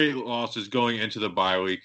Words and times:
losses 0.00 0.68
going 0.68 0.98
into 0.98 1.20
the 1.20 1.28
bye 1.28 1.60
week. 1.60 1.80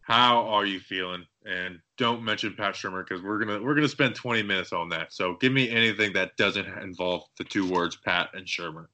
How 0.00 0.46
are 0.46 0.64
you 0.64 0.80
feeling? 0.80 1.26
And 1.46 1.78
don't 1.98 2.22
mention 2.24 2.54
Pat 2.54 2.74
Shurmur 2.74 3.06
because 3.06 3.22
we're 3.22 3.38
gonna 3.38 3.62
we're 3.62 3.74
gonna 3.74 3.88
spend 3.88 4.14
20 4.14 4.42
minutes 4.42 4.72
on 4.72 4.88
that. 4.90 5.12
So 5.12 5.34
give 5.34 5.52
me 5.52 5.68
anything 5.68 6.14
that 6.14 6.36
doesn't 6.36 6.66
involve 6.82 7.24
the 7.36 7.44
two 7.44 7.70
words 7.70 7.96
Pat 7.96 8.30
and 8.32 8.46
Shurmur. 8.46 8.86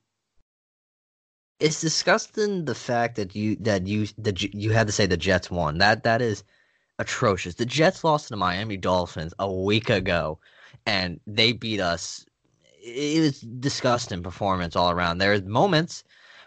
It's 1.61 1.81
disgusting 1.81 2.65
the 2.65 2.75
fact 2.75 3.17
that 3.17 3.37
you 3.37 3.57
that 3.61 3.87
you 3.87 4.09
that 4.19 4.42
you 4.42 4.72
had 4.72 4.88
to 4.88 4.92
say 4.92 5.06
the 5.06 5.17
Jets 5.17 5.51
won. 5.51 5.79
That 5.79 6.03
that 6.03 6.21
is 6.21 6.42
atrocious. 6.99 7.54
The 7.54 7.67
Jets 7.67 8.03
lost 8.03 8.27
to 8.27 8.31
the 8.31 8.37
Miami 8.37 8.77
Dolphins 8.77 9.35
a 9.38 9.51
week 9.51 9.88
ago, 9.88 10.38
and 10.87 11.21
they 11.27 11.53
beat 11.53 11.81
us. 11.81 12.27
It 12.83 13.21
was 13.21 13.40
disgusting 13.40 14.22
performance 14.22 14.74
all 14.74 14.90
around. 14.90 15.19
There's 15.19 15.42
moments 15.42 16.02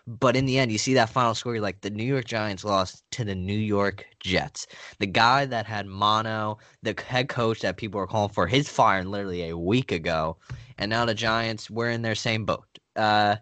but 0.05 0.35
in 0.35 0.45
the 0.45 0.59
end, 0.59 0.71
you 0.71 0.77
see 0.77 0.93
that 0.95 1.09
final 1.09 1.33
score, 1.33 1.53
you're 1.53 1.61
like, 1.61 1.81
the 1.81 1.89
New 1.89 2.03
York 2.03 2.25
Giants 2.25 2.65
lost 2.65 3.03
to 3.11 3.23
the 3.23 3.35
New 3.35 3.57
York 3.57 4.05
Jets. 4.19 4.67
The 4.99 5.07
guy 5.07 5.45
that 5.45 5.65
had 5.65 5.87
mono, 5.87 6.57
the 6.81 6.95
head 7.05 7.29
coach 7.29 7.61
that 7.61 7.77
people 7.77 7.99
were 7.99 8.07
calling 8.07 8.33
for, 8.33 8.45
his 8.45 8.67
firing 8.67 9.09
literally 9.09 9.49
a 9.49 9.57
week 9.57 9.91
ago. 9.91 10.37
And 10.77 10.89
now 10.89 11.05
the 11.05 11.13
Giants, 11.13 11.69
we're 11.69 11.89
in 11.89 12.01
their 12.01 12.15
same 12.15 12.43
boat. 12.43 12.65
Uh, 12.95 13.37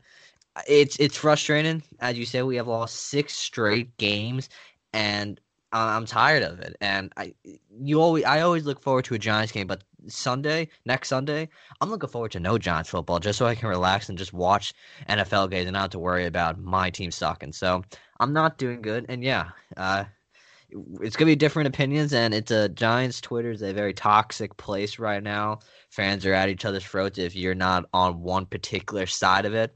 it's 0.68 0.98
it's 0.98 1.18
frustrating. 1.18 1.82
As 2.00 2.18
you 2.18 2.26
said, 2.26 2.44
we 2.44 2.58
have 2.58 2.68
lost 2.68 3.08
six 3.08 3.34
straight 3.34 3.96
games, 3.98 4.50
and 4.94 5.40
I'm 5.72 6.06
tired 6.06 6.44
of 6.44 6.60
it. 6.60 6.76
And 6.82 7.12
I 7.18 7.34
you 7.80 8.02
always 8.02 8.26
I 8.26 8.42
always 8.42 8.66
look 8.66 8.82
forward 8.82 9.06
to 9.06 9.16
a 9.16 9.20
Giants 9.20 9.52
game, 9.52 9.68
but 9.68 9.84
Sunday, 10.08 10.70
next 10.86 11.10
Sunday, 11.10 11.50
I'm 11.80 11.90
looking 11.90 12.10
forward 12.10 12.32
to 12.32 12.40
no 12.40 12.58
Giants 12.58 12.90
football 12.90 13.20
just 13.20 13.38
so 13.38 13.46
I 13.46 13.56
can 13.56 13.70
relax 13.70 14.10
and 14.10 14.18
just 14.18 14.34
watch 14.34 14.74
NFL 15.10 15.50
games 15.52 15.68
and 15.68 15.74
not 15.74 15.82
have 15.82 15.90
to 15.92 16.00
worry 16.00 16.26
about 16.26 16.60
my 16.60 16.90
team 16.90 17.12
sucking. 17.12 17.54
So 17.54 17.84
I'm 18.20 18.34
not 18.34 18.58
doing 18.58 18.82
good. 18.82 19.06
And 19.10 19.24
yeah, 19.24 19.50
uh, 19.78 20.06
it's 21.02 21.16
gonna 21.16 21.30
be 21.32 21.36
different 21.36 21.68
opinions, 21.68 22.14
and 22.14 22.34
it's 22.34 22.52
a 22.52 22.70
Giants 22.70 23.20
Twitter 23.20 23.52
is 23.52 23.62
a 23.62 23.74
very 23.74 23.94
toxic 23.94 24.56
place 24.58 25.00
right 25.00 25.22
now. 25.22 25.60
Fans 25.90 26.26
are 26.26 26.34
at 26.34 26.50
each 26.50 26.66
other's 26.66 26.86
throats 26.86 27.20
if 27.20 27.36
you're 27.36 27.56
not 27.56 27.86
on 27.94 28.22
one 28.22 28.46
particular 28.46 29.06
side 29.06 29.46
of 29.46 29.54
it. 29.54 29.76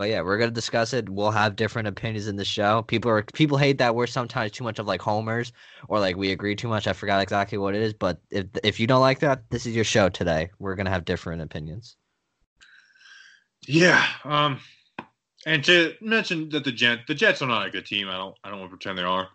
But 0.00 0.08
yeah, 0.08 0.22
we're 0.22 0.38
gonna 0.38 0.50
discuss 0.50 0.94
it. 0.94 1.10
We'll 1.10 1.30
have 1.30 1.56
different 1.56 1.86
opinions 1.86 2.26
in 2.26 2.36
the 2.36 2.44
show. 2.46 2.80
People 2.80 3.10
are 3.10 3.22
people 3.34 3.58
hate 3.58 3.76
that 3.76 3.94
we're 3.94 4.06
sometimes 4.06 4.50
too 4.50 4.64
much 4.64 4.78
of 4.78 4.86
like 4.86 5.02
homers 5.02 5.52
or 5.88 6.00
like 6.00 6.16
we 6.16 6.30
agree 6.30 6.56
too 6.56 6.68
much. 6.68 6.86
I 6.86 6.94
forgot 6.94 7.20
exactly 7.20 7.58
what 7.58 7.74
it 7.74 7.82
is, 7.82 7.92
but 7.92 8.18
if 8.30 8.46
if 8.64 8.80
you 8.80 8.86
don't 8.86 9.02
like 9.02 9.18
that, 9.18 9.50
this 9.50 9.66
is 9.66 9.74
your 9.74 9.84
show 9.84 10.08
today. 10.08 10.48
We're 10.58 10.74
gonna 10.74 10.88
have 10.88 11.04
different 11.04 11.42
opinions. 11.42 11.98
Yeah. 13.68 14.02
Um 14.24 14.60
and 15.44 15.62
to 15.64 15.92
mention 16.00 16.48
that 16.48 16.64
the 16.64 16.72
Jets 16.72 17.02
the 17.06 17.14
Jets 17.14 17.42
are 17.42 17.48
not 17.48 17.66
a 17.66 17.70
good 17.70 17.84
team. 17.84 18.08
I 18.08 18.16
don't 18.16 18.34
I 18.42 18.48
don't 18.48 18.58
want 18.58 18.72
to 18.72 18.76
pretend 18.78 18.96
they 18.96 19.02
are. 19.02 19.28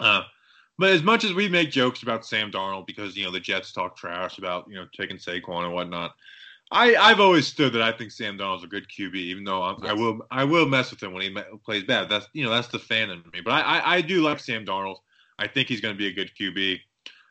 Uh 0.00 0.22
but 0.76 0.90
as 0.90 1.04
much 1.04 1.22
as 1.22 1.34
we 1.34 1.48
make 1.48 1.70
jokes 1.70 2.02
about 2.02 2.26
Sam 2.26 2.50
Darnold 2.50 2.88
because 2.88 3.16
you 3.16 3.24
know 3.24 3.30
the 3.30 3.38
Jets 3.38 3.70
talk 3.70 3.96
trash 3.96 4.38
about 4.38 4.66
you 4.68 4.74
know 4.74 4.86
taking 4.92 5.18
Saquon 5.18 5.66
and 5.66 5.72
whatnot, 5.72 6.16
I 6.70 6.94
I've 6.96 7.20
always 7.20 7.46
stood 7.46 7.72
that 7.72 7.82
I 7.82 7.92
think 7.92 8.10
Sam 8.10 8.36
Darnold's 8.36 8.64
a 8.64 8.68
good 8.68 8.86
QB, 8.88 9.14
even 9.14 9.44
though 9.44 9.68
yes. 9.82 9.90
I 9.90 9.92
will 9.94 10.20
I 10.30 10.44
will 10.44 10.66
mess 10.66 10.90
with 10.90 11.02
him 11.02 11.12
when 11.12 11.22
he 11.22 11.36
plays 11.64 11.84
bad. 11.84 12.08
That's 12.08 12.26
you 12.32 12.44
know 12.44 12.50
that's 12.50 12.68
the 12.68 12.78
fan 12.78 13.10
in 13.10 13.22
me. 13.32 13.40
But 13.42 13.52
I 13.52 13.60
I, 13.60 13.94
I 13.96 14.00
do 14.00 14.22
like 14.22 14.40
Sam 14.40 14.64
Darnold. 14.64 14.96
I 15.38 15.46
think 15.46 15.68
he's 15.68 15.80
going 15.80 15.94
to 15.94 15.98
be 15.98 16.08
a 16.08 16.12
good 16.12 16.30
QB. 16.38 16.78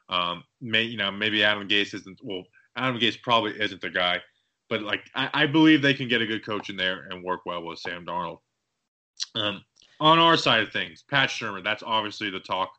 Um, 0.10 0.44
may 0.62 0.84
you 0.84 0.98
know 0.98 1.12
maybe 1.12 1.44
Adam 1.44 1.68
Gase 1.68 1.94
isn't 1.94 2.20
well. 2.24 2.44
Adam 2.76 3.00
Gase 3.00 3.22
probably 3.22 3.60
isn't 3.60 3.82
the 3.82 3.90
guy, 3.90 4.22
but 4.70 4.82
like 4.82 5.02
I, 5.14 5.30
I 5.34 5.46
believe 5.46 5.82
they 5.82 5.94
can 5.94 6.08
get 6.08 6.22
a 6.22 6.28
good 6.28 6.46
coach 6.46 6.70
in 6.70 6.78
there 6.78 7.08
and 7.10 7.24
work 7.24 7.42
well 7.46 7.64
with 7.64 7.80
Sam 7.80 8.06
Darnold. 8.06 8.40
Um, 9.36 9.64
on 10.00 10.20
our 10.20 10.38
side 10.38 10.62
of 10.62 10.72
things, 10.72 11.04
Pat 11.10 11.30
Shurmur, 11.30 11.64
that's 11.64 11.84
obviously 11.84 12.30
the 12.30 12.40
talk 12.40 12.72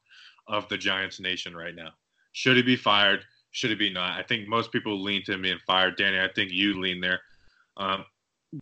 of 0.46 0.68
the 0.68 0.78
Giants 0.78 1.20
nation 1.20 1.56
right 1.56 1.74
now. 1.74 1.90
Should 2.32 2.56
he 2.56 2.62
be 2.62 2.76
fired? 2.76 3.24
Should 3.58 3.72
it 3.72 3.78
be 3.78 3.90
not? 3.90 4.16
I 4.16 4.22
think 4.22 4.46
most 4.46 4.70
people 4.70 5.02
lean 5.02 5.24
to 5.24 5.36
being 5.36 5.58
fired. 5.66 5.96
Danny, 5.96 6.20
I 6.20 6.28
think 6.32 6.52
you 6.52 6.80
lean 6.80 7.00
there. 7.00 7.20
Um, 7.76 8.04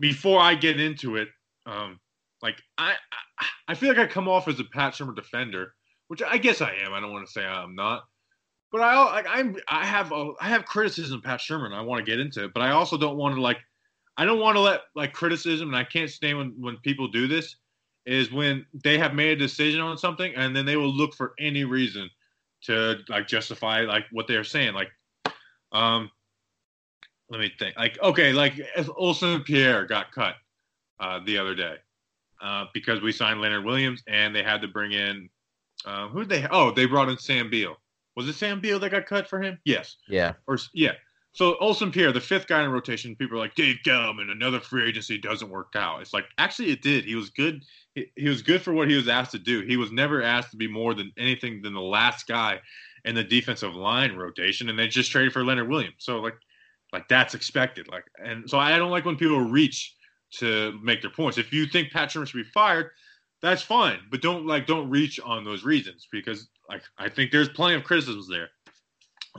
before 0.00 0.40
I 0.40 0.54
get 0.54 0.80
into 0.80 1.16
it, 1.16 1.28
um, 1.66 2.00
like 2.40 2.56
I, 2.78 2.94
I, 3.38 3.46
I 3.68 3.74
feel 3.74 3.90
like 3.90 3.98
I 3.98 4.06
come 4.06 4.26
off 4.26 4.48
as 4.48 4.58
a 4.58 4.64
Pat 4.64 4.94
Shurmur 4.94 5.14
defender, 5.14 5.74
which 6.08 6.22
I 6.22 6.38
guess 6.38 6.62
I 6.62 6.72
am. 6.82 6.94
I 6.94 7.00
don't 7.00 7.12
want 7.12 7.26
to 7.26 7.32
say 7.32 7.44
I'm 7.44 7.74
not, 7.74 8.04
but 8.72 8.80
I, 8.80 8.98
like, 9.04 9.26
I'm, 9.28 9.56
I 9.68 9.84
have, 9.84 10.12
a, 10.12 10.32
I 10.40 10.48
have 10.48 10.64
criticism 10.64 11.18
of 11.18 11.24
Pat 11.24 11.40
Shurmur, 11.40 11.66
and 11.66 11.74
I 11.74 11.82
want 11.82 12.02
to 12.02 12.10
get 12.10 12.18
into 12.18 12.44
it. 12.44 12.54
But 12.54 12.62
I 12.62 12.70
also 12.70 12.96
don't 12.96 13.18
want 13.18 13.34
to 13.34 13.40
like, 13.42 13.58
I 14.16 14.24
don't 14.24 14.40
want 14.40 14.56
to 14.56 14.60
let 14.60 14.80
like 14.94 15.12
criticism, 15.12 15.68
and 15.68 15.76
I 15.76 15.84
can't 15.84 16.08
stand 16.08 16.38
when 16.38 16.54
when 16.58 16.78
people 16.78 17.08
do 17.08 17.28
this. 17.28 17.54
Is 18.06 18.30
when 18.32 18.64
they 18.84 18.96
have 18.98 19.14
made 19.14 19.32
a 19.32 19.36
decision 19.36 19.80
on 19.80 19.98
something, 19.98 20.32
and 20.36 20.56
then 20.56 20.64
they 20.64 20.76
will 20.76 20.94
look 20.94 21.12
for 21.12 21.34
any 21.38 21.64
reason 21.64 22.08
to 22.66 22.98
like 23.08 23.26
justify 23.26 23.82
like 23.82 24.04
what 24.12 24.26
they're 24.28 24.44
saying. 24.44 24.74
Like, 24.74 24.90
um, 25.72 26.10
let 27.28 27.40
me 27.40 27.52
think. 27.58 27.76
Like, 27.76 28.00
okay, 28.02 28.32
like 28.32 28.54
Olsen 28.96 29.42
Pierre 29.42 29.84
got 29.84 30.12
cut 30.12 30.34
uh, 31.00 31.20
the 31.24 31.38
other 31.38 31.54
day 31.54 31.76
uh, 32.40 32.66
because 32.72 33.00
we 33.00 33.12
signed 33.12 33.40
Leonard 33.40 33.64
Williams 33.64 34.02
and 34.06 34.34
they 34.34 34.42
had 34.42 34.60
to 34.62 34.68
bring 34.68 34.92
in 34.92 35.28
uh, 35.84 36.08
who 36.08 36.20
did 36.20 36.28
they? 36.28 36.48
Oh, 36.50 36.70
they 36.70 36.86
brought 36.86 37.08
in 37.08 37.18
Sam 37.18 37.48
Beal. 37.48 37.76
Was 38.16 38.28
it 38.28 38.34
Sam 38.34 38.60
Beal 38.60 38.78
that 38.80 38.90
got 38.90 39.06
cut 39.06 39.28
for 39.28 39.40
him? 39.40 39.58
Yes. 39.64 39.96
Yeah. 40.08 40.32
Or 40.46 40.58
yeah. 40.72 40.92
So 41.36 41.58
Olsen 41.60 41.92
Pierre, 41.92 42.12
the 42.12 42.20
fifth 42.20 42.46
guy 42.46 42.64
in 42.64 42.70
rotation, 42.70 43.14
people 43.14 43.36
are 43.36 43.40
like 43.40 43.54
Dave 43.54 43.76
Gettleman, 43.84 44.30
another 44.30 44.58
free 44.58 44.88
agency 44.88 45.18
doesn't 45.18 45.50
work 45.50 45.74
out. 45.76 46.00
It's 46.00 46.14
like 46.14 46.24
actually 46.38 46.70
it 46.70 46.80
did. 46.80 47.04
He 47.04 47.14
was 47.14 47.28
good. 47.28 47.62
He, 47.94 48.06
he 48.16 48.30
was 48.30 48.40
good 48.40 48.62
for 48.62 48.72
what 48.72 48.88
he 48.88 48.96
was 48.96 49.06
asked 49.06 49.32
to 49.32 49.38
do. 49.38 49.60
He 49.60 49.76
was 49.76 49.92
never 49.92 50.22
asked 50.22 50.50
to 50.52 50.56
be 50.56 50.66
more 50.66 50.94
than 50.94 51.12
anything 51.18 51.60
than 51.60 51.74
the 51.74 51.80
last 51.80 52.26
guy 52.26 52.58
in 53.04 53.14
the 53.14 53.22
defensive 53.22 53.74
line 53.74 54.16
rotation, 54.16 54.70
and 54.70 54.78
they 54.78 54.88
just 54.88 55.10
traded 55.10 55.34
for 55.34 55.44
Leonard 55.44 55.68
Williams. 55.68 55.96
So 55.98 56.20
like, 56.20 56.38
like 56.94 57.06
that's 57.06 57.34
expected. 57.34 57.86
Like, 57.86 58.04
and 58.16 58.48
so 58.48 58.58
I 58.58 58.78
don't 58.78 58.90
like 58.90 59.04
when 59.04 59.16
people 59.16 59.42
reach 59.42 59.94
to 60.38 60.80
make 60.82 61.02
their 61.02 61.10
points. 61.10 61.36
If 61.36 61.52
you 61.52 61.66
think 61.66 61.92
Pat 61.92 62.08
Shurmur 62.08 62.26
should 62.26 62.44
be 62.44 62.50
fired, 62.54 62.92
that's 63.42 63.60
fine, 63.60 63.98
but 64.10 64.22
don't 64.22 64.46
like 64.46 64.66
don't 64.66 64.88
reach 64.88 65.20
on 65.20 65.44
those 65.44 65.64
reasons 65.64 66.08
because 66.10 66.48
like 66.70 66.82
I 66.96 67.10
think 67.10 67.30
there's 67.30 67.50
plenty 67.50 67.74
of 67.74 67.84
criticisms 67.84 68.26
there. 68.26 68.48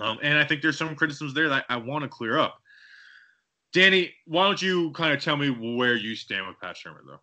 Um, 0.02 0.20
and 0.22 0.38
I 0.38 0.44
think 0.44 0.62
there's 0.62 0.78
some 0.78 0.96
criticisms 0.96 1.34
there 1.34 1.50
that 1.50 1.66
I 1.70 1.78
want 1.78 2.04
to 2.04 2.10
clear 2.10 2.38
up. 2.38 2.62
Danny, 3.74 4.14
why 4.26 4.44
don't 4.46 4.62
you 4.62 4.92
kind 4.92 5.14
of 5.14 5.22
tell 5.22 5.38
me 5.38 5.50
where 5.50 5.96
you 5.96 6.16
stand 6.16 6.48
with 6.48 6.60
Pat 6.60 6.76
Shurmur, 6.76 7.06
though? 7.06 7.20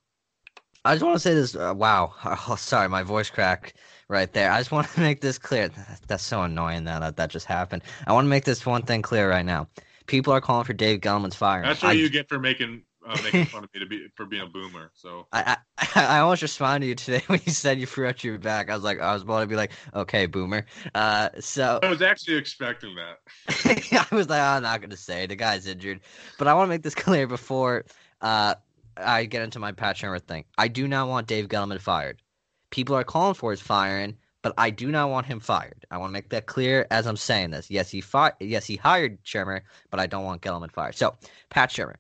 I 0.84 0.94
just 0.94 1.04
want 1.04 1.16
to 1.16 1.20
say 1.20 1.34
this. 1.34 1.56
Uh, 1.56 1.72
wow. 1.74 2.14
Oh, 2.48 2.56
sorry, 2.56 2.88
my 2.88 3.02
voice 3.02 3.30
cracked 3.30 3.74
right 4.08 4.32
there. 4.32 4.52
I 4.52 4.58
just 4.58 4.70
want 4.70 4.88
to 4.88 5.00
make 5.08 5.20
this 5.20 5.38
clear. 5.38 5.70
That's 6.06 6.22
so 6.22 6.42
annoying 6.42 6.84
that 6.84 7.00
that, 7.00 7.16
that 7.16 7.30
just 7.30 7.46
happened. 7.46 7.82
I 8.06 8.12
want 8.12 8.26
to 8.26 8.28
make 8.28 8.44
this 8.44 8.66
one 8.66 8.82
thing 8.82 9.02
clear 9.02 9.30
right 9.30 9.44
now. 9.44 9.68
People 10.06 10.32
are 10.34 10.40
calling 10.40 10.64
for 10.64 10.74
Dave 10.74 11.00
Gettleman's 11.00 11.34
fire. 11.34 11.62
That's 11.62 11.82
what 11.82 11.90
I, 11.90 11.92
you 11.92 12.10
get 12.10 12.28
for 12.28 12.38
making 12.38 12.82
uh, 13.06 13.20
making 13.22 13.44
fun 13.46 13.64
of 13.64 13.70
me 13.74 13.80
to 13.80 13.86
be 13.86 14.06
for 14.16 14.26
being 14.26 14.42
a 14.42 14.46
boomer. 14.46 14.90
So 14.94 15.26
I, 15.32 15.56
I 15.78 15.86
I 16.16 16.18
almost 16.20 16.42
responded 16.42 16.84
to 16.84 16.88
you 16.88 16.94
today 16.94 17.24
when 17.28 17.40
you 17.44 17.52
said 17.52 17.78
you 17.78 17.86
threw 17.86 18.06
out 18.06 18.22
your 18.24 18.38
back. 18.38 18.70
I 18.70 18.74
was 18.74 18.84
like, 18.84 19.00
I 19.00 19.12
was 19.12 19.22
about 19.22 19.40
to 19.40 19.46
be 19.46 19.56
like, 19.56 19.72
okay, 19.94 20.26
boomer. 20.26 20.66
Uh, 20.94 21.30
so 21.40 21.80
I 21.82 21.88
was 21.88 22.02
actually 22.02 22.36
expecting 22.36 22.94
that. 22.96 23.18
I 24.10 24.14
was 24.14 24.28
like, 24.28 24.40
I'm 24.40 24.62
not 24.62 24.80
gonna 24.80 24.96
say 24.96 25.26
the 25.26 25.36
guy's 25.36 25.66
injured, 25.66 26.00
but 26.38 26.48
I 26.48 26.54
want 26.54 26.68
to 26.68 26.70
make 26.70 26.82
this 26.82 26.94
clear 26.94 27.26
before 27.26 27.84
uh 28.20 28.54
I 28.96 29.24
get 29.24 29.42
into 29.42 29.58
my 29.58 29.72
Pat 29.72 29.96
Shurmur 29.96 30.22
thing. 30.22 30.44
I 30.56 30.68
do 30.68 30.86
not 30.86 31.08
want 31.08 31.26
Dave 31.26 31.48
Gettleman 31.48 31.80
fired. 31.80 32.22
People 32.70 32.96
are 32.96 33.04
calling 33.04 33.34
for 33.34 33.50
his 33.50 33.60
firing, 33.60 34.16
but 34.42 34.54
I 34.58 34.70
do 34.70 34.90
not 34.90 35.10
want 35.10 35.26
him 35.26 35.40
fired. 35.40 35.86
I 35.90 35.98
want 35.98 36.10
to 36.10 36.12
make 36.12 36.28
that 36.28 36.46
clear 36.46 36.86
as 36.90 37.06
I'm 37.06 37.16
saying 37.16 37.50
this. 37.50 37.70
Yes, 37.70 37.90
he 37.90 38.00
fired. 38.00 38.34
Yes, 38.40 38.66
he 38.66 38.76
hired 38.76 39.22
Shurmur, 39.24 39.62
but 39.90 40.00
I 40.00 40.06
don't 40.06 40.24
want 40.24 40.42
Gettleman 40.42 40.70
fired. 40.70 40.94
So, 40.94 41.16
Pat 41.50 41.70
Shurmur, 41.70 41.94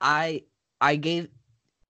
I 0.00 0.42
I 0.80 0.96
gave 0.96 1.28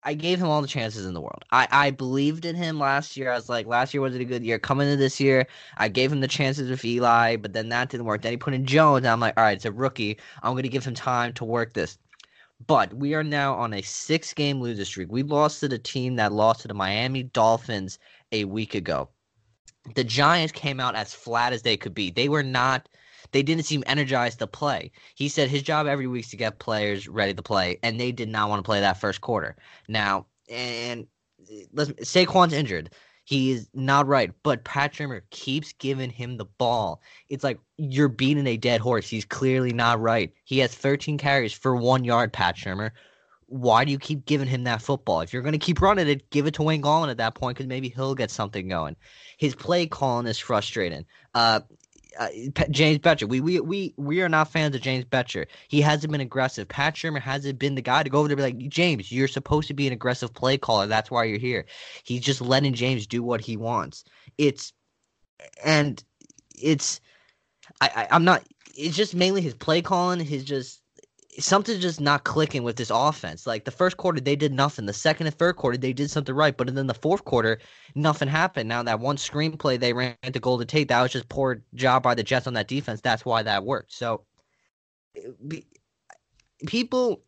I 0.02 0.14
gave 0.14 0.40
him 0.40 0.48
all 0.48 0.62
the 0.62 0.68
chances 0.68 1.04
in 1.04 1.12
the 1.12 1.20
world. 1.20 1.44
I, 1.52 1.68
I 1.70 1.90
believed 1.90 2.46
in 2.46 2.56
him 2.56 2.78
last 2.78 3.16
year. 3.16 3.30
I 3.30 3.34
was 3.34 3.50
like, 3.50 3.66
last 3.66 3.92
year 3.92 4.00
wasn't 4.00 4.22
a 4.22 4.26
good 4.26 4.42
year. 4.42 4.58
Coming 4.58 4.88
into 4.88 4.96
this 4.96 5.20
year, 5.20 5.46
I 5.76 5.88
gave 5.88 6.10
him 6.10 6.20
the 6.20 6.28
chances 6.28 6.70
with 6.70 6.84
Eli, 6.84 7.36
but 7.36 7.52
then 7.52 7.68
that 7.68 7.90
didn't 7.90 8.06
work. 8.06 8.22
Then 8.22 8.32
he 8.32 8.38
put 8.38 8.54
in 8.54 8.64
Jones, 8.64 9.04
and 9.04 9.08
I'm 9.08 9.20
like, 9.20 9.34
all 9.36 9.44
right, 9.44 9.56
it's 9.56 9.66
a 9.66 9.72
rookie. 9.72 10.16
I'm 10.42 10.52
going 10.52 10.62
to 10.62 10.70
give 10.70 10.86
him 10.86 10.94
time 10.94 11.34
to 11.34 11.44
work 11.44 11.74
this. 11.74 11.98
But 12.66 12.94
we 12.94 13.14
are 13.14 13.22
now 13.22 13.54
on 13.54 13.74
a 13.74 13.82
six 13.82 14.32
game 14.32 14.60
loser 14.60 14.84
streak. 14.84 15.10
We 15.10 15.22
lost 15.22 15.60
to 15.60 15.68
the 15.68 15.78
team 15.78 16.16
that 16.16 16.32
lost 16.32 16.62
to 16.62 16.68
the 16.68 16.74
Miami 16.74 17.24
Dolphins 17.24 17.98
a 18.32 18.44
week 18.44 18.74
ago. 18.74 19.10
The 19.94 20.04
Giants 20.04 20.52
came 20.52 20.80
out 20.80 20.94
as 20.94 21.14
flat 21.14 21.52
as 21.52 21.62
they 21.62 21.76
could 21.76 21.94
be. 21.94 22.10
They 22.10 22.28
were 22.28 22.42
not 22.42 22.88
they 23.32 23.42
didn't 23.42 23.64
seem 23.64 23.82
energized 23.86 24.38
to 24.40 24.46
play. 24.46 24.90
He 25.14 25.28
said 25.28 25.48
his 25.48 25.62
job 25.62 25.86
every 25.86 26.06
week 26.06 26.24
is 26.24 26.30
to 26.30 26.36
get 26.36 26.58
players 26.58 27.08
ready 27.08 27.34
to 27.34 27.42
play, 27.42 27.78
and 27.82 27.98
they 27.98 28.12
did 28.12 28.28
not 28.28 28.48
want 28.48 28.60
to 28.60 28.68
play 28.68 28.80
that 28.80 29.00
first 29.00 29.20
quarter. 29.20 29.56
Now, 29.88 30.26
and 30.50 31.06
let's 31.72 31.90
Saquon's 31.92 32.52
injured. 32.52 32.90
He 33.24 33.52
is 33.52 33.68
not 33.74 34.08
right, 34.08 34.32
but 34.42 34.64
Pat 34.64 34.92
Shurmur 34.92 35.22
keeps 35.30 35.72
giving 35.74 36.10
him 36.10 36.36
the 36.36 36.46
ball. 36.46 37.00
It's 37.28 37.44
like 37.44 37.60
you're 37.76 38.08
beating 38.08 38.46
a 38.48 38.56
dead 38.56 38.80
horse. 38.80 39.08
He's 39.08 39.24
clearly 39.24 39.72
not 39.72 40.00
right. 40.00 40.32
He 40.44 40.58
has 40.58 40.74
13 40.74 41.16
carries 41.18 41.52
for 41.52 41.76
one 41.76 42.02
yard, 42.04 42.32
Pat 42.32 42.56
Shurmur. 42.56 42.90
why 43.46 43.84
do 43.84 43.92
you 43.92 43.98
keep 43.98 44.26
giving 44.26 44.48
him 44.48 44.64
that 44.64 44.82
football? 44.82 45.20
If 45.20 45.32
you're 45.32 45.42
going 45.42 45.52
to 45.52 45.58
keep 45.58 45.80
running 45.80 46.08
it, 46.08 46.30
give 46.30 46.46
it 46.46 46.54
to 46.54 46.62
Wayne 46.62 46.82
Gallman 46.82 47.10
at 47.10 47.18
that 47.18 47.34
point 47.34 47.56
because 47.56 47.68
maybe 47.68 47.88
he'll 47.88 48.14
get 48.14 48.30
something 48.30 48.68
going. 48.68 48.96
His 49.38 49.54
play 49.54 49.86
calling 49.86 50.26
is 50.26 50.38
frustrating. 50.38 51.04
Uh, 51.34 51.60
uh, 52.18 52.28
James 52.70 52.98
Bettcher. 52.98 53.28
We, 53.28 53.40
we 53.40 53.60
we 53.60 53.94
we 53.96 54.22
are 54.22 54.28
not 54.28 54.50
fans 54.50 54.74
of 54.74 54.82
James 54.82 55.04
Bettcher. 55.04 55.46
He 55.68 55.80
hasn't 55.80 56.10
been 56.10 56.20
aggressive. 56.20 56.68
Pat 56.68 56.94
Shurmur 56.94 57.20
hasn't 57.20 57.58
been 57.58 57.74
the 57.74 57.82
guy 57.82 58.02
to 58.02 58.10
go 58.10 58.18
over 58.18 58.28
there 58.28 58.36
be 58.36 58.42
like, 58.42 58.68
James, 58.68 59.12
you're 59.12 59.28
supposed 59.28 59.68
to 59.68 59.74
be 59.74 59.86
an 59.86 59.92
aggressive 59.92 60.32
play 60.34 60.58
caller. 60.58 60.86
That's 60.86 61.10
why 61.10 61.24
you're 61.24 61.38
here. 61.38 61.66
He's 62.04 62.22
just 62.22 62.40
letting 62.40 62.74
James 62.74 63.06
do 63.06 63.22
what 63.22 63.40
he 63.40 63.56
wants. 63.56 64.04
It's 64.38 64.72
and 65.64 66.02
it's 66.60 67.00
I, 67.80 67.90
I 67.94 68.08
I'm 68.10 68.24
not. 68.24 68.44
It's 68.76 68.96
just 68.96 69.14
mainly 69.14 69.42
his 69.42 69.54
play 69.54 69.82
calling. 69.82 70.20
His 70.20 70.44
just 70.44 70.79
something's 71.38 71.80
just 71.80 72.00
not 72.00 72.24
clicking 72.24 72.62
with 72.62 72.76
this 72.76 72.90
offense. 72.92 73.46
Like 73.46 73.64
the 73.64 73.70
first 73.70 73.96
quarter, 73.96 74.20
they 74.20 74.36
did 74.36 74.52
nothing. 74.52 74.86
The 74.86 74.92
second 74.92 75.26
and 75.26 75.36
third 75.36 75.56
quarter, 75.56 75.76
they 75.76 75.92
did 75.92 76.10
something 76.10 76.34
right. 76.34 76.56
But 76.56 76.74
then 76.74 76.86
the 76.86 76.94
fourth 76.94 77.24
quarter, 77.24 77.58
nothing 77.94 78.28
happened. 78.28 78.68
Now 78.68 78.82
that 78.82 79.00
one 79.00 79.16
screenplay 79.16 79.78
they 79.78 79.92
ran 79.92 80.16
to 80.24 80.40
Golden 80.40 80.66
Tate, 80.66 80.88
that 80.88 81.02
was 81.02 81.12
just 81.12 81.28
poor 81.28 81.62
job 81.74 82.02
by 82.02 82.14
the 82.14 82.22
Jets 82.22 82.46
on 82.46 82.54
that 82.54 82.68
defense. 82.68 83.00
That's 83.00 83.24
why 83.24 83.42
that 83.42 83.64
worked. 83.64 83.92
So 83.92 84.24
eh, 85.16 85.60
people, 86.66 87.22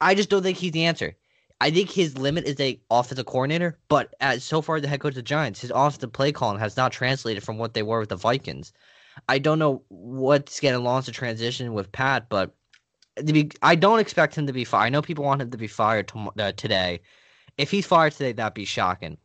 I 0.00 0.14
just 0.14 0.28
don't 0.28 0.42
think 0.42 0.58
he's 0.58 0.72
the 0.72 0.84
answer. 0.84 1.16
I 1.60 1.70
think 1.70 1.90
his 1.90 2.18
limit 2.18 2.44
is 2.44 2.58
a 2.58 2.80
offensive 2.90 3.26
coordinator, 3.26 3.78
but 3.88 4.14
as 4.20 4.42
so 4.42 4.60
far 4.62 4.80
the 4.80 4.88
head 4.88 4.98
coach 4.98 5.10
of 5.10 5.16
the 5.16 5.22
Giants, 5.22 5.60
his 5.60 5.70
offensive 5.72 6.12
play 6.12 6.32
calling 6.32 6.58
has 6.58 6.76
not 6.76 6.90
translated 6.90 7.44
from 7.44 7.56
what 7.56 7.72
they 7.72 7.84
were 7.84 8.00
with 8.00 8.08
the 8.08 8.16
Vikings. 8.16 8.72
I 9.28 9.38
don't 9.38 9.60
know 9.60 9.84
what's 9.88 10.58
getting 10.58 10.82
lost 10.82 11.06
in 11.06 11.14
transition 11.14 11.72
with 11.72 11.92
Pat, 11.92 12.28
but 12.28 12.52
be, 13.16 13.50
I 13.62 13.74
don't 13.74 13.98
expect 13.98 14.36
him 14.36 14.46
to 14.46 14.52
be 14.52 14.64
fired. 14.64 14.86
I 14.86 14.88
know 14.88 15.02
people 15.02 15.24
want 15.24 15.42
him 15.42 15.50
to 15.50 15.58
be 15.58 15.66
fired 15.66 16.08
to, 16.08 16.30
uh, 16.38 16.52
today. 16.52 17.00
If 17.58 17.70
he's 17.70 17.86
fired 17.86 18.12
today, 18.12 18.32
that'd 18.32 18.54
be 18.54 18.64
shocking. 18.64 19.18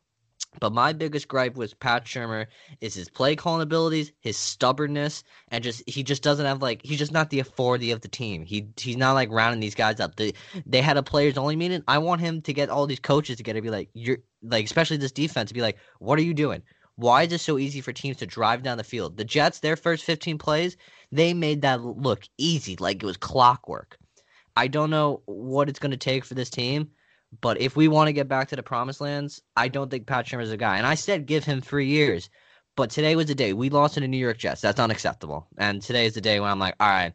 But 0.59 0.73
my 0.73 0.93
biggest 0.93 1.27
gripe 1.27 1.55
with 1.55 1.79
Pat 1.79 2.05
Shurmur 2.05 2.47
is 2.81 2.95
his 2.95 3.09
play 3.09 3.35
calling 3.35 3.61
abilities, 3.61 4.11
his 4.21 4.37
stubbornness, 4.37 5.23
and 5.49 5.63
just 5.63 5.87
he 5.87 6.03
just 6.03 6.23
doesn't 6.23 6.45
have 6.45 6.61
like 6.61 6.81
he's 6.83 6.97
just 6.97 7.11
not 7.11 7.29
the 7.29 7.39
authority 7.39 7.91
of 7.91 8.01
the 8.01 8.07
team. 8.07 8.43
He 8.43 8.67
he's 8.77 8.97
not 8.97 9.13
like 9.13 9.29
rounding 9.31 9.59
these 9.59 9.75
guys 9.75 9.99
up. 9.99 10.15
They 10.15 10.33
they 10.65 10.81
had 10.81 10.97
a 10.97 11.03
players 11.03 11.37
only 11.37 11.55
meeting. 11.55 11.83
I 11.87 11.99
want 11.99 12.21
him 12.21 12.41
to 12.41 12.53
get 12.53 12.69
all 12.69 12.87
these 12.87 12.99
coaches 12.99 13.37
together, 13.37 13.61
be 13.61 13.69
like 13.69 13.89
you're 13.93 14.17
like 14.41 14.65
especially 14.65 14.97
this 14.97 15.11
defense, 15.11 15.49
to 15.49 15.53
be 15.53 15.61
like, 15.61 15.77
what 15.99 16.17
are 16.17 16.23
you 16.23 16.33
doing? 16.33 16.63
Why 16.97 17.23
is 17.23 17.31
it 17.31 17.41
so 17.41 17.59
easy 17.59 17.79
for 17.81 17.93
teams 17.93 18.17
to 18.17 18.25
drive 18.25 18.63
down 18.63 18.77
the 18.77 18.83
field? 18.83 19.17
The 19.17 19.23
Jets, 19.23 19.59
their 19.59 19.75
first 19.75 20.03
15 20.03 20.39
plays, 20.39 20.77
they 21.11 21.33
made 21.33 21.61
that 21.61 21.81
look 21.81 22.27
easy, 22.39 22.75
like 22.79 23.01
it 23.01 23.05
was 23.05 23.17
clockwork. 23.17 23.97
I 24.55 24.67
don't 24.67 24.89
know 24.89 25.21
what 25.25 25.69
it's 25.69 25.77
going 25.77 25.91
to 25.91 25.97
take 25.97 26.25
for 26.25 26.33
this 26.33 26.49
team, 26.49 26.89
but 27.39 27.61
if 27.61 27.75
we 27.75 27.87
want 27.87 28.07
to 28.07 28.13
get 28.13 28.27
back 28.27 28.47
to 28.47 28.55
the 28.55 28.63
promised 28.63 28.99
lands, 28.99 29.43
I 29.55 29.67
don't 29.67 29.91
think 29.91 30.07
Pat 30.07 30.25
Shurmur 30.25 30.41
is 30.41 30.51
a 30.51 30.57
guy. 30.57 30.77
And 30.77 30.87
I 30.87 30.95
said 30.95 31.27
give 31.27 31.45
him 31.45 31.61
three 31.61 31.85
years, 31.85 32.31
but 32.75 32.89
today 32.89 33.15
was 33.15 33.27
the 33.27 33.35
day 33.35 33.53
we 33.53 33.69
lost 33.69 33.93
to 33.93 33.99
the 33.99 34.07
New 34.07 34.17
York 34.17 34.39
Jets. 34.39 34.61
That's 34.61 34.79
unacceptable. 34.79 35.47
And 35.55 35.83
today 35.83 36.07
is 36.07 36.15
the 36.15 36.21
day 36.21 36.39
when 36.39 36.49
I'm 36.49 36.57
like, 36.57 36.75
all 36.79 36.87
right, 36.87 37.13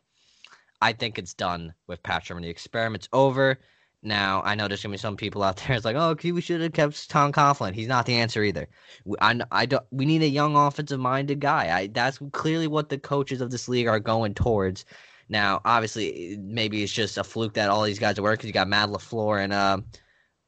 I 0.81 0.93
think 0.93 1.19
it's 1.19 1.35
done 1.35 1.75
with 1.89 2.05
Pat 2.05 2.25
Shurmur. 2.25 2.43
The 2.43 2.49
experiment's 2.49 3.09
over. 3.13 3.59
Now 4.03 4.43
I 4.45 4.55
know 4.55 4.67
there's 4.69 4.83
gonna 4.83 4.93
be 4.93 4.99
some 4.99 5.17
people 5.17 5.43
out 5.43 5.57
there. 5.57 5.77
It's 5.77 5.85
like, 5.85 5.97
oh, 5.97 6.11
okay, 6.11 6.33
we 6.33 6.41
should 6.41 6.61
have 6.61 6.73
kept 6.73 7.09
Tom 7.09 7.33
Coughlin. 7.33 7.75
He's 7.75 7.89
not 7.89 8.07
the 8.07 8.15
answer 8.15 8.43
either. 8.43 8.69
I, 9.21 9.41
I 9.51 9.67
don't. 9.67 9.85
We 9.91 10.05
need 10.05 10.23
a 10.23 10.29
young 10.29 10.57
offensive-minded 10.57 11.41
guy. 11.41 11.77
I 11.77 11.87
that's 11.87 12.19
clearly 12.33 12.67
what 12.67 12.89
the 12.89 12.99
coaches 12.99 13.41
of 13.41 13.51
this 13.51 13.69
league 13.69 13.87
are 13.87 14.01
going 14.01 14.35
towards. 14.35 14.85
Now, 15.29 15.61
obviously, 15.65 16.37
maybe 16.41 16.83
it's 16.83 16.93
just 16.93 17.17
a 17.17 17.25
fluke 17.25 17.55
that 17.55 17.71
all 17.71 17.83
these 17.85 17.99
guys 17.99 18.19
are 18.19 18.23
working. 18.23 18.49
You 18.49 18.53
got 18.53 18.69
Matt 18.69 18.91
LaFleur 18.91 19.43
in 19.43 19.53
uh, 19.53 19.79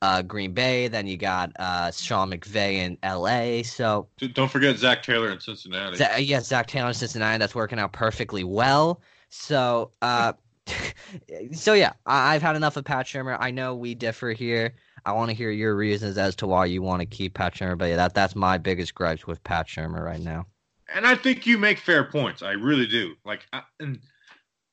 uh, 0.02 0.22
Green 0.22 0.52
Bay, 0.52 0.88
then 0.88 1.06
you 1.06 1.16
got 1.16 1.52
uh, 1.58 1.90
Sean 1.90 2.30
McVay 2.30 2.74
in 2.74 2.98
L.A. 3.02 3.62
So 3.62 4.08
don't 4.34 4.50
forget 4.50 4.76
Zac 4.76 5.02
Taylor 5.02 5.30
in 5.30 5.40
Cincinnati. 5.40 5.96
Yes, 5.96 6.20
yeah, 6.20 6.40
Zac 6.40 6.66
Taylor 6.66 6.88
in 6.88 6.94
Cincinnati. 6.94 7.38
That's 7.38 7.54
working 7.54 7.78
out 7.78 7.92
perfectly 7.92 8.44
well. 8.44 9.00
So. 9.30 9.92
Uh, 10.02 10.34
so 11.52 11.75
yeah, 11.75 11.93
I- 12.06 12.32
have 12.32 12.43
had 12.43 12.56
enough 12.56 12.76
of 12.76 12.84
Pat 12.84 13.06
Shurmur. 13.06 13.37
I 13.38 13.50
know 13.50 13.75
we 13.75 13.94
differ 13.94 14.32
here. 14.32 14.75
I 15.06 15.12
want 15.12 15.31
to 15.31 15.34
hear 15.34 15.50
your 15.50 15.76
reasons 15.76 16.16
as 16.16 16.34
to 16.37 16.46
why 16.46 16.66
you 16.66 16.82
want 16.82 17.00
to 17.00 17.06
keep 17.06 17.34
Pat 17.34 17.55
Shurmur, 17.55 17.76
but 17.78 17.87
yeah, 17.87 17.96
that 17.96 18.14
that's 18.14 18.34
my 18.34 18.58
biggest 18.58 18.94
gripes 18.94 19.26
with 19.26 19.43
Pat 19.44 19.66
Shurmur 19.66 20.02
right 20.02 20.20
now. 20.20 20.46
And 20.94 21.06
I 21.06 21.14
think 21.14 21.46
you 21.46 21.58
make 21.58 21.78
fair 21.78 22.05
points. 22.05 22.43
I 22.43 22.52
really 22.52 22.87
do. 22.87 23.14
Like, 23.25 23.46
I, 23.52 23.62
and 23.81 24.00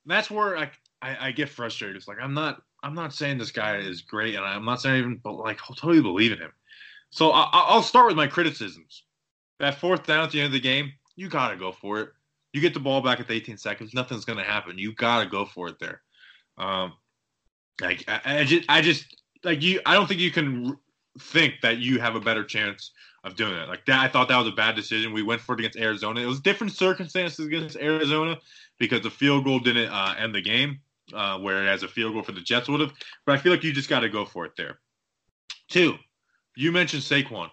that's 0.06 0.30
where 0.30 0.58
I, 0.58 0.72
I, 1.02 1.28
I 1.28 1.32
get 1.32 1.50
frustrated. 1.50 1.98
It's 1.98 2.08
like 2.08 2.18
I'm 2.22 2.34
not 2.34 2.62
I'm 2.84 2.96
not 2.96 3.14
saying 3.14 3.38
this 3.38 3.52
guy 3.52 3.78
is 3.78 4.02
great, 4.02 4.36
and 4.36 4.46
I'm 4.46 4.66
not 4.66 4.82
saying 4.82 5.00
even 5.00 5.18
but 5.24 5.34
like 5.34 5.60
I 5.70 5.74
totally 5.74 6.02
believe 6.02 6.32
in 6.32 6.40
him. 6.40 6.52
So 7.10 7.32
I, 7.32 7.50
I'll 7.52 7.84
start 7.84 8.08
with 8.08 8.16
my 8.16 8.28
criticisms. 8.28 9.04
That 9.60 9.76
fourth 9.76 10.06
down 10.06 10.24
at 10.24 10.32
the 10.32 10.40
end 10.40 10.48
of 10.48 10.54
the 10.54 10.60
game, 10.60 10.94
you 11.16 11.30
gotta 11.30 11.56
go 11.56 11.72
for 11.72 12.00
it. 12.00 12.10
You 12.53 12.62
get 12.62 12.74
the 12.74 12.80
ball 12.80 13.01
back 13.01 13.19
at 13.19 13.27
the 13.27 13.33
18 13.33 13.57
seconds, 13.57 13.94
nothing's 13.94 14.25
going 14.25 14.39
to 14.39 14.44
happen. 14.44 14.77
You 14.77 14.94
got 14.94 15.24
to 15.24 15.30
go 15.30 15.45
for 15.45 15.69
it 15.69 15.80
there. 15.80 16.01
Um, 16.57 16.94
like 17.80 18.03
I, 18.07 18.39
I, 18.39 18.44
just, 18.44 18.69
I 18.69 18.81
just 18.81 19.15
like 19.44 19.62
you. 19.62 19.80
I 19.86 19.94
don't 19.94 20.07
think 20.07 20.19
you 20.19 20.31
can 20.31 20.77
think 21.19 21.56
that 21.62 21.77
you 21.77 22.00
have 22.00 22.15
a 22.15 22.19
better 22.19 22.44
chance 22.44 22.92
of 23.24 23.36
doing 23.36 23.53
it. 23.53 23.68
Like 23.68 23.86
that, 23.86 24.00
I 24.00 24.07
thought 24.07 24.27
that 24.30 24.38
was 24.38 24.48
a 24.48 24.51
bad 24.51 24.75
decision. 24.75 25.13
We 25.13 25.24
went 25.24 25.42
for 25.42 25.53
it 25.53 25.59
against 25.59 25.77
Arizona. 25.77 26.21
It 26.21 26.25
was 26.25 26.39
different 26.39 26.74
circumstances 26.74 27.45
against 27.45 27.77
Arizona 27.77 28.38
because 28.80 29.01
the 29.01 29.09
field 29.09 29.44
goal 29.44 29.59
didn't 29.59 29.89
uh, 29.89 30.15
end 30.18 30.33
the 30.33 30.42
game, 30.42 30.80
uh, 31.13 31.38
whereas 31.39 31.83
a 31.83 31.88
field 31.88 32.13
goal 32.13 32.24
for 32.24 32.31
the 32.31 32.42
Jets 32.42 32.68
would 32.69 32.80
have. 32.80 32.94
But 33.25 33.33
I 33.33 33.38
feel 33.38 33.51
like 33.51 33.63
you 33.63 33.74
just 33.74 33.89
got 33.89 34.01
to 34.01 34.09
go 34.09 34.25
for 34.25 34.45
it 34.45 34.53
there. 34.57 34.80
Two, 35.69 35.95
you 36.56 36.71
mentioned 36.71 37.03
Saquon. 37.03 37.50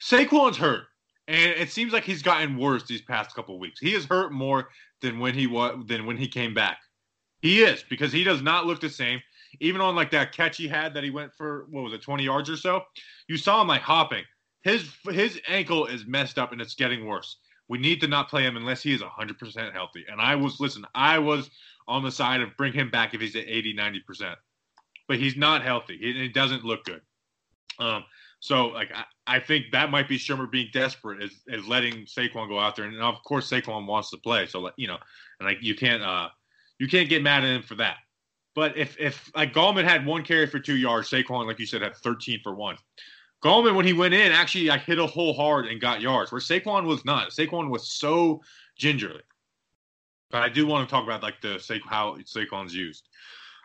Saquon's 0.00 0.56
hurt 0.56 0.84
and 1.28 1.52
it 1.52 1.70
seems 1.70 1.92
like 1.92 2.04
he's 2.04 2.22
gotten 2.22 2.56
worse 2.56 2.84
these 2.84 3.02
past 3.02 3.34
couple 3.34 3.58
weeks. 3.58 3.80
He 3.80 3.94
is 3.94 4.04
hurt 4.04 4.32
more 4.32 4.68
than 5.00 5.18
when 5.18 5.34
he 5.34 5.46
was 5.46 5.84
than 5.86 6.06
when 6.06 6.16
he 6.16 6.28
came 6.28 6.54
back. 6.54 6.78
He 7.40 7.62
is 7.62 7.84
because 7.88 8.12
he 8.12 8.24
does 8.24 8.42
not 8.42 8.66
look 8.66 8.80
the 8.80 8.88
same. 8.88 9.20
Even 9.60 9.80
on 9.80 9.94
like 9.94 10.10
that 10.10 10.32
catch 10.32 10.56
he 10.56 10.68
had 10.68 10.94
that 10.94 11.04
he 11.04 11.10
went 11.10 11.32
for 11.34 11.66
what 11.70 11.82
was 11.84 11.92
it, 11.92 12.02
20 12.02 12.24
yards 12.24 12.50
or 12.50 12.56
so? 12.56 12.82
You 13.28 13.36
saw 13.36 13.60
him 13.60 13.68
like 13.68 13.82
hopping. 13.82 14.24
His 14.62 14.88
his 15.10 15.40
ankle 15.48 15.86
is 15.86 16.06
messed 16.06 16.38
up 16.38 16.52
and 16.52 16.60
it's 16.60 16.74
getting 16.74 17.06
worse. 17.06 17.36
We 17.68 17.78
need 17.78 18.00
to 18.02 18.08
not 18.08 18.28
play 18.28 18.42
him 18.42 18.56
unless 18.56 18.82
he 18.82 18.94
is 18.94 19.00
100% 19.00 19.72
healthy. 19.72 20.04
And 20.10 20.20
I 20.20 20.36
was 20.36 20.60
listen, 20.60 20.84
I 20.94 21.18
was 21.18 21.50
on 21.88 22.02
the 22.02 22.10
side 22.10 22.40
of 22.40 22.56
bring 22.56 22.72
him 22.72 22.90
back 22.90 23.14
if 23.14 23.20
he's 23.20 23.36
at 23.36 23.46
80, 23.46 23.74
90%. 23.74 24.34
But 25.08 25.18
he's 25.18 25.36
not 25.36 25.62
healthy. 25.62 25.98
He, 25.98 26.26
it 26.26 26.34
doesn't 26.34 26.64
look 26.64 26.84
good. 26.84 27.00
Um, 27.78 28.04
so 28.46 28.68
like 28.68 28.92
I, 28.94 29.04
I 29.26 29.40
think 29.40 29.72
that 29.72 29.90
might 29.90 30.08
be 30.08 30.16
Shurmur 30.16 30.48
being 30.48 30.68
desperate 30.72 31.20
is, 31.20 31.32
is 31.48 31.66
letting 31.66 32.04
Saquon 32.04 32.48
go 32.48 32.60
out 32.60 32.76
there, 32.76 32.84
and 32.84 32.96
of 33.02 33.16
course 33.24 33.50
Saquon 33.50 33.86
wants 33.88 34.10
to 34.10 34.18
play. 34.18 34.46
So 34.46 34.60
like 34.60 34.74
you 34.76 34.86
know, 34.86 34.98
and 35.40 35.48
like 35.48 35.58
you 35.62 35.74
can't 35.74 36.00
uh 36.00 36.28
you 36.78 36.86
can't 36.86 37.08
get 37.08 37.24
mad 37.24 37.42
at 37.42 37.50
him 37.50 37.64
for 37.64 37.74
that. 37.74 37.96
But 38.54 38.76
if 38.76 38.96
if 39.00 39.32
like 39.34 39.52
Gallman 39.52 39.82
had 39.82 40.06
one 40.06 40.22
carry 40.22 40.46
for 40.46 40.60
two 40.60 40.76
yards, 40.76 41.10
Saquon, 41.10 41.44
like 41.44 41.58
you 41.58 41.66
said, 41.66 41.82
had 41.82 41.96
13 41.96 42.38
for 42.44 42.54
one. 42.54 42.76
Gallman, 43.42 43.74
when 43.74 43.84
he 43.84 43.92
went 43.92 44.14
in, 44.14 44.30
actually 44.30 44.70
I 44.70 44.78
hit 44.78 45.00
a 45.00 45.06
hole 45.08 45.34
hard 45.34 45.66
and 45.66 45.80
got 45.80 46.00
yards, 46.00 46.30
where 46.30 46.40
Saquon 46.40 46.84
was 46.84 47.04
not. 47.04 47.30
Saquon 47.30 47.68
was 47.68 47.90
so 47.90 48.40
gingerly. 48.78 49.22
But 50.30 50.42
I 50.42 50.50
do 50.50 50.68
want 50.68 50.88
to 50.88 50.94
talk 50.94 51.02
about 51.02 51.20
like 51.20 51.40
the 51.40 51.60
how 51.84 52.16
Saquon's 52.18 52.72
used. 52.72 53.08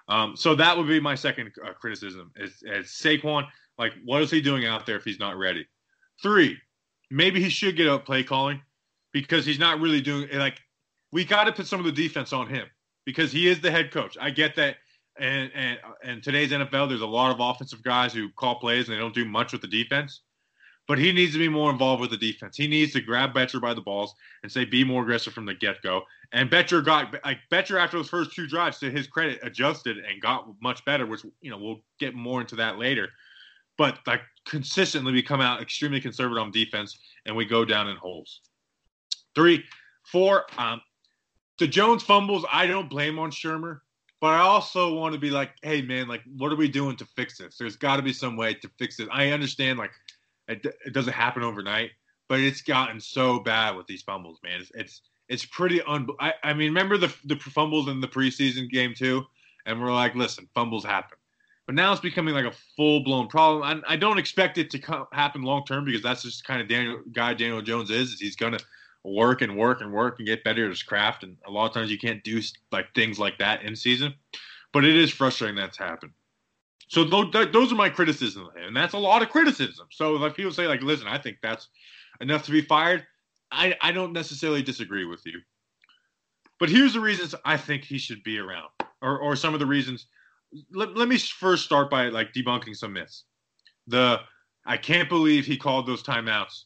Um, 0.07 0.35
so 0.35 0.55
that 0.55 0.75
would 0.75 0.88
be 0.88 1.00
my 1.00 1.13
second 1.13 1.51
uh, 1.63 1.73
criticism 1.73 2.31
is, 2.35 2.63
is 2.63 2.88
Saquon 2.88 3.45
like, 3.77 3.93
what 4.05 4.21
is 4.21 4.31
he 4.31 4.41
doing 4.41 4.65
out 4.65 4.85
there 4.85 4.95
if 4.95 5.03
he's 5.03 5.19
not 5.19 5.37
ready? 5.37 5.65
Three, 6.21 6.57
maybe 7.09 7.41
he 7.41 7.49
should 7.49 7.75
get 7.75 7.87
up 7.87 8.05
play 8.05 8.23
calling 8.23 8.61
because 9.11 9.45
he's 9.45 9.59
not 9.59 9.79
really 9.79 10.01
doing 10.01 10.29
like 10.33 10.59
we 11.11 11.25
got 11.25 11.43
to 11.43 11.51
put 11.51 11.67
some 11.67 11.79
of 11.79 11.85
the 11.85 11.91
defense 11.91 12.31
on 12.33 12.47
him 12.47 12.67
because 13.05 13.31
he 13.31 13.47
is 13.47 13.59
the 13.59 13.71
head 13.71 13.91
coach. 13.91 14.17
I 14.19 14.29
get 14.29 14.55
that. 14.55 14.77
And 15.19 15.51
and 15.53 15.77
and 16.03 16.23
today's 16.23 16.51
NFL, 16.51 16.87
there's 16.87 17.01
a 17.01 17.05
lot 17.05 17.31
of 17.31 17.39
offensive 17.39 17.83
guys 17.83 18.13
who 18.13 18.29
call 18.29 18.55
plays 18.59 18.87
and 18.87 18.95
they 18.95 18.99
don't 18.99 19.13
do 19.13 19.25
much 19.25 19.51
with 19.51 19.61
the 19.61 19.67
defense. 19.67 20.21
But 20.87 20.97
he 20.97 21.11
needs 21.11 21.33
to 21.33 21.37
be 21.39 21.49
more 21.49 21.69
involved 21.69 22.01
with 22.01 22.09
the 22.09 22.17
defense. 22.17 22.57
He 22.57 22.67
needs 22.67 22.91
to 22.93 23.01
grab 23.01 23.33
Bettcher 23.33 23.61
by 23.61 23.73
the 23.73 23.81
balls 23.81 24.13
and 24.41 24.51
say, 24.51 24.65
be 24.65 24.83
more 24.83 25.03
aggressive 25.03 25.31
from 25.31 25.45
the 25.45 25.53
get 25.53 25.81
go. 25.83 26.01
And 26.31 26.49
Bettcher 26.49 26.83
got 26.83 27.13
like 27.23 27.37
Bettcher 27.51 27.79
after 27.79 27.97
those 27.97 28.09
first 28.09 28.33
two 28.33 28.47
drives, 28.47 28.79
to 28.79 28.89
his 28.89 29.05
credit, 29.05 29.39
adjusted 29.43 29.97
and 29.97 30.21
got 30.21 30.47
much 30.61 30.83
better, 30.85 31.05
which 31.05 31.23
you 31.41 31.51
know 31.51 31.57
we'll 31.57 31.81
get 31.99 32.15
more 32.15 32.41
into 32.41 32.55
that 32.55 32.77
later 32.77 33.09
but 33.81 33.97
like 34.05 34.21
consistently 34.45 35.11
we 35.11 35.23
come 35.23 35.41
out 35.41 35.59
extremely 35.59 36.00
conservative 36.00 36.39
on 36.39 36.51
defense 36.51 37.00
and 37.25 37.35
we 37.35 37.45
go 37.45 37.65
down 37.65 37.88
in 37.88 37.97
holes. 37.97 38.41
Three, 39.33 39.63
four, 40.03 40.45
um, 40.59 40.81
the 41.57 41.65
Jones 41.65 42.03
fumbles, 42.03 42.45
I 42.53 42.67
don't 42.67 42.91
blame 42.91 43.17
on 43.17 43.31
Shurmur, 43.31 43.79
but 44.19 44.27
I 44.27 44.41
also 44.41 44.93
want 44.93 45.15
to 45.15 45.19
be 45.19 45.31
like, 45.31 45.53
hey 45.63 45.81
man, 45.81 46.07
like 46.07 46.21
what 46.38 46.51
are 46.51 46.55
we 46.55 46.67
doing 46.67 46.95
to 46.97 47.05
fix 47.15 47.39
this? 47.39 47.57
There's 47.57 47.75
got 47.75 47.95
to 47.95 48.03
be 48.03 48.13
some 48.13 48.38
way 48.38 48.53
to 48.53 48.69
fix 48.77 49.00
it. 49.00 49.07
I 49.11 49.31
understand 49.31 49.79
like 49.79 49.93
it, 50.47 50.63
it, 50.85 50.93
doesn't 50.93 51.13
happen 51.13 51.41
overnight, 51.41 51.89
but 52.29 52.39
it's 52.39 52.61
gotten 52.61 53.01
so 53.01 53.39
bad 53.39 53.75
with 53.75 53.88
these 53.88 54.03
fumbles, 54.03 54.38
man. 54.43 54.61
It's 54.61 54.71
it's, 54.75 55.01
it's 55.27 55.45
pretty 55.47 55.81
un. 55.81 56.07
I, 56.19 56.35
I 56.43 56.53
mean, 56.53 56.67
remember 56.67 56.97
the 56.97 57.11
the 57.25 57.35
fumbles 57.38 57.88
in 57.88 58.00
the 58.00 58.07
preseason 58.07 58.69
game 58.69 58.93
too, 58.93 59.25
and 59.65 59.81
we're 59.81 59.91
like, 59.91 60.13
listen, 60.13 60.47
fumbles 60.53 60.85
happen. 60.85 61.17
But 61.71 61.77
now 61.77 61.93
it's 61.93 62.01
becoming 62.01 62.33
like 62.33 62.43
a 62.43 62.51
full 62.75 62.99
blown 62.99 63.29
problem. 63.29 63.63
I, 63.63 63.93
I, 63.93 63.95
don't 63.95 64.17
expect 64.17 64.57
it 64.57 64.69
to 64.71 65.07
happen 65.13 65.41
long 65.41 65.63
term 65.63 65.85
because 65.85 66.01
that's 66.01 66.21
just 66.21 66.43
kind 66.43 66.61
of 66.61 66.67
Daniel 66.67 66.99
guy 67.13 67.33
Daniel 67.33 67.61
Jones 67.61 67.89
is. 67.89 68.11
is 68.11 68.19
he's 68.19 68.35
gonna 68.35 68.59
work 69.05 69.41
and 69.41 69.55
work 69.55 69.79
and 69.79 69.89
work 69.89 70.19
and 70.19 70.27
get 70.27 70.43
better 70.43 70.65
at 70.65 70.69
his 70.69 70.83
craft. 70.83 71.23
And 71.23 71.37
a 71.47 71.49
lot 71.49 71.67
of 71.67 71.73
times 71.73 71.89
you 71.89 71.97
can't 71.97 72.21
do 72.25 72.41
like 72.73 72.93
things 72.93 73.19
like 73.19 73.37
that 73.37 73.63
in 73.63 73.73
season. 73.77 74.13
But 74.73 74.83
it 74.83 74.97
is 74.97 75.11
frustrating 75.11 75.55
that's 75.55 75.77
happened. 75.77 76.11
So 76.89 77.05
th- 77.31 77.53
those 77.53 77.71
are 77.71 77.75
my 77.75 77.89
criticisms 77.89 78.49
and 78.57 78.75
that's 78.75 78.93
a 78.93 78.99
lot 78.99 79.21
of 79.21 79.29
criticism. 79.29 79.87
So 79.91 80.21
if 80.25 80.35
people 80.35 80.51
say 80.51 80.67
like, 80.67 80.81
"Listen, 80.81 81.07
I 81.07 81.19
think 81.19 81.37
that's 81.41 81.69
enough 82.19 82.43
to 82.47 82.51
be 82.51 82.59
fired," 82.59 83.07
I 83.49 83.77
I 83.79 83.93
don't 83.93 84.11
necessarily 84.11 84.61
disagree 84.61 85.05
with 85.05 85.25
you. 85.25 85.39
But 86.59 86.67
here's 86.67 86.95
the 86.95 86.99
reasons 86.99 87.33
I 87.45 87.55
think 87.55 87.85
he 87.85 87.97
should 87.97 88.23
be 88.23 88.39
around, 88.39 88.71
or 89.01 89.17
or 89.19 89.37
some 89.37 89.53
of 89.53 89.61
the 89.61 89.65
reasons. 89.65 90.07
Let, 90.74 90.96
let 90.96 91.08
me 91.08 91.17
first 91.17 91.65
start 91.65 91.89
by 91.89 92.10
like 92.10 92.34
debunking 92.34 92.75
some 92.75 92.93
myths. 92.93 93.25
The 93.88 94.20
I 94.65 94.77
can't 94.77 95.10
believe 95.10 95.46
he 95.46 95.58
called 95.58 95.88
those 95.88 96.03
timeouts 96.03 96.63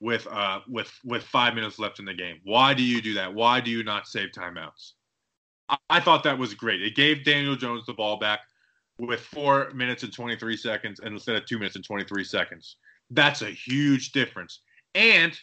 with 0.00 0.26
uh 0.28 0.60
with 0.68 0.92
with 1.04 1.22
five 1.22 1.54
minutes 1.54 1.78
left 1.78 1.98
in 1.98 2.04
the 2.04 2.14
game. 2.14 2.38
Why 2.44 2.74
do 2.74 2.82
you 2.82 3.00
do 3.00 3.14
that? 3.14 3.32
Why 3.32 3.60
do 3.60 3.70
you 3.70 3.82
not 3.82 4.06
save 4.06 4.30
timeouts? 4.30 4.92
I, 5.68 5.76
I 5.88 6.00
thought 6.00 6.24
that 6.24 6.38
was 6.38 6.54
great. 6.54 6.82
It 6.82 6.94
gave 6.94 7.24
Daniel 7.24 7.56
Jones 7.56 7.86
the 7.86 7.94
ball 7.94 8.18
back 8.18 8.40
with 8.98 9.20
four 9.20 9.70
minutes 9.70 10.02
and 10.02 10.12
23 10.12 10.56
seconds 10.56 11.00
instead 11.02 11.36
of 11.36 11.46
two 11.46 11.58
minutes 11.58 11.76
and 11.76 11.84
23 11.84 12.24
seconds. 12.24 12.76
That's 13.10 13.42
a 13.42 13.50
huge 13.50 14.12
difference. 14.12 14.60
And 14.94 15.38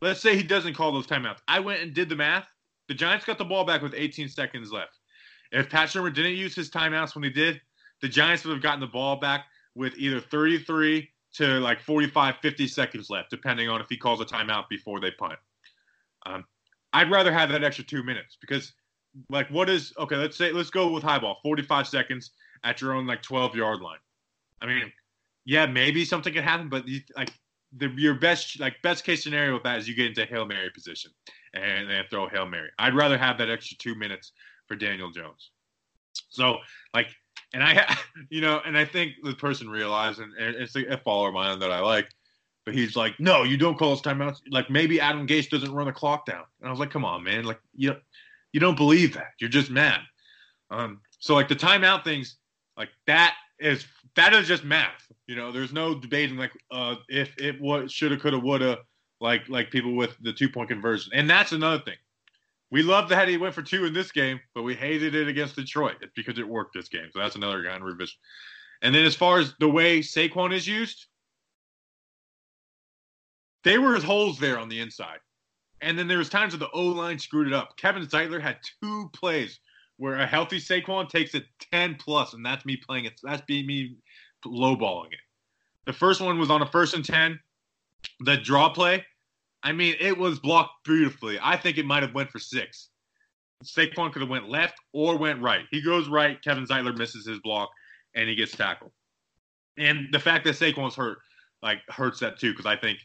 let's 0.00 0.20
say 0.20 0.36
he 0.36 0.42
doesn't 0.42 0.74
call 0.74 0.92
those 0.92 1.06
timeouts. 1.06 1.38
I 1.46 1.60
went 1.60 1.82
and 1.82 1.94
did 1.94 2.08
the 2.08 2.16
math. 2.16 2.46
The 2.88 2.94
Giants 2.94 3.24
got 3.24 3.38
the 3.38 3.44
ball 3.44 3.64
back 3.64 3.82
with 3.82 3.94
18 3.94 4.28
seconds 4.28 4.72
left. 4.72 4.97
If 5.52 5.70
Pat 5.70 5.88
Shurmur 5.88 6.14
didn't 6.14 6.34
use 6.34 6.54
his 6.54 6.70
timeouts 6.70 7.14
when 7.14 7.24
he 7.24 7.30
did, 7.30 7.60
the 8.02 8.08
Giants 8.08 8.44
would 8.44 8.52
have 8.52 8.62
gotten 8.62 8.80
the 8.80 8.86
ball 8.86 9.16
back 9.16 9.46
with 9.74 9.94
either 9.96 10.20
33 10.20 11.08
to 11.34 11.46
like 11.60 11.80
45, 11.80 12.36
50 12.42 12.68
seconds 12.68 13.10
left, 13.10 13.30
depending 13.30 13.68
on 13.68 13.80
if 13.80 13.86
he 13.88 13.96
calls 13.96 14.20
a 14.20 14.24
timeout 14.24 14.68
before 14.68 15.00
they 15.00 15.10
punt. 15.12 15.38
Um, 16.26 16.44
I'd 16.92 17.10
rather 17.10 17.32
have 17.32 17.50
that 17.50 17.64
extra 17.64 17.84
two 17.84 18.02
minutes 18.02 18.36
because, 18.40 18.72
like, 19.30 19.48
what 19.50 19.68
is 19.68 19.92
okay? 19.98 20.16
Let's 20.16 20.36
say 20.36 20.52
let's 20.52 20.70
go 20.70 20.90
with 20.90 21.02
high 21.02 21.18
ball, 21.18 21.38
45 21.42 21.86
seconds 21.86 22.32
at 22.64 22.80
your 22.80 22.94
own 22.94 23.06
like 23.06 23.22
12 23.22 23.54
yard 23.54 23.80
line. 23.80 23.98
I 24.60 24.66
mean, 24.66 24.92
yeah, 25.44 25.66
maybe 25.66 26.04
something 26.04 26.32
could 26.32 26.44
happen, 26.44 26.68
but 26.68 26.86
you, 26.88 27.00
like 27.16 27.30
the 27.76 27.88
your 27.96 28.14
best 28.14 28.58
like 28.60 28.80
best 28.82 29.04
case 29.04 29.22
scenario 29.22 29.54
with 29.54 29.62
that 29.62 29.78
is 29.78 29.88
you 29.88 29.94
get 29.94 30.06
into 30.06 30.24
hail 30.24 30.46
mary 30.46 30.70
position 30.70 31.10
and 31.54 31.88
then 31.88 32.04
throw 32.10 32.28
hail 32.28 32.46
mary. 32.46 32.68
I'd 32.78 32.94
rather 32.94 33.18
have 33.18 33.38
that 33.38 33.50
extra 33.50 33.76
two 33.76 33.94
minutes 33.94 34.32
for 34.68 34.76
Daniel 34.76 35.10
Jones. 35.10 35.50
So 36.28 36.58
like, 36.94 37.08
and 37.52 37.62
I, 37.62 37.96
you 38.30 38.40
know, 38.40 38.60
and 38.64 38.76
I 38.78 38.84
think 38.84 39.14
the 39.24 39.34
person 39.34 39.68
realized, 39.68 40.20
and 40.20 40.32
it's 40.38 40.76
a, 40.76 40.98
follower 40.98 41.28
of 41.28 41.34
mine 41.34 41.58
that 41.58 41.72
I 41.72 41.80
like, 41.80 42.08
but 42.64 42.74
he's 42.74 42.94
like, 42.94 43.18
no, 43.18 43.42
you 43.42 43.56
don't 43.56 43.78
call 43.78 43.94
us 43.94 44.02
timeouts. 44.02 44.40
Like 44.50 44.68
maybe 44.70 45.00
Adam 45.00 45.26
Gase 45.26 45.48
doesn't 45.48 45.72
run 45.72 45.86
the 45.86 45.92
clock 45.92 46.26
down. 46.26 46.44
And 46.60 46.68
I 46.68 46.70
was 46.70 46.78
like, 46.78 46.90
come 46.90 47.04
on, 47.04 47.24
man, 47.24 47.44
like 47.44 47.60
you, 47.74 47.96
you 48.52 48.60
don't 48.60 48.76
believe 48.76 49.14
that. 49.14 49.32
You're 49.40 49.50
just 49.50 49.70
mad. 49.70 50.00
Um, 50.70 51.00
so 51.18 51.34
like 51.34 51.48
the 51.48 51.56
timeout 51.56 52.04
things, 52.04 52.36
like 52.76 52.90
that 53.06 53.34
is 53.58 53.86
that 54.16 54.34
is 54.34 54.46
just 54.46 54.64
math. 54.64 55.10
You 55.26 55.36
know, 55.36 55.50
there's 55.50 55.72
no 55.72 55.94
debating 55.94 56.36
like 56.36 56.52
uh, 56.70 56.96
if 57.08 57.36
it 57.38 57.60
was 57.60 57.92
shoulda, 57.92 58.16
coulda, 58.16 58.38
woulda, 58.38 58.78
like 59.20 59.48
like 59.48 59.70
people 59.70 59.94
with 59.94 60.16
the 60.20 60.32
two 60.32 60.48
point 60.48 60.68
conversion. 60.68 61.12
And 61.14 61.28
that's 61.28 61.52
another 61.52 61.82
thing. 61.82 61.96
We 62.70 62.82
love 62.82 63.08
that 63.08 63.28
he 63.28 63.38
went 63.38 63.54
for 63.54 63.62
two 63.62 63.86
in 63.86 63.94
this 63.94 64.12
game, 64.12 64.40
but 64.54 64.62
we 64.62 64.74
hated 64.74 65.14
it 65.14 65.28
against 65.28 65.56
Detroit. 65.56 65.96
It's 66.02 66.12
because 66.14 66.38
it 66.38 66.46
worked 66.46 66.74
this 66.74 66.88
game. 66.88 67.08
So 67.12 67.18
that's 67.18 67.36
another 67.36 67.64
kind 67.64 67.76
of 67.76 67.82
revision. 67.82 68.18
And 68.82 68.94
then 68.94 69.04
as 69.04 69.14
far 69.16 69.38
as 69.38 69.54
the 69.58 69.68
way 69.68 70.00
Saquon 70.00 70.52
is 70.52 70.66
used, 70.66 71.06
they 73.64 73.78
were 73.78 73.94
his 73.94 74.04
holes 74.04 74.38
there 74.38 74.58
on 74.58 74.68
the 74.68 74.80
inside. 74.80 75.18
And 75.80 75.98
then 75.98 76.08
there 76.08 76.18
was 76.18 76.28
times 76.28 76.52
where 76.52 76.58
the 76.58 76.70
O 76.70 76.82
line 76.86 77.18
screwed 77.18 77.46
it 77.46 77.52
up. 77.52 77.76
Kevin 77.76 78.06
Zeitler 78.06 78.40
had 78.40 78.58
two 78.82 79.10
plays 79.14 79.60
where 79.96 80.16
a 80.16 80.26
healthy 80.26 80.58
Saquon 80.58 81.08
takes 81.08 81.34
it 81.34 81.44
10 81.72 81.96
plus, 81.96 82.34
and 82.34 82.44
that's 82.44 82.64
me 82.64 82.76
playing 82.76 83.04
it. 83.04 83.20
That's 83.22 83.42
being 83.42 83.66
me 83.66 83.96
lowballing 84.46 85.12
it. 85.12 85.20
The 85.86 85.92
first 85.92 86.20
one 86.20 86.38
was 86.38 86.50
on 86.50 86.62
a 86.62 86.66
first 86.66 86.94
and 86.94 87.04
10. 87.04 87.38
The 88.20 88.36
draw 88.36 88.68
play, 88.68 89.04
I 89.68 89.72
mean, 89.72 89.96
it 90.00 90.16
was 90.16 90.38
blocked 90.38 90.82
beautifully. 90.84 91.38
I 91.42 91.54
think 91.54 91.76
it 91.76 91.84
might 91.84 92.02
have 92.02 92.14
went 92.14 92.30
for 92.30 92.38
six. 92.38 92.88
Saquon 93.62 94.10
could 94.10 94.22
have 94.22 94.30
went 94.30 94.48
left 94.48 94.78
or 94.94 95.18
went 95.18 95.42
right. 95.42 95.66
He 95.70 95.82
goes 95.82 96.08
right. 96.08 96.42
Kevin 96.42 96.66
Zeitler 96.66 96.96
misses 96.96 97.26
his 97.26 97.38
block, 97.40 97.68
and 98.14 98.30
he 98.30 98.34
gets 98.34 98.56
tackled. 98.56 98.92
And 99.76 100.08
the 100.10 100.18
fact 100.18 100.46
that 100.46 100.54
Saquon's 100.54 100.94
hurt, 100.94 101.18
like, 101.62 101.80
hurts 101.90 102.18
that 102.20 102.38
too, 102.38 102.52
because 102.52 102.64
I 102.64 102.76
think, 102.76 103.00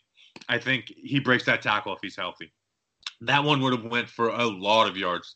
I 0.48 0.58
think 0.58 0.86
he 0.88 1.20
breaks 1.20 1.44
that 1.48 1.62
tackle 1.62 1.92
if 1.96 2.00
he's 2.02 2.16
healthy. 2.16 2.54
That 3.20 3.44
one 3.44 3.60
would 3.60 3.74
have 3.74 3.92
went 3.92 4.08
for 4.08 4.30
a 4.30 4.46
lot 4.46 4.88
of 4.88 4.96
yards. 4.96 5.36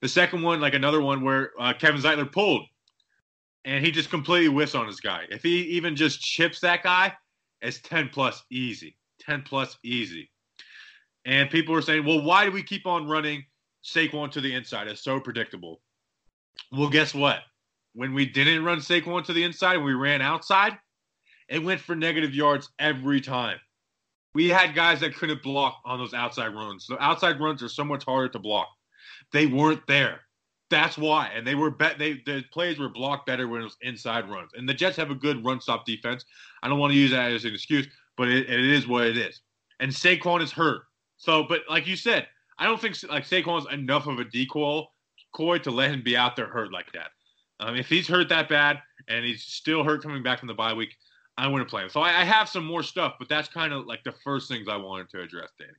The 0.00 0.08
second 0.08 0.42
one, 0.42 0.60
like 0.60 0.74
another 0.74 1.00
one 1.00 1.24
where 1.24 1.50
uh, 1.58 1.72
Kevin 1.72 2.00
Zeitler 2.00 2.30
pulled, 2.30 2.62
and 3.64 3.84
he 3.84 3.90
just 3.90 4.10
completely 4.10 4.46
whiffs 4.46 4.76
on 4.76 4.86
his 4.86 5.00
guy. 5.00 5.24
If 5.28 5.42
he 5.42 5.60
even 5.62 5.96
just 5.96 6.20
chips 6.20 6.60
that 6.60 6.84
guy, 6.84 7.14
it's 7.62 7.80
10 7.80 8.10
plus 8.10 8.44
easy. 8.48 8.96
10 9.18 9.42
plus 9.42 9.76
easy. 9.82 10.30
And 11.24 11.50
people 11.50 11.74
were 11.74 11.82
saying, 11.82 12.04
well, 12.04 12.22
why 12.22 12.44
do 12.44 12.50
we 12.50 12.62
keep 12.62 12.86
on 12.86 13.08
running 13.08 13.44
Saquon 13.84 14.30
to 14.32 14.40
the 14.40 14.54
inside? 14.54 14.88
It's 14.88 15.02
so 15.02 15.20
predictable. 15.20 15.80
Well, 16.72 16.88
guess 16.88 17.14
what? 17.14 17.40
When 17.94 18.14
we 18.14 18.26
didn't 18.26 18.64
run 18.64 18.78
Saquon 18.78 19.24
to 19.24 19.32
the 19.32 19.44
inside 19.44 19.78
we 19.78 19.94
ran 19.94 20.22
outside, 20.22 20.78
it 21.48 21.62
went 21.62 21.80
for 21.80 21.94
negative 21.94 22.34
yards 22.34 22.70
every 22.78 23.20
time. 23.20 23.58
We 24.34 24.48
had 24.48 24.74
guys 24.74 25.00
that 25.00 25.16
couldn't 25.16 25.42
block 25.42 25.80
on 25.84 25.98
those 25.98 26.14
outside 26.14 26.54
runs. 26.54 26.86
The 26.86 27.02
outside 27.02 27.40
runs 27.40 27.62
are 27.62 27.68
so 27.68 27.84
much 27.84 28.04
harder 28.04 28.28
to 28.28 28.38
block. 28.38 28.68
They 29.32 29.46
weren't 29.46 29.86
there. 29.86 30.20
That's 30.70 30.98
why, 30.98 31.30
and 31.34 31.46
they 31.46 31.54
were 31.54 31.70
bet. 31.70 31.98
They 31.98 32.20
the 32.26 32.44
plays 32.52 32.78
were 32.78 32.90
blocked 32.90 33.26
better 33.26 33.48
when 33.48 33.62
it 33.62 33.64
was 33.64 33.78
inside 33.80 34.28
runs. 34.28 34.50
And 34.54 34.68
the 34.68 34.74
Jets 34.74 34.98
have 34.98 35.10
a 35.10 35.14
good 35.14 35.42
run 35.42 35.60
stop 35.60 35.86
defense. 35.86 36.26
I 36.62 36.68
don't 36.68 36.78
want 36.78 36.92
to 36.92 36.98
use 36.98 37.10
that 37.10 37.32
as 37.32 37.46
an 37.46 37.54
excuse, 37.54 37.88
but 38.18 38.28
it, 38.28 38.50
it 38.50 38.60
is 38.66 38.86
what 38.86 39.06
it 39.06 39.16
is. 39.16 39.40
And 39.80 39.90
Saquon 39.90 40.42
is 40.42 40.52
hurt. 40.52 40.82
So, 41.18 41.44
but 41.44 41.62
like 41.68 41.86
you 41.86 41.96
said, 41.96 42.26
I 42.58 42.64
don't 42.64 42.80
think 42.80 42.96
like 43.08 43.24
Saquon's 43.24 43.70
enough 43.72 44.06
of 44.06 44.18
a 44.18 44.24
decoy 44.24 44.82
coy 45.32 45.58
to 45.58 45.70
let 45.70 45.90
him 45.90 46.02
be 46.02 46.16
out 46.16 46.36
there 46.36 46.46
hurt 46.46 46.72
like 46.72 46.90
that. 46.92 47.10
Um, 47.60 47.76
if 47.76 47.88
he's 47.88 48.08
hurt 48.08 48.28
that 48.30 48.48
bad 48.48 48.80
and 49.08 49.24
he's 49.24 49.42
still 49.42 49.84
hurt 49.84 50.02
coming 50.02 50.22
back 50.22 50.38
from 50.38 50.48
the 50.48 50.54
bye 50.54 50.72
week, 50.72 50.94
I 51.36 51.48
wouldn't 51.48 51.68
play 51.68 51.82
him. 51.82 51.88
So 51.88 52.00
I, 52.00 52.20
I 52.20 52.24
have 52.24 52.48
some 52.48 52.64
more 52.64 52.82
stuff, 52.82 53.14
but 53.18 53.28
that's 53.28 53.48
kind 53.48 53.72
of 53.72 53.86
like 53.86 54.04
the 54.04 54.14
first 54.24 54.48
things 54.48 54.68
I 54.68 54.76
wanted 54.76 55.10
to 55.10 55.20
address, 55.20 55.50
Danny. 55.58 55.72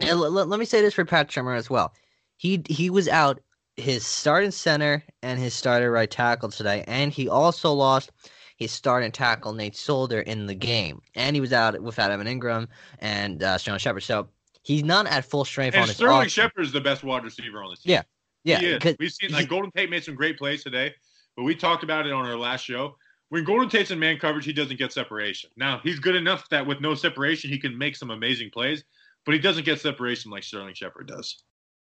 And 0.00 0.10
l- 0.10 0.38
l- 0.38 0.46
let 0.46 0.58
me 0.58 0.66
say 0.66 0.80
this 0.82 0.94
for 0.94 1.04
Pat 1.04 1.28
Shurmur 1.28 1.56
as 1.56 1.70
well. 1.70 1.94
He 2.36 2.62
he 2.68 2.90
was 2.90 3.08
out 3.08 3.40
his 3.76 4.06
starting 4.06 4.50
center 4.50 5.04
and 5.22 5.38
his 5.38 5.54
starter 5.54 5.90
right 5.90 6.10
tackle 6.10 6.50
today, 6.50 6.84
and 6.86 7.12
he 7.12 7.28
also 7.28 7.72
lost 7.72 8.10
his 8.56 8.72
starting 8.72 9.12
tackle 9.12 9.52
Nate 9.52 9.76
Solder 9.76 10.20
in 10.20 10.46
the 10.46 10.54
game, 10.54 11.00
and 11.14 11.36
he 11.36 11.40
was 11.40 11.52
out 11.52 11.80
without 11.80 12.10
Evan 12.10 12.26
Engram 12.26 12.68
and 13.00 13.42
uh, 13.42 13.58
Sterling 13.58 13.80
Shepard. 13.80 14.02
So 14.02 14.28
he's 14.62 14.84
not 14.84 15.06
at 15.06 15.24
full 15.24 15.44
strength 15.44 15.74
and 15.74 15.82
on 15.82 15.88
his. 15.88 15.96
Sterling 15.96 16.28
Shepard 16.28 16.64
is 16.64 16.72
the 16.72 16.80
best 16.80 17.04
wide 17.04 17.24
receiver 17.24 17.62
on 17.62 17.70
the 17.70 17.76
team. 17.76 18.02
Yeah, 18.44 18.60
yeah. 18.60 18.94
We've 18.98 19.12
seen 19.12 19.32
like 19.32 19.48
Golden 19.48 19.70
Tate 19.72 19.90
made 19.90 20.04
some 20.04 20.14
great 20.14 20.38
plays 20.38 20.62
today, 20.62 20.94
but 21.36 21.44
we 21.44 21.54
talked 21.54 21.82
about 21.82 22.06
it 22.06 22.12
on 22.12 22.26
our 22.26 22.36
last 22.36 22.64
show. 22.64 22.96
When 23.30 23.42
Golden 23.42 23.68
Tate's 23.68 23.90
in 23.90 23.98
man 23.98 24.18
coverage, 24.18 24.44
he 24.44 24.52
doesn't 24.52 24.78
get 24.78 24.92
separation. 24.92 25.50
Now 25.56 25.80
he's 25.82 25.98
good 25.98 26.14
enough 26.14 26.48
that 26.50 26.66
with 26.66 26.80
no 26.80 26.94
separation, 26.94 27.50
he 27.50 27.58
can 27.58 27.76
make 27.76 27.96
some 27.96 28.10
amazing 28.10 28.50
plays 28.50 28.84
but 29.24 29.34
he 29.34 29.40
doesn't 29.40 29.64
get 29.64 29.80
separation 29.80 30.30
like 30.30 30.42
Sterling 30.42 30.74
Shepard 30.74 31.08
does. 31.08 31.42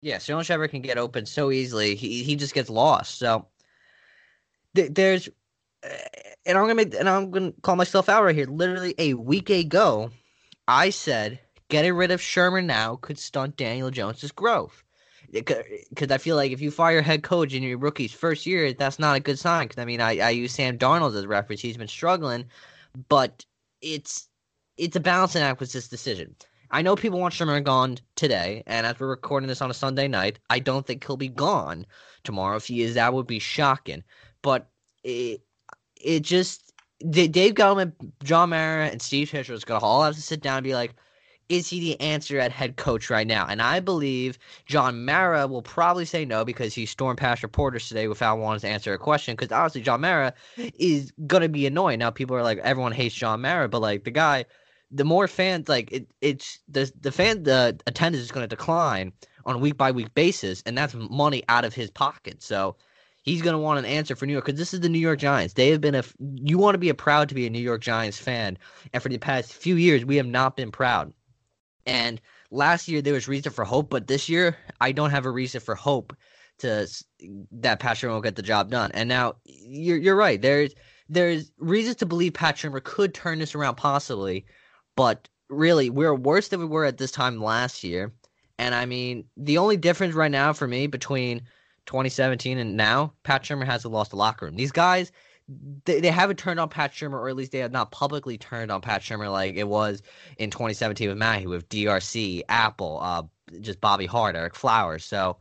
Yeah, 0.01 0.17
Sterling 0.17 0.43
Shepard 0.43 0.71
can 0.71 0.81
get 0.81 0.97
open 0.97 1.25
so 1.25 1.51
easily. 1.51 1.95
He 1.95 2.23
he 2.23 2.35
just 2.35 2.53
gets 2.53 2.69
lost. 2.69 3.17
So 3.17 3.47
th- 4.75 4.93
there's, 4.93 5.29
uh, 5.83 5.87
and 6.45 6.57
I'm 6.57 6.63
gonna 6.63 6.75
make, 6.75 6.93
and 6.95 7.09
I'm 7.09 7.31
gonna 7.31 7.53
call 7.61 7.75
myself 7.75 8.09
out 8.09 8.23
right 8.23 8.35
here. 8.35 8.45
Literally 8.45 8.95
a 8.97 9.13
week 9.13 9.49
ago, 9.49 10.11
I 10.67 10.89
said 10.89 11.39
getting 11.69 11.93
rid 11.93 12.11
of 12.11 12.21
Shurmur 12.21 12.63
now 12.63 12.97
could 12.97 13.17
stunt 13.17 13.57
Daniel 13.57 13.91
Jones's 13.91 14.31
growth. 14.31 14.83
Because 15.31 16.11
I 16.11 16.19
feel 16.19 16.35
like 16.35 16.51
if 16.51 16.61
you 16.61 16.69
fire 16.69 17.01
head 17.01 17.23
coach 17.23 17.53
in 17.53 17.63
your 17.63 17.79
rookie's 17.79 18.13
first 18.13 18.45
year, 18.45 18.71
that's 18.73 18.99
not 18.99 19.15
a 19.15 19.19
good 19.19 19.39
sign. 19.39 19.67
Because 19.67 19.81
I 19.81 19.85
mean, 19.85 19.99
I, 19.99 20.19
I 20.19 20.29
use 20.29 20.53
Sam 20.53 20.77
Darnold 20.77 21.15
as 21.15 21.23
a 21.23 21.27
reference; 21.27 21.61
he's 21.61 21.77
been 21.77 21.87
struggling, 21.87 22.45
but 23.09 23.43
it's 23.81 24.27
it's 24.77 24.95
a 24.95 24.99
balancing 24.99 25.41
act 25.41 25.59
with 25.59 25.71
this 25.71 25.87
decision. 25.87 26.35
I 26.69 26.81
know 26.81 26.95
people 26.95 27.19
want 27.19 27.33
Shurmur 27.33 27.63
gone 27.63 27.97
today, 28.15 28.63
and 28.67 28.85
as 28.85 28.99
we're 28.99 29.07
recording 29.07 29.47
this 29.47 29.61
on 29.61 29.71
a 29.71 29.75
Sunday 29.75 30.07
night, 30.07 30.39
I 30.49 30.59
don't 30.59 30.85
think 30.85 31.05
he'll 31.05 31.17
be 31.17 31.29
gone 31.29 31.85
tomorrow. 32.23 32.57
If 32.57 32.65
he 32.65 32.81
is, 32.81 32.95
that 32.95 33.13
would 33.13 33.27
be 33.27 33.39
shocking. 33.39 34.03
But 34.41 34.69
it, 35.03 35.41
it 36.03 36.21
just 36.21 36.73
Dave 37.09 37.31
Gettleman, 37.55 37.93
John 38.23 38.49
Mara, 38.49 38.87
and 38.87 39.01
Steve 39.01 39.29
Tisch 39.29 39.49
is 39.49 39.65
gonna 39.65 39.83
all 39.83 40.03
have 40.03 40.15
to 40.15 40.21
sit 40.21 40.41
down 40.41 40.57
and 40.57 40.63
be 40.63 40.73
like, 40.73 40.95
is 41.49 41.67
he 41.67 41.79
the 41.79 41.99
answer 41.99 42.39
at 42.39 42.51
head 42.51 42.77
coach 42.77 43.09
right 43.09 43.27
now? 43.27 43.45
And 43.47 43.61
I 43.61 43.79
believe 43.79 44.39
John 44.65 45.05
Mara 45.05 45.47
will 45.47 45.61
probably 45.61 46.05
say 46.05 46.23
no 46.25 46.45
because 46.45 46.73
he 46.73 46.85
stormed 46.85 47.19
past 47.19 47.43
reporters 47.43 47.87
today 47.87 48.07
without 48.07 48.39
wanting 48.39 48.61
to 48.61 48.67
answer 48.69 48.93
a 48.93 48.97
question. 48.97 49.35
Because 49.35 49.51
honestly, 49.51 49.81
John 49.81 50.01
Mara 50.01 50.33
is 50.79 51.11
gonna 51.27 51.49
be 51.49 51.67
annoying. 51.67 51.99
Now 51.99 52.09
people 52.09 52.35
are 52.35 52.43
like, 52.43 52.59
everyone 52.59 52.93
hates 52.93 53.15
John 53.15 53.41
Mara, 53.41 53.67
but 53.67 53.81
like 53.81 54.03
the 54.03 54.11
guy, 54.11 54.45
the 54.91 55.03
more 55.03 55.27
fans 55.27 55.67
like 55.67 55.91
it, 55.91 56.07
it's 56.21 56.59
the 56.69 56.91
the 57.01 57.11
fan 57.11 57.43
the 57.43 57.79
attendance 57.87 58.23
is 58.23 58.31
gonna 58.31 58.47
decline 58.47 59.11
on 59.45 59.55
a 59.55 59.59
week 59.59 59.77
by 59.77 59.91
week 59.91 60.13
basis, 60.13 60.63
and 60.65 60.77
that's 60.77 60.93
money 60.93 61.43
out 61.49 61.65
of 61.65 61.73
his 61.73 61.89
pocket. 61.91 62.41
So 62.41 62.77
he's 63.23 63.41
going 63.41 63.53
to 63.53 63.59
want 63.59 63.79
an 63.79 63.85
answer 63.85 64.15
for 64.15 64.25
New 64.25 64.33
York 64.33 64.45
because 64.45 64.59
this 64.59 64.73
is 64.73 64.81
the 64.81 64.89
New 64.89 64.99
York 64.99 65.17
Giants. 65.17 65.55
They 65.55 65.69
have 65.69 65.81
been 65.81 65.95
a 65.95 66.03
you 66.35 66.57
want 66.57 66.75
to 66.75 66.79
be 66.79 66.89
a 66.89 66.93
proud 66.93 67.29
to 67.29 67.35
be 67.35 67.47
a 67.47 67.49
New 67.49 67.59
York 67.59 67.81
Giants 67.81 68.19
fan, 68.19 68.57
and 68.93 69.01
for 69.01 69.09
the 69.09 69.17
past 69.17 69.51
few 69.51 69.75
years 69.75 70.05
we 70.05 70.17
have 70.17 70.27
not 70.27 70.55
been 70.55 70.71
proud. 70.71 71.11
And 71.85 72.21
last 72.51 72.87
year 72.87 73.01
there 73.01 73.13
was 73.13 73.27
reason 73.27 73.51
for 73.51 73.65
hope, 73.65 73.89
but 73.89 74.07
this 74.07 74.29
year 74.29 74.55
I 74.79 74.91
don't 74.91 75.09
have 75.09 75.25
a 75.25 75.31
reason 75.31 75.59
for 75.59 75.73
hope 75.73 76.15
to 76.59 76.87
that 77.51 77.79
Pat 77.79 77.97
Shurmur 77.97 78.13
will 78.13 78.21
get 78.21 78.35
the 78.35 78.41
job 78.41 78.69
done. 78.69 78.91
And 78.93 79.09
now 79.09 79.35
you're 79.45 79.97
you're 79.97 80.15
right. 80.15 80.41
There's 80.41 80.73
there's 81.09 81.51
reasons 81.57 81.97
to 81.97 82.05
believe 82.05 82.33
Pat 82.33 82.55
Shurmur 82.55 82.83
could 82.83 83.13
turn 83.13 83.39
this 83.39 83.55
around 83.55 83.75
possibly, 83.75 84.45
but 84.95 85.27
really 85.49 85.89
we're 85.89 86.15
worse 86.15 86.49
than 86.49 86.59
we 86.59 86.65
were 86.65 86.85
at 86.85 86.97
this 86.97 87.11
time 87.11 87.41
last 87.41 87.83
year. 87.83 88.13
And 88.59 88.75
I 88.75 88.85
mean, 88.85 89.25
the 89.35 89.57
only 89.57 89.77
difference 89.77 90.13
right 90.13 90.31
now 90.31 90.53
for 90.53 90.67
me 90.67 90.87
between 90.87 91.41
2017 91.85 92.57
and 92.57 92.77
now, 92.77 93.13
Pat 93.23 93.43
Shurmur 93.43 93.65
hasn't 93.65 93.93
lost 93.93 94.11
the 94.11 94.17
locker 94.17 94.45
room. 94.45 94.55
These 94.55 94.71
guys, 94.71 95.11
they, 95.85 95.99
they 95.99 96.09
haven't 96.09 96.37
turned 96.37 96.59
on 96.59 96.69
Pat 96.69 96.93
Shurmur, 96.93 97.13
or 97.13 97.29
at 97.29 97.35
least 97.35 97.51
they 97.51 97.59
have 97.59 97.71
not 97.71 97.91
publicly 97.91 98.37
turned 98.37 98.71
on 98.71 98.81
Pat 98.81 99.01
Shurmur 99.01 99.31
like 99.31 99.55
it 99.55 99.67
was 99.67 100.01
in 100.37 100.49
2017 100.49 101.09
with 101.09 101.17
Mahi, 101.17 101.47
with 101.47 101.67
DRC, 101.69 102.41
Apple, 102.47 102.99
uh, 103.01 103.23
just 103.59 103.81
Bobby 103.81 104.05
Hart, 104.05 104.35
Ereck 104.35 104.55
Flowers. 104.55 105.03
So 105.03 105.37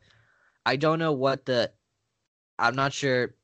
I 0.67 0.77
don't 0.77 0.99
know 0.99 1.13
what 1.13 1.47
the. 1.47 1.71
I'm 2.59 2.75
not 2.75 2.93
sure. 2.93 3.35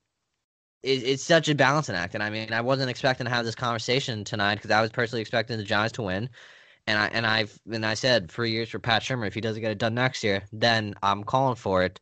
It, 0.83 1.03
it's 1.03 1.25
such 1.25 1.49
a 1.49 1.55
balancing 1.55 1.95
act, 1.95 2.15
and 2.15 2.23
I 2.23 2.31
mean, 2.31 2.53
I 2.53 2.61
wasn't 2.61 2.91
expecting 2.91 3.25
to 3.25 3.31
have 3.31 3.45
this 3.45 3.55
conversation 3.55 4.25
tonight 4.25 4.57
because 4.57 4.71
I 4.71 4.81
was 4.81 4.91
personally 4.91 5.21
expecting 5.21 5.57
the 5.57 5.65
Giants 5.65 5.95
to 5.95 6.03
win, 6.03 6.29
and 6.87 6.99
I 6.99 7.07
and 7.09 7.27
I've 7.27 7.59
and 7.71 7.87
I 7.87 7.95
said 7.95 8.31
three 8.31 8.51
years 8.51 8.69
for 8.69 8.79
Pat 8.79 9.03
Shurmur. 9.03 9.27
If 9.27 9.35
he 9.35 9.41
doesn't 9.41 9.63
get 9.63 9.71
it 9.71 9.79
done 9.79 9.95
next 9.95 10.25
year, 10.25 10.43
then 10.53 10.95
I'm 11.03 11.25
calling 11.25 11.57
for 11.57 11.85
it 11.85 12.01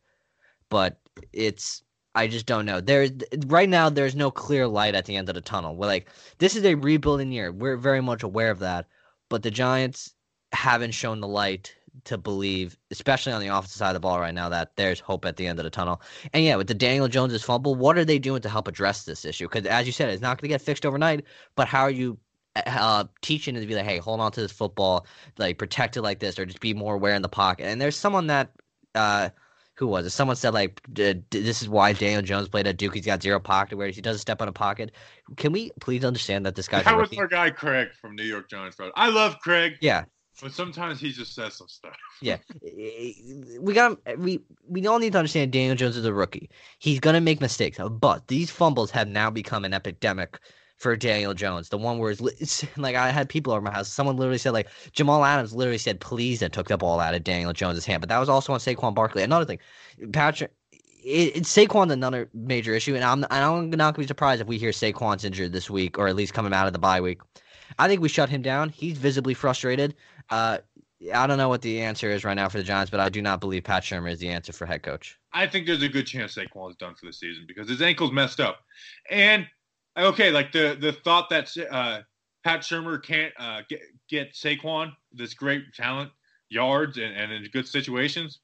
but 0.69 0.99
it's 1.33 1.83
I 2.15 2.27
just 2.27 2.47
don't 2.47 2.65
know. 2.65 2.81
There's 2.81 3.11
right 3.47 3.69
now 3.69 3.89
there's 3.89 4.15
no 4.15 4.31
clear 4.31 4.67
light 4.67 4.95
at 4.95 5.05
the 5.05 5.15
end 5.15 5.29
of 5.29 5.35
the 5.35 5.41
tunnel. 5.41 5.75
We're 5.75 5.87
like 5.87 6.09
this 6.39 6.55
is 6.55 6.65
a 6.65 6.75
rebuilding 6.75 7.31
year. 7.31 7.51
We're 7.51 7.77
very 7.77 8.01
much 8.01 8.23
aware 8.23 8.51
of 8.51 8.59
that, 8.59 8.87
but 9.29 9.43
the 9.43 9.51
Giants 9.51 10.13
haven't 10.51 10.91
shown 10.91 11.19
the 11.19 11.27
light 11.27 11.75
to 12.05 12.17
believe, 12.17 12.77
especially 12.91 13.33
on 13.33 13.41
the 13.41 13.47
offensive 13.47 13.77
side 13.77 13.89
of 13.89 13.95
the 13.95 13.99
ball 13.99 14.19
right 14.19 14.33
now, 14.33 14.49
that 14.49 14.75
there's 14.75 14.99
hope 14.99 15.25
at 15.25 15.37
the 15.37 15.47
end 15.47 15.59
of 15.59 15.63
the 15.63 15.69
tunnel. 15.69 16.01
And 16.33 16.43
yeah, 16.43 16.55
with 16.55 16.67
the 16.67 16.73
Daniel 16.73 17.07
Jones's 17.07 17.43
fumble, 17.43 17.75
what 17.75 17.97
are 17.97 18.05
they 18.05 18.19
doing 18.19 18.41
to 18.41 18.49
help 18.49 18.67
address 18.67 19.03
this 19.03 19.25
issue? 19.25 19.47
Because 19.47 19.65
as 19.65 19.85
you 19.85 19.91
said, 19.91 20.09
it's 20.09 20.21
not 20.21 20.39
going 20.39 20.49
to 20.49 20.53
get 20.53 20.61
fixed 20.61 20.85
overnight. 20.85 21.25
But 21.55 21.67
how 21.67 21.81
are 21.81 21.91
you 21.91 22.17
uh, 22.55 23.05
teaching 23.21 23.55
to 23.55 23.65
be 23.65 23.75
like, 23.75 23.85
hey, 23.85 23.97
hold 23.97 24.19
on 24.19 24.31
to 24.33 24.41
this 24.41 24.51
football, 24.51 25.05
like 25.37 25.57
protect 25.57 25.97
it 25.97 26.01
like 26.01 26.19
this, 26.19 26.39
or 26.39 26.45
just 26.45 26.59
be 26.59 26.73
more 26.73 26.95
aware 26.95 27.15
in 27.15 27.21
the 27.21 27.29
pocket? 27.29 27.65
And 27.65 27.79
there's 27.81 27.95
someone 27.95 28.27
that. 28.27 28.51
Uh, 28.95 29.29
who 29.77 29.87
was 29.87 30.05
it? 30.05 30.09
Someone 30.09 30.35
said 30.35 30.53
like 30.53 30.81
this 30.87 31.61
is 31.61 31.69
why 31.69 31.93
Daniel 31.93 32.21
Jones 32.21 32.47
played 32.49 32.65
at 32.67 32.77
Duke. 32.77 32.95
He's 32.95 33.05
got 33.05 33.21
zero 33.21 33.39
pocket 33.39 33.77
where 33.77 33.89
he 33.89 34.01
doesn't 34.01 34.19
step 34.19 34.41
on 34.41 34.47
a 34.47 34.51
pocket. 34.51 34.91
Can 35.35 35.51
we 35.51 35.71
please 35.79 36.03
understand 36.03 36.45
that 36.45 36.55
this 36.55 36.67
guy? 36.67 36.81
That 36.81 36.97
was 36.97 37.15
our 37.17 37.27
guy 37.27 37.51
Craig 37.51 37.89
from 37.99 38.15
New 38.15 38.23
York 38.23 38.49
Giants. 38.49 38.75
Bro. 38.75 38.91
I 38.95 39.09
love 39.09 39.39
Craig. 39.39 39.73
Yeah, 39.79 40.05
but 40.41 40.51
sometimes 40.51 40.99
he 40.99 41.11
just 41.11 41.35
says 41.35 41.53
some 41.53 41.67
stuff. 41.67 41.95
yeah, 42.21 42.37
we 43.59 43.73
got 43.73 43.99
we 44.17 44.41
we 44.67 44.85
all 44.87 44.99
need 44.99 45.13
to 45.13 45.19
understand 45.19 45.51
Daniel 45.51 45.75
Jones 45.75 45.95
is 45.95 46.05
a 46.05 46.13
rookie. 46.13 46.49
He's 46.79 46.99
gonna 46.99 47.21
make 47.21 47.39
mistakes, 47.39 47.77
but 47.91 48.27
these 48.27 48.49
fumbles 48.49 48.89
have 48.91 49.07
now 49.07 49.29
become 49.29 49.63
an 49.63 49.73
epidemic 49.73 50.39
for 50.77 50.95
Daniel 50.95 51.33
Jones. 51.33 51.69
The 51.69 51.77
one 51.77 51.97
where 51.97 52.11
it's, 52.11 52.65
like 52.77 52.95
I 52.95 53.09
had 53.09 53.27
people 53.27 53.51
over 53.51 53.61
my 53.61 53.71
house. 53.71 53.89
Someone 53.89 54.15
literally 54.15 54.37
said 54.37 54.53
like 54.53 54.67
Jamal 54.91 55.25
Adams 55.25 55.53
literally 55.53 55.77
said 55.77 55.99
please 55.99 56.41
and 56.41 56.53
took 56.53 56.67
the 56.67 56.77
ball 56.77 56.99
out 56.99 57.15
of 57.15 57.23
Daniel 57.23 57.53
Jones's 57.53 57.85
hand. 57.85 58.01
But 58.01 58.09
that 58.09 58.19
was 58.19 58.29
also 58.29 58.53
on 58.53 58.59
Saquon 58.59 58.93
Barkley. 58.93 59.23
Another 59.23 59.45
thing, 59.45 59.59
Patrick. 60.13 60.51
It, 61.03 61.37
it's 61.37 61.55
Saquon's 61.55 61.91
another 61.91 62.29
major 62.33 62.73
issue, 62.73 62.95
and 62.95 63.03
I'm 63.03 63.25
I'm 63.29 63.69
not 63.71 63.95
gonna 63.95 64.03
be 64.03 64.07
surprised 64.07 64.41
if 64.41 64.47
we 64.47 64.57
hear 64.57 64.71
Saquon's 64.71 65.25
injured 65.25 65.51
this 65.51 65.69
week, 65.69 65.97
or 65.97 66.07
at 66.07 66.15
least 66.15 66.33
coming 66.33 66.53
out 66.53 66.67
of 66.67 66.73
the 66.73 66.79
bye 66.79 67.01
week. 67.01 67.21
I 67.79 67.87
think 67.87 68.01
we 68.01 68.09
shut 68.09 68.29
him 68.29 68.41
down. 68.41 68.69
He's 68.69 68.97
visibly 68.97 69.33
frustrated. 69.33 69.95
Uh, 70.29 70.59
I 71.13 71.27
don't 71.27 71.37
know 71.37 71.49
what 71.49 71.61
the 71.61 71.81
answer 71.81 72.09
is 72.09 72.23
right 72.23 72.33
now 72.33 72.49
for 72.49 72.57
the 72.57 72.63
Giants, 72.63 72.89
but 72.89 72.99
I 72.99 73.09
do 73.09 73.21
not 73.21 73.39
believe 73.39 73.63
Pat 73.63 73.83
Shurmur 73.83 74.11
is 74.11 74.19
the 74.19 74.29
answer 74.29 74.51
for 74.51 74.65
head 74.65 74.81
coach. 74.81 75.19
I 75.31 75.45
think 75.45 75.67
there's 75.67 75.83
a 75.83 75.89
good 75.89 76.07
chance 76.07 76.35
Saquon 76.35 76.71
is 76.71 76.75
done 76.75 76.95
for 76.95 77.05
the 77.05 77.13
season 77.13 77.45
because 77.47 77.69
his 77.69 77.81
ankle's 77.81 78.11
messed 78.11 78.39
up, 78.39 78.59
and 79.09 79.47
okay, 79.97 80.31
like 80.31 80.51
the 80.51 80.77
the 80.79 80.93
thought 80.93 81.29
that 81.29 81.49
uh, 81.71 82.01
Pat 82.43 82.61
Shurmur 82.61 83.03
can't 83.03 83.33
uh, 83.39 83.61
get 83.69 83.81
get 84.09 84.33
Saquon 84.33 84.91
this 85.11 85.33
great 85.33 85.73
talent 85.73 86.11
yards 86.49 86.97
and, 86.97 87.15
and 87.15 87.31
in 87.31 87.43
good 87.51 87.67
situations. 87.67 88.39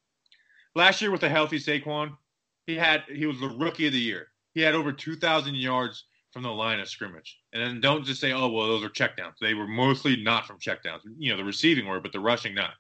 Last 0.76 1.02
year 1.02 1.12
with 1.12 1.24
a 1.24 1.30
healthy 1.30 1.60
Saquon, 1.60 2.18
he 2.66 2.76
had 2.76 3.04
he 3.08 3.26
was 3.26 3.40
the 3.40 3.50
rookie 3.50 3.88
of 3.88 3.94
the 3.94 4.00
year. 4.00 4.28
He 4.54 4.62
had 4.62 4.76
over 4.76 4.92
two 4.92 5.16
thousand 5.16 5.56
yards 5.56 6.06
from 6.32 6.42
the 6.44 6.50
line 6.50 6.80
of 6.80 6.90
scrimmage. 6.90 7.40
And 7.54 7.62
then 7.62 7.80
don't 7.80 8.04
just 8.04 8.20
say, 8.20 8.34
oh 8.34 8.50
well, 8.50 8.68
those 8.68 8.84
are 8.84 8.90
checkdowns. 8.90 9.34
They 9.40 9.54
were 9.54 9.68
mostly 9.68 10.22
not 10.22 10.48
from 10.48 10.58
checkdowns. 10.58 11.02
You 11.18 11.32
know, 11.32 11.38
the 11.38 11.44
receiving 11.44 11.86
were, 11.86 12.00
but 12.00 12.12
the 12.12 12.20
rushing 12.20 12.56
not. 12.56 12.72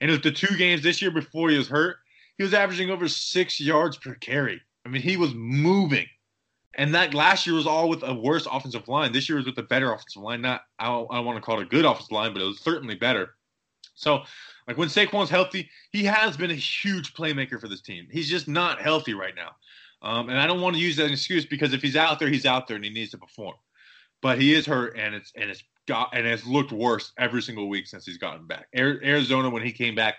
And 0.00 0.10
it 0.10 0.14
was 0.14 0.22
the 0.22 0.30
two 0.30 0.56
games 0.56 0.82
this 0.82 1.02
year 1.02 1.10
before 1.10 1.50
he 1.50 1.58
was 1.58 1.68
hurt, 1.68 1.96
he 2.38 2.44
was 2.44 2.54
averaging 2.54 2.90
over 2.90 3.08
six 3.08 3.60
yards 3.60 3.96
per 3.96 4.14
carry. 4.14 4.60
I 4.86 4.88
mean, 4.88 5.02
he 5.02 5.16
was 5.16 5.34
moving. 5.34 6.06
And 6.76 6.94
that 6.94 7.14
last 7.14 7.46
year 7.46 7.54
was 7.54 7.66
all 7.66 7.88
with 7.88 8.02
a 8.02 8.14
worse 8.14 8.46
offensive 8.50 8.88
line. 8.88 9.12
This 9.12 9.28
year 9.28 9.36
was 9.36 9.46
with 9.46 9.58
a 9.58 9.62
better 9.62 9.92
offensive 9.92 10.22
line. 10.22 10.40
Not 10.40 10.62
I 10.78 10.86
don't, 10.86 11.06
I 11.10 11.16
don't 11.16 11.26
want 11.26 11.36
to 11.36 11.42
call 11.42 11.60
it 11.60 11.64
a 11.64 11.68
good 11.68 11.84
offensive 11.84 12.12
line, 12.12 12.32
but 12.32 12.42
it 12.42 12.46
was 12.46 12.60
certainly 12.60 12.94
better. 12.94 13.34
So, 13.94 14.22
like 14.66 14.76
when 14.76 14.88
Saquon's 14.88 15.30
healthy, 15.30 15.70
he 15.92 16.04
has 16.04 16.36
been 16.36 16.50
a 16.50 16.54
huge 16.54 17.14
playmaker 17.14 17.60
for 17.60 17.68
this 17.68 17.80
team. 17.80 18.08
He's 18.10 18.28
just 18.28 18.48
not 18.48 18.80
healthy 18.80 19.14
right 19.14 19.34
now. 19.36 19.50
Um, 20.02 20.28
and 20.28 20.38
I 20.38 20.46
don't 20.46 20.60
want 20.60 20.76
to 20.76 20.82
use 20.82 20.96
that 20.96 21.10
excuse 21.10 21.46
because 21.46 21.72
if 21.72 21.80
he's 21.80 21.96
out 21.96 22.18
there, 22.18 22.28
he's 22.28 22.46
out 22.46 22.66
there 22.66 22.76
and 22.76 22.84
he 22.84 22.90
needs 22.90 23.12
to 23.12 23.18
perform. 23.18 23.54
But 24.20 24.40
he 24.40 24.54
is 24.54 24.66
hurt, 24.66 24.96
and 24.96 25.14
it's 25.14 25.32
and 25.36 25.50
it's 25.50 25.62
got 25.86 26.16
and 26.16 26.26
it's 26.26 26.46
looked 26.46 26.72
worse 26.72 27.12
every 27.18 27.42
single 27.42 27.68
week 27.68 27.86
since 27.86 28.06
he's 28.06 28.18
gotten 28.18 28.46
back. 28.46 28.68
Arizona, 28.74 29.50
when 29.50 29.62
he 29.62 29.72
came 29.72 29.94
back, 29.94 30.16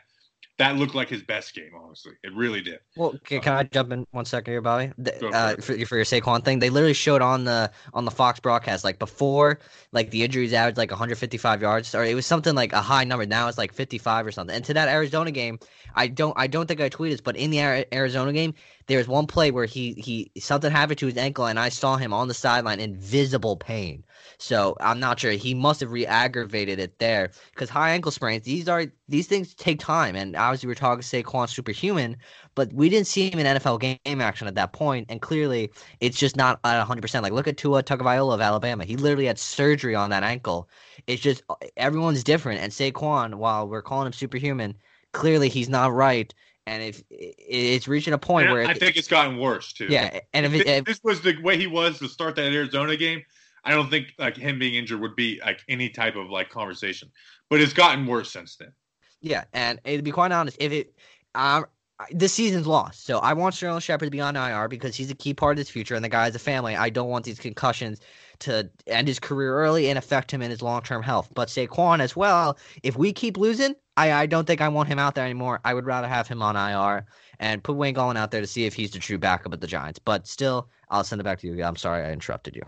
that 0.58 0.78
looked 0.78 0.96
like 0.96 1.10
his 1.10 1.22
best 1.22 1.54
game, 1.54 1.72
honestly. 1.76 2.14
It 2.24 2.34
really 2.34 2.62
did. 2.62 2.80
Well, 2.96 3.14
can, 3.26 3.42
can 3.42 3.54
I 3.54 3.64
jump 3.64 3.92
in 3.92 4.08
one 4.12 4.24
second 4.24 4.54
here, 4.54 4.62
Bobby? 4.62 4.94
Uh, 5.34 5.56
for, 5.56 5.78
for, 5.86 5.96
your 5.98 6.06
Saquon 6.06 6.46
thing, 6.46 6.60
they 6.60 6.70
literally 6.70 6.94
showed 6.94 7.22
on 7.22 7.44
the 7.44 7.70
on 7.94 8.06
the 8.06 8.12
Fox 8.12 8.40
broadcast 8.40 8.86
like 8.86 8.98
before, 8.98 9.60
like 9.92 10.12
the 10.12 10.24
injuries 10.24 10.54
averaged 10.54 10.78
like 10.78 10.92
155 10.92 11.62
yards, 11.62 11.94
or 11.94 12.06
it 12.06 12.16
was 12.16 12.26
something 12.26 12.56
like 12.56 12.72
a 12.72 12.82
high 12.82 13.04
number. 13.04 13.26
Now 13.26 13.50
it's 13.50 13.58
like 13.58 13.74
55 13.74 14.28
or 14.28 14.32
something. 14.32 14.56
And 14.56 14.64
to 14.66 14.74
that 14.76 14.88
Arizona 14.88 15.32
game, 15.32 15.60
I 15.96 16.08
don't 16.08 16.34
I 16.38 16.48
don't 16.48 16.68
think 16.68 16.80
I 16.80 16.90
tweeted, 16.90 17.24
but 17.24 17.36
in 17.36 17.52
the 17.52 17.60
Arizona 17.94 18.32
game, 18.32 18.54
there 18.88 18.98
was 19.00 19.08
one 19.08 19.26
play 19.28 19.52
where 19.52 19.66
he 19.66 19.94
he 19.94 20.32
something 20.40 20.72
happened 20.72 21.00
to 21.00 21.08
his 21.08 21.18
ankle, 21.18 21.46
and 21.48 21.60
I 21.60 21.70
saw 21.70 21.98
him 21.98 22.14
on 22.14 22.28
the 22.28 22.34
sideline 22.34 22.80
in 22.80 22.96
visible 22.98 23.56
pain. 23.58 24.04
So 24.38 24.76
I'm 24.80 25.00
not 25.00 25.20
sure. 25.20 25.32
He 25.32 25.54
must 25.54 25.80
have 25.80 25.92
re-aggravated 25.92 26.80
it 26.80 27.00
there. 27.00 27.32
Because 27.52 27.70
high 27.70 27.92
ankle 27.92 28.12
sprains 28.12 28.44
these 28.44 28.68
are 28.70 28.86
these 29.08 29.28
things 29.28 29.54
take 29.56 29.80
time, 29.80 30.16
and 30.16 30.36
obviously 30.36 30.68
we're 30.68 30.76
talking 30.76 31.02
Saquon 31.02 31.50
superhuman, 31.50 32.18
but 32.54 32.72
we 32.74 32.90
didn't 32.90 33.08
see 33.08 33.30
him 33.30 33.40
in 33.40 33.58
NFL 33.58 33.80
game 33.80 34.22
action 34.22 34.48
at 34.48 34.56
that 34.56 34.74
point, 34.74 35.08
and 35.10 35.22
clearly 35.22 35.72
it's 36.00 36.18
just 36.18 36.36
not 36.36 36.60
at 36.64 36.78
100. 36.78 37.02
percent. 37.02 37.24
Like 37.24 37.34
look 37.34 37.48
at 37.48 37.58
Tua 37.58 37.84
Tagovailoa 37.84 38.36
of 38.36 38.42
Alabama, 38.42 38.86
he 38.86 38.98
literally 38.98 39.26
had 39.26 39.40
surgery 39.40 39.96
on 39.96 40.10
that 40.12 40.24
ankle. 40.24 40.70
It's 41.08 41.22
just 41.22 41.44
everyone's 41.78 42.24
different, 42.24 42.62
and 42.62 42.72
Saquon, 42.72 43.36
while 43.36 43.68
we're 43.68 43.82
calling 43.82 44.08
him 44.08 44.14
superhuman, 44.14 44.76
clearly 45.12 45.50
he's 45.50 45.70
not 45.70 45.94
right 45.94 46.34
and 46.68 46.82
if 46.82 47.04
it's 47.10 47.88
reaching 47.88 48.14
a 48.14 48.18
point 48.18 48.48
and 48.48 48.54
where 48.54 48.66
I 48.66 48.74
think 48.74 48.98
it's 48.98 49.08
gotten 49.08 49.38
worse 49.38 49.74
too. 49.74 49.88
Yeah, 49.90 50.20
and 50.34 50.46
if, 50.46 50.54
if, 50.54 50.68
if, 50.68 50.86
this 50.86 51.00
was 51.04 51.22
the 51.22 51.40
way 51.42 51.58
he 51.58 51.68
was 51.68 52.00
to 52.00 52.08
start 52.08 52.36
that 52.36 52.52
Arizona 52.52 52.98
game, 52.98 53.24
I 53.64 53.72
don't 53.72 53.90
think 53.90 54.14
like 54.18 54.36
him 54.36 54.60
being 54.60 54.76
injured 54.76 55.00
would 55.02 55.16
be 55.16 55.40
like 55.46 55.62
any 55.68 55.90
type 55.90 56.16
of 56.16 56.30
like 56.30 56.50
conversation. 56.50 57.12
But 57.50 57.62
it's 57.62 57.74
gotten 57.74 58.06
worse 58.08 58.32
since 58.32 58.56
then. 58.56 58.74
Yeah, 59.22 59.46
and 59.54 59.80
to 59.86 60.02
be 60.02 60.12
quite 60.12 60.32
honest, 60.32 60.58
if 60.60 60.72
it, 60.72 60.94
um, 61.36 61.66
this 62.12 62.34
season's 62.34 62.68
lost. 62.68 63.06
So 63.06 63.20
I 63.20 63.34
want 63.34 63.56
Sterling 63.56 63.80
Shepard 63.80 64.08
to 64.08 64.12
be 64.12 64.22
on 64.22 64.36
IR 64.36 64.68
because 64.68 64.96
he's 64.96 65.10
a 65.10 65.16
key 65.16 65.34
part 65.34 65.54
of 65.54 65.58
his 65.60 65.70
future, 65.70 65.96
and 65.96 66.04
the 66.04 66.10
guy 66.10 66.26
has 66.26 66.36
a 66.36 66.40
family. 66.40 66.76
I 66.76 66.90
don't 66.90 67.10
want 67.10 67.26
these 67.26 67.40
concussions 67.40 68.02
to 68.40 68.70
end 68.88 69.08
his 69.08 69.20
career 69.20 69.56
early 69.56 69.90
and 69.90 69.98
affect 69.98 70.32
him 70.32 70.42
in 70.42 70.50
his 70.50 70.62
long 70.62 70.82
term 70.82 71.02
health. 71.04 71.30
But 71.34 71.48
Saquon 71.50 72.00
as 72.00 72.16
well, 72.16 72.58
if 72.84 72.98
we 72.98 73.14
keep 73.14 73.38
losing, 73.38 73.76
I, 73.98 74.12
I 74.12 74.26
don't 74.26 74.46
think 74.46 74.62
I 74.62 74.68
want 74.68 74.90
him 74.90 75.00
out 75.00 75.16
there 75.16 75.26
anymore. 75.26 75.62
I 75.64 75.74
would 75.74 75.86
rather 75.86 76.08
have 76.08 76.28
him 76.28 76.42
on 76.42 76.56
IR 76.56 77.06
and 77.40 77.64
put 77.64 77.76
Wayne 77.76 77.96
Gallman 77.96 78.18
out 78.18 78.32
there 78.32 78.42
to 78.42 78.48
see 78.48 78.66
if 78.66 78.74
he's 78.74 78.92
the 78.92 79.00
true 79.00 79.18
backup 79.18 79.54
at 79.54 79.62
the 79.62 79.68
Giants. 79.68 80.00
But 80.00 80.28
still, 80.28 80.70
I'll 80.90 81.04
send 81.04 81.22
it 81.22 81.24
back 81.24 81.40
to 81.40 81.48
you. 81.48 81.64
I'm 81.64 81.76
sorry 81.76 82.04
I 82.06 82.12
interrupted 82.12 82.56
you. 82.56 82.64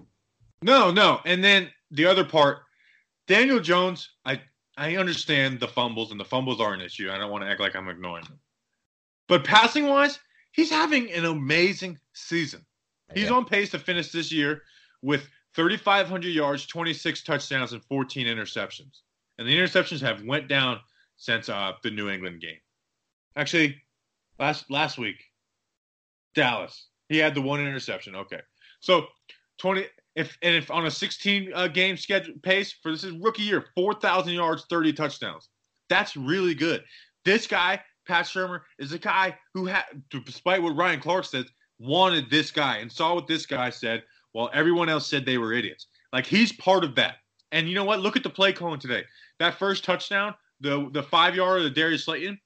No, 0.62 0.92
no. 0.92 1.20
And 1.26 1.44
then 1.44 1.70
the 1.92 2.06
other 2.06 2.24
part, 2.24 2.60
Daniel 3.28 3.60
Jones, 3.60 4.10
I 4.26 4.42
I 4.78 4.96
understand 4.98 5.60
the 5.60 5.68
fumbles, 5.68 6.12
and 6.12 6.20
the 6.20 6.26
fumbles 6.26 6.62
are 6.62 6.74
an 6.74 6.82
issue. 6.82 7.10
I 7.12 7.18
don't 7.18 7.32
want 7.32 7.44
to 7.44 7.50
act 7.50 7.60
like 7.60 7.76
I'm 7.76 7.90
ignoring 7.90 8.26
them. 8.26 8.40
But 9.28 9.44
passing 9.44 9.88
wise, 9.88 10.20
he's 10.52 10.70
having 10.70 11.12
an 11.12 11.26
amazing 11.26 12.00
season. 12.14 12.64
He's 13.14 13.30
Yeah. 13.30 13.36
on 13.36 13.46
pace 13.46 13.72
to 13.72 13.80
finish 13.80 14.12
this 14.12 14.32
year 14.32 14.62
with 15.02 15.28
3,500 15.58 16.28
yards, 16.28 16.68
26 16.68 17.24
touchdowns, 17.24 17.74
and 17.74 17.84
14 17.86 18.28
interceptions. 18.28 19.02
And 19.40 19.48
the 19.48 19.58
interceptions 19.58 20.00
have 20.02 20.24
went 20.24 20.48
down 20.48 20.80
since 21.18 21.50
uh, 21.50 21.74
the 21.84 21.90
New 21.90 22.10
England 22.10 22.42
game. 22.42 22.60
Actually, 23.36 23.82
last 24.40 24.70
last 24.70 25.00
week, 25.00 25.18
Dallas. 26.36 26.88
He 27.10 27.18
had 27.18 27.34
the 27.34 27.42
one 27.42 27.60
interception. 27.60 28.16
Okay, 28.16 28.40
so 28.80 29.08
20. 29.58 29.86
If 30.16 30.38
and 30.42 30.56
if 30.56 30.72
on 30.72 30.86
a 30.86 30.92
16 30.92 31.52
uh, 31.54 31.68
game 31.68 31.98
schedule 31.98 32.36
pace 32.44 32.72
for 32.72 32.92
this 32.92 33.04
is 33.04 33.14
rookie 33.18 33.44
year, 33.44 33.66
4,000 33.76 34.34
yards, 34.34 34.66
30 34.70 34.94
touchdowns. 34.94 35.50
That's 35.90 36.16
really 36.16 36.56
good. 36.56 36.84
This 37.26 37.48
guy, 37.48 37.82
Pat 38.08 38.26
Shurmur, 38.26 38.62
is 38.80 38.94
a 38.94 39.00
guy 39.00 39.38
who 39.54 39.66
had, 39.66 39.86
despite 40.26 40.62
what 40.62 40.76
Ryan 40.76 41.00
Clark 41.00 41.26
said, 41.26 41.46
wanted 41.80 42.30
this 42.30 42.52
guy 42.52 42.78
and 42.78 42.92
saw 42.92 43.14
what 43.14 43.28
this 43.28 43.46
guy 43.46 43.70
said 43.70 44.04
while 44.32 44.50
everyone 44.54 44.90
else 44.90 45.08
said 45.08 45.26
they 45.26 45.38
were 45.38 45.54
idiots. 45.54 45.88
Like 46.14 46.26
he's 46.26 46.52
part 46.54 46.84
of 46.84 46.96
that. 46.96 47.16
And 47.52 47.68
you 47.68 47.76
know 47.76 47.84
what? 47.84 48.02
Look 48.02 48.18
at 48.18 48.24
the 48.24 48.30
play 48.30 48.54
calling 48.54 48.80
today. 48.80 49.04
That 49.40 49.56
first 49.56 49.84
touchdown, 49.84 50.36
the 50.60 50.90
the 50.92 51.04
five 51.04 51.36
yard 51.36 51.62
of 51.62 51.74
Darius 51.74 52.06
Slayton, 52.06 52.40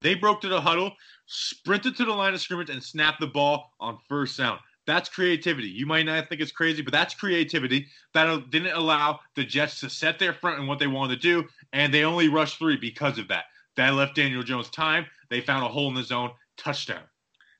they 0.00 0.14
broke 0.14 0.40
to 0.42 0.48
the 0.48 0.60
huddle, 0.60 0.92
sprinted 1.26 1.96
to 1.96 2.04
the 2.04 2.12
line 2.12 2.34
of 2.34 2.40
scrimmage, 2.40 2.70
and 2.70 2.82
snapped 2.82 3.20
the 3.20 3.26
ball 3.26 3.72
on 3.80 3.98
first 4.08 4.38
down. 4.38 4.58
That's 4.86 5.08
creativity. 5.08 5.68
You 5.68 5.86
might 5.86 6.06
not 6.06 6.28
think 6.28 6.40
it's 6.40 6.50
crazy, 6.50 6.82
but 6.82 6.92
that's 6.92 7.14
creativity. 7.14 7.86
That 8.14 8.50
didn't 8.50 8.72
allow 8.72 9.20
the 9.36 9.44
Jets 9.44 9.78
to 9.80 9.90
set 9.90 10.18
their 10.18 10.34
front 10.34 10.58
and 10.58 10.66
what 10.66 10.80
they 10.80 10.88
wanted 10.88 11.20
to 11.20 11.20
do, 11.20 11.48
and 11.72 11.94
they 11.94 12.04
only 12.04 12.28
rushed 12.28 12.58
three 12.58 12.76
because 12.76 13.18
of 13.18 13.28
that. 13.28 13.44
That 13.76 13.94
left 13.94 14.16
Daniel 14.16 14.42
Jones 14.42 14.70
time. 14.70 15.06
They 15.30 15.40
found 15.40 15.64
a 15.64 15.68
hole 15.68 15.88
in 15.88 15.94
the 15.94 16.02
zone. 16.02 16.30
Touchdown. 16.56 17.02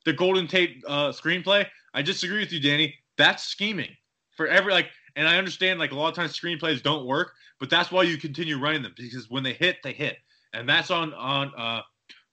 The 0.05 0.13
Golden 0.13 0.47
Tate 0.47 0.83
uh, 0.87 1.11
screenplay. 1.13 1.67
I 1.95 2.03
disagree 2.03 2.41
with 2.41 2.53
you, 2.53 2.61
Danny. 2.61 2.95
That's 3.19 3.45
scheming 3.45 3.91
for 4.37 4.47
every 4.47 4.73
like. 4.73 4.89
And 5.15 5.29
I 5.29 5.37
understand 5.37 5.79
like 5.79 5.93
a 5.93 5.95
lot 5.95 6.09
of 6.09 6.15
times 6.15 6.39
screenplays 6.39 6.83
don't 6.83 7.07
work, 7.07 7.33
but 7.61 7.69
that's 7.69 7.93
why 7.93 8.03
you 8.03 8.17
continue 8.17 8.59
running 8.59 8.83
them 8.83 8.95
because 8.97 9.29
when 9.29 9.43
they 9.43 9.53
hit, 9.53 9.77
they 9.85 9.93
hit, 9.93 10.17
and 10.55 10.69
that's 10.69 10.91
on 10.91 11.13
on 11.15 11.53
uh, 11.57 11.83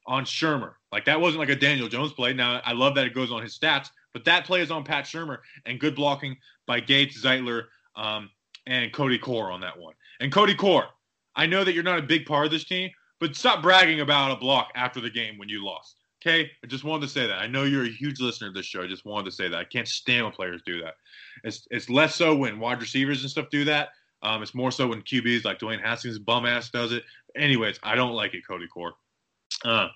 on 0.08 0.24
Shurmur. 0.24 0.74
Like 0.92 1.06
that 1.06 1.20
wasn't 1.20 1.40
like 1.40 1.50
a 1.50 1.56
Daniel 1.56 1.88
Jones 1.88 2.14
play. 2.14 2.34
Now 2.34 2.62
I 2.64 2.74
love 2.74 2.96
that 2.96 3.06
it 3.06 3.14
goes 3.14 3.32
on 3.32 3.42
his 3.42 3.58
stats, 3.58 3.90
but 4.14 4.26
that 4.26 4.46
play 4.46 4.62
is 4.62 4.72
on 4.72 4.84
Pat 4.84 5.06
Shurmur 5.06 5.40
and 5.66 5.80
good 5.80 5.96
blocking 5.96 6.38
by 6.66 6.80
Gates, 6.80 7.22
Zeitler, 7.22 7.66
um, 7.96 8.30
and 8.66 8.94
Cody 8.94 9.18
Core 9.18 9.52
on 9.52 9.62
that 9.62 9.78
one. 9.78 9.94
And 10.20 10.32
Cody 10.32 10.56
Core, 10.56 10.88
I 11.36 11.46
know 11.46 11.64
that 11.64 11.74
you're 11.74 11.84
not 11.84 12.00
a 12.00 12.04
big 12.04 12.26
part 12.26 12.46
of 12.46 12.52
this 12.52 12.66
team, 12.66 12.90
but 13.20 13.36
stop 13.36 13.62
bragging 13.62 14.02
about 14.02 14.32
a 14.32 14.36
block 14.36 14.72
after 14.76 15.00
the 15.02 15.10
game 15.10 15.38
when 15.38 15.50
you 15.50 15.64
lost. 15.64 15.99
Okay, 16.22 16.52
I 16.64 16.68
just 16.68 16.84
wanted 16.84 17.08
to 17.08 17.14
say 17.14 17.28
that. 17.28 17.40
I 17.40 17.48
know 17.48 17.64
you're 17.64 17.86
a 17.86 17.90
huge 17.90 18.20
listener 18.20 18.50
of 18.50 18.54
this 18.54 18.66
show. 18.66 18.84
I 18.84 18.88
just 18.88 19.06
wanted 19.06 19.26
to 19.26 19.32
say 19.32 19.48
that. 19.48 19.58
I 19.58 19.64
can't 19.64 19.88
stand 19.88 20.26
when 20.26 20.34
players 20.34 20.62
do 20.66 20.82
that. 20.82 20.96
It's 21.44 21.66
it's 21.72 21.90
less 21.90 22.16
so 22.16 22.36
when 22.36 22.60
wide 22.60 22.82
receivers 22.82 23.22
and 23.22 23.32
stuff 23.32 23.50
do 23.50 23.64
that. 23.66 23.90
Um, 24.22 24.44
it's 24.44 24.54
more 24.54 24.72
so 24.72 24.88
when 24.88 25.02
QBs 25.02 25.46
like 25.46 25.60
Dwayne 25.60 25.82
Haskins 25.82 26.20
bum 26.20 26.46
ass 26.46 26.70
does 26.70 26.92
it. 26.92 27.04
Anyways, 27.38 27.80
I 27.84 27.96
don't 27.96 28.12
like 28.12 28.34
it, 28.34 28.46
Cody 28.46 28.68
Core. 28.68 28.94
Uh, 29.64 29.88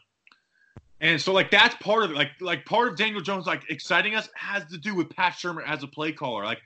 and 1.01 1.21
so 1.21 1.33
like 1.33 1.51
that's 1.51 1.75
part 1.75 2.03
of 2.03 2.11
it. 2.11 2.15
Like 2.15 2.31
like 2.39 2.65
part 2.65 2.87
of 2.87 2.95
Daniel 2.95 3.21
Jones 3.21 3.45
like 3.45 3.69
exciting 3.69 4.15
us 4.15 4.29
has 4.35 4.65
to 4.67 4.77
do 4.77 4.95
with 4.95 5.09
Pat 5.09 5.33
Shurmur 5.33 5.67
as 5.67 5.83
a 5.83 5.87
play 5.87 6.13
caller. 6.13 6.45
Like, 6.45 6.61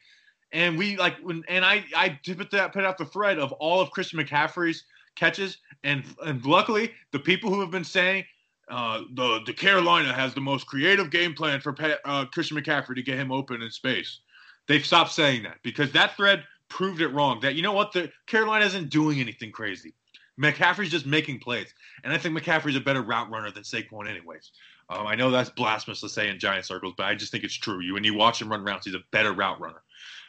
and 0.52 0.78
we 0.78 0.98
like 0.98 1.18
when 1.24 1.44
and 1.48 1.66
I 1.66 1.84
I 1.96 2.20
put 2.24 2.52
that 2.52 2.74
put 2.74 2.86
out 2.86 3.00
the 3.00 3.06
thread 3.06 3.40
of 3.40 3.52
all 3.54 3.82
of 3.82 3.90
Christian 3.90 4.20
McCaffrey's 4.20 4.84
catches, 5.16 5.58
and 5.84 6.04
and 6.24 6.46
luckily 6.46 6.92
the 7.12 7.20
people 7.20 7.52
who 7.52 7.60
have 7.62 7.72
been 7.72 7.84
saying 7.84 8.24
uh, 8.70 9.02
the 9.14 9.42
the 9.46 9.54
Carolina 9.54 10.14
has 10.14 10.34
the 10.34 10.42
most 10.42 10.68
creative 10.68 11.10
game 11.10 11.34
plan 11.34 11.62
for 11.62 11.76
uh, 12.06 12.26
Christian 12.26 12.58
McCaffrey 12.58 12.96
to 12.96 13.02
get 13.02 13.18
him 13.18 13.32
open 13.32 13.62
in 13.62 13.72
space. 13.72 14.20
They've 14.68 14.86
stopped 14.86 15.12
saying 15.12 15.44
that 15.44 15.58
because 15.64 15.92
that 15.94 16.18
thread 16.18 16.44
proved 16.70 17.02
it 17.02 17.08
wrong. 17.10 17.40
That 17.42 17.56
you 17.56 17.62
know 17.62 17.72
what 17.72 17.94
the 17.94 18.12
Carolina 18.26 18.66
isn't 18.66 18.90
doing 18.90 19.20
anything 19.20 19.52
crazy. 19.52 19.94
McCaffrey's 20.40 20.92
just 20.92 21.06
making 21.06 21.40
plays, 21.40 21.74
and 22.04 22.14
I 22.14 22.18
think 22.18 22.38
McCaffrey's 22.38 22.76
a 22.76 22.82
better 22.82 23.02
route 23.02 23.32
runner 23.32 23.52
than 23.52 23.64
Saquon, 23.64 24.08
anyways. 24.08 24.52
Um, 24.90 25.08
I 25.08 25.16
know 25.16 25.32
that's 25.32 25.50
blasphemous 25.50 26.02
to 26.02 26.10
say 26.10 26.30
in 26.30 26.40
giant 26.40 26.66
circles, 26.66 26.94
but 26.96 27.06
I 27.06 27.16
just 27.16 27.32
think 27.32 27.44
it's 27.44 27.56
true. 27.56 27.82
You 27.82 27.94
when 27.94 28.04
you 28.04 28.14
watch 28.14 28.42
him 28.42 28.50
run 28.50 28.64
routes, 28.64 28.86
he's 28.86 28.96
a 28.96 29.04
better 29.12 29.34
route 29.34 29.60
runner. 29.60 29.82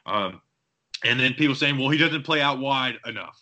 Um, 0.06 0.40
and 1.04 1.18
then 1.20 1.34
people 1.34 1.54
saying, 1.54 1.78
well, 1.78 1.90
he 1.90 1.98
doesn't 1.98 2.24
play 2.24 2.40
out 2.40 2.58
wide 2.58 2.98
enough, 3.04 3.38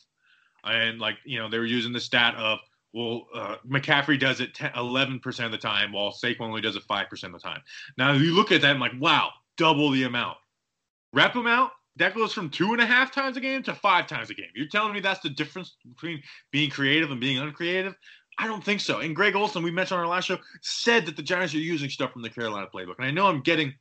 and 0.64 0.98
like 0.98 1.16
you 1.24 1.38
know 1.38 1.48
they 1.48 1.58
were 1.58 1.66
using 1.66 1.92
the 1.92 2.00
stat 2.00 2.34
of 2.36 2.58
well, 2.92 3.26
uh, 3.34 3.56
McCaffrey 3.68 4.18
does 4.18 4.40
it 4.40 4.54
10, 4.54 4.72
11% 4.72 5.44
of 5.44 5.52
the 5.52 5.58
time, 5.58 5.92
while 5.92 6.12
Saquon 6.12 6.40
only 6.40 6.60
does 6.60 6.76
it 6.76 6.82
5% 6.88 7.24
of 7.24 7.32
the 7.32 7.38
time. 7.38 7.60
Now, 7.98 8.14
if 8.14 8.22
you 8.22 8.34
look 8.34 8.52
at 8.52 8.62
that 8.62 8.70
and 8.72 8.80
like, 8.80 8.92
wow, 8.98 9.30
double 9.56 9.90
the 9.90 10.04
amount. 10.04 10.38
Rep 11.12 11.34
him 11.34 11.46
out, 11.46 11.70
that 11.96 12.14
goes 12.14 12.32
from 12.32 12.50
two 12.50 12.72
and 12.72 12.80
a 12.80 12.86
half 12.86 13.10
times 13.10 13.36
a 13.36 13.40
game 13.40 13.62
to 13.64 13.74
five 13.74 14.06
times 14.06 14.30
a 14.30 14.34
game. 14.34 14.50
You're 14.54 14.68
telling 14.68 14.92
me 14.92 15.00
that's 15.00 15.20
the 15.20 15.30
difference 15.30 15.76
between 15.86 16.22
being 16.50 16.70
creative 16.70 17.10
and 17.10 17.20
being 17.20 17.38
uncreative? 17.38 17.94
I 18.38 18.46
don't 18.46 18.62
think 18.62 18.80
so. 18.80 19.00
And 19.00 19.16
Greg 19.16 19.34
Olsen, 19.34 19.62
we 19.62 19.70
mentioned 19.70 19.98
on 19.98 20.04
our 20.04 20.10
last 20.10 20.26
show, 20.26 20.38
said 20.60 21.06
that 21.06 21.16
the 21.16 21.22
Giants 21.22 21.54
are 21.54 21.58
using 21.58 21.88
stuff 21.88 22.12
from 22.12 22.22
the 22.22 22.28
Carolina 22.28 22.68
playbook. 22.72 22.96
And 22.98 23.06
I 23.06 23.10
know 23.10 23.26
I'm 23.26 23.40
getting 23.40 23.72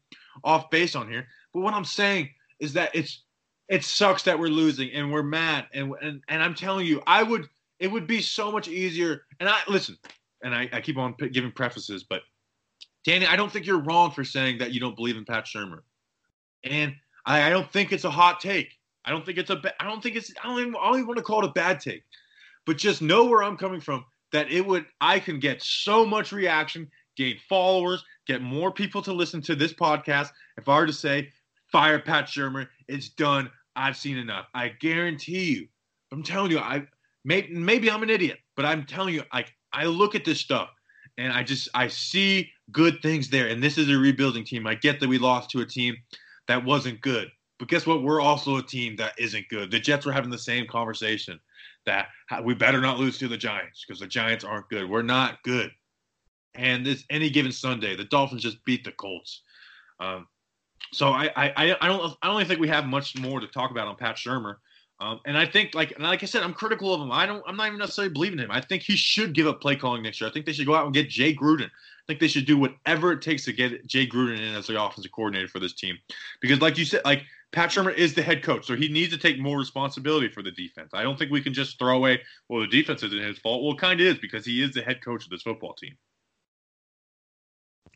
off 0.43 0.69
base 0.69 0.95
on 0.95 1.09
here, 1.09 1.27
but 1.53 1.59
what 1.59 1.73
I'm 1.73 1.85
saying 1.85 2.29
is 2.59 2.73
that 2.73 2.95
it's 2.95 3.23
it 3.67 3.83
sucks 3.83 4.23
that 4.23 4.37
we're 4.37 4.47
losing 4.47 4.91
and 4.91 5.11
we're 5.11 5.23
mad. 5.23 5.65
And 5.73 5.93
and, 6.01 6.21
and 6.29 6.41
I'm 6.41 6.55
telling 6.55 6.85
you, 6.85 7.01
I 7.05 7.21
would 7.21 7.49
it 7.85 7.91
would 7.91 8.07
be 8.07 8.19
so 8.19 8.51
much 8.51 8.67
easier. 8.67 9.25
And 9.39 9.47
I 9.47 9.59
listen, 9.67 9.95
and 10.43 10.55
I, 10.55 10.67
I 10.73 10.81
keep 10.81 10.97
on 10.97 11.13
p- 11.13 11.29
giving 11.29 11.51
prefaces, 11.51 12.03
but 12.03 12.23
Danny, 13.03 13.27
I 13.27 13.35
don't 13.35 13.51
think 13.51 13.67
you're 13.67 13.83
wrong 13.83 14.09
for 14.09 14.23
saying 14.23 14.57
that 14.57 14.73
you 14.73 14.79
don't 14.79 14.95
believe 14.95 15.17
in 15.17 15.23
Pat 15.23 15.45
Shurmur. 15.45 15.81
And 16.63 16.95
I, 17.27 17.43
I 17.43 17.49
don't 17.51 17.71
think 17.71 17.91
it's 17.91 18.03
a 18.03 18.09
hot 18.09 18.39
take. 18.39 18.79
I 19.05 19.11
don't 19.11 19.23
think 19.23 19.37
it's 19.37 19.51
a. 19.51 19.57
Ba- 19.57 19.79
I 19.79 19.85
don't 19.85 20.01
think 20.01 20.15
it's. 20.15 20.33
I 20.43 20.47
don't 20.47 20.59
even. 20.61 20.75
I 20.81 20.87
don't 20.87 20.95
even 20.95 21.05
want 21.05 21.17
to 21.19 21.23
call 21.23 21.43
it 21.43 21.49
a 21.49 21.51
bad 21.51 21.79
take. 21.79 22.01
But 22.65 22.77
just 22.77 23.03
know 23.03 23.25
where 23.25 23.43
I'm 23.43 23.55
coming 23.55 23.79
from. 23.79 24.03
That 24.31 24.49
it 24.49 24.65
would. 24.65 24.87
I 24.99 25.19
can 25.19 25.39
get 25.39 25.61
so 25.61 26.03
much 26.03 26.31
reaction, 26.31 26.89
gain 27.15 27.37
followers, 27.47 28.03
get 28.25 28.41
more 28.41 28.71
people 28.71 29.03
to 29.03 29.13
listen 29.13 29.43
to 29.43 29.55
this 29.55 29.73
podcast. 29.73 30.31
If 30.57 30.67
I 30.67 30.79
were 30.79 30.87
to 30.87 30.93
say, 30.93 31.29
fire 31.71 31.99
Pat 31.99 32.25
Shurmur, 32.25 32.67
it's 32.87 33.09
done. 33.09 33.51
I've 33.75 33.95
seen 33.95 34.17
enough. 34.17 34.47
I 34.55 34.69
guarantee 34.69 35.51
you. 35.53 35.67
I'm 36.11 36.23
telling 36.23 36.49
you. 36.49 36.57
I 36.57 36.87
maybe 37.25 37.53
maybe 37.53 37.91
I'm 37.91 38.03
an 38.03 38.09
idiot, 38.09 38.39
but 38.55 38.65
I'm 38.65 38.85
telling 38.85 39.13
you. 39.13 39.23
Like 39.33 39.53
I 39.73 39.85
look 39.85 40.15
at 40.15 40.23
this 40.23 40.39
stuff 40.39 40.69
and 41.17 41.33
I 41.33 41.43
just 41.43 41.67
I 41.73 41.87
see 41.89 42.49
good 42.71 43.01
things 43.01 43.29
there. 43.29 43.47
And 43.47 43.61
this 43.61 43.77
is 43.77 43.89
a 43.89 43.97
rebuilding 43.97 44.45
team. 44.45 44.65
I 44.67 44.75
get 44.75 44.99
that 45.01 45.09
we 45.09 45.17
lost 45.17 45.49
to 45.51 45.61
a 45.61 45.65
team 45.65 45.95
that 46.47 46.63
wasn't 46.63 47.01
good. 47.01 47.29
But 47.59 47.69
guess 47.69 47.85
what? 47.87 48.03
We're 48.03 48.21
also 48.21 48.57
a 48.57 48.63
team 48.63 48.95
that 48.97 49.13
isn't 49.17 49.47
good. 49.49 49.71
The 49.71 49.79
Jets 49.79 50.05
were 50.05 50.11
having 50.11 50.29
the 50.29 50.37
same 50.37 50.67
conversation 50.67 51.39
that 51.85 52.07
we 52.43 52.53
better 52.53 52.81
not 52.81 52.99
lose 52.99 53.17
to 53.19 53.27
the 53.27 53.37
Giants 53.37 53.85
because 53.85 53.99
the 53.99 54.07
Giants 54.07 54.43
aren't 54.43 54.69
good. 54.69 54.89
We're 54.89 55.03
not 55.03 55.41
good. 55.43 55.71
And 56.55 56.85
this 56.85 57.05
any 57.09 57.29
given 57.29 57.51
Sunday, 57.51 57.95
the 57.95 58.05
Dolphins 58.05 58.43
just 58.43 58.63
beat 58.65 58.83
the 58.83 58.91
Colts. 58.93 59.41
Um, 59.99 60.27
so 60.93 61.09
I, 61.09 61.31
I 61.35 61.77
I 61.81 61.87
don't 61.87 62.15
I 62.21 62.27
don't 62.27 62.45
think 62.45 62.59
we 62.59 62.67
have 62.67 62.85
much 62.85 63.17
more 63.17 63.39
to 63.39 63.47
talk 63.47 63.71
about 63.71 63.87
on 63.87 63.95
Pat 63.95 64.15
Shurmur. 64.15 64.55
Um, 64.99 65.19
and 65.25 65.37
I 65.37 65.45
think 65.45 65.75
like 65.75 65.99
like 65.99 66.23
I 66.23 66.25
said, 66.25 66.41
I'm 66.43 66.53
critical 66.53 66.93
of 66.93 67.01
him. 67.01 67.11
I 67.11 67.25
don't 67.25 67.43
I'm 67.45 67.57
not 67.57 67.67
even 67.67 67.79
necessarily 67.79 68.13
believing 68.13 68.39
him. 68.39 68.49
I 68.49 68.61
think 68.61 68.81
he 68.81 68.95
should 68.95 69.33
give 69.33 69.45
up 69.45 69.59
play 69.59 69.75
calling 69.75 70.03
next 70.03 70.21
year. 70.21 70.29
I 70.29 70.33
think 70.33 70.45
they 70.45 70.53
should 70.53 70.65
go 70.65 70.75
out 70.75 70.85
and 70.85 70.93
get 70.93 71.09
Jay 71.09 71.35
Gruden. 71.35 71.65
I 71.65 72.05
think 72.07 72.19
they 72.19 72.27
should 72.27 72.45
do 72.45 72.57
whatever 72.57 73.11
it 73.11 73.21
takes 73.21 73.43
to 73.45 73.53
get 73.53 73.85
Jay 73.85 74.07
Gruden 74.07 74.37
in 74.37 74.55
as 74.55 74.67
the 74.67 74.81
offensive 74.81 75.11
coordinator 75.11 75.49
for 75.49 75.59
this 75.59 75.73
team. 75.73 75.97
Because 76.39 76.61
like 76.61 76.77
you 76.77 76.85
said, 76.85 77.01
like 77.03 77.23
Pat 77.51 77.71
Shurmur 77.71 77.95
is 77.95 78.13
the 78.13 78.21
head 78.21 78.43
coach, 78.43 78.65
so 78.65 78.75
he 78.75 78.87
needs 78.87 79.11
to 79.11 79.17
take 79.17 79.39
more 79.39 79.57
responsibility 79.57 80.29
for 80.29 80.43
the 80.43 80.51
defense. 80.51 80.91
I 80.93 81.03
don't 81.03 81.17
think 81.17 81.31
we 81.31 81.41
can 81.41 81.53
just 81.53 81.77
throw 81.79 81.97
away, 81.97 82.21
well, 82.47 82.61
the 82.61 82.67
defense 82.67 83.01
isn't 83.03 83.21
his 83.21 83.39
fault. 83.39 83.63
Well, 83.63 83.73
it 83.73 83.79
kind 83.79 83.99
of 83.99 84.07
is 84.07 84.17
because 84.17 84.45
he 84.45 84.61
is 84.61 84.73
the 84.73 84.81
head 84.81 85.03
coach 85.03 85.25
of 85.25 85.29
this 85.29 85.41
football 85.41 85.73
team. 85.73 85.97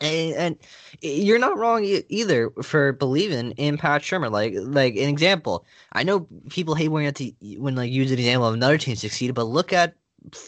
And, 0.02 0.36
and 0.36 0.58
you're 1.02 1.40
not 1.40 1.58
wrong 1.58 1.84
e- 1.84 2.04
either 2.10 2.52
for 2.64 2.94
believing 2.94 3.52
in 3.52 3.78
Pat 3.78 4.02
Shurmur. 4.02 4.32
Like, 4.32 4.54
like 4.56 4.96
an 4.96 5.10
example, 5.10 5.66
I 5.94 6.04
know 6.04 6.28
people 6.50 6.76
hate 6.76 6.88
when 6.88 7.04
you 7.04 7.08
have 7.08 7.16
to 7.16 7.32
when 7.60 7.76
like 7.76 7.92
use 7.92 8.12
an 8.12 8.20
example 8.20 8.48
of 8.48 8.54
another 8.54 8.78
team 8.78 8.96
succeeded, 8.96 9.36
but 9.36 9.44
look 9.46 9.74
at 9.74 9.96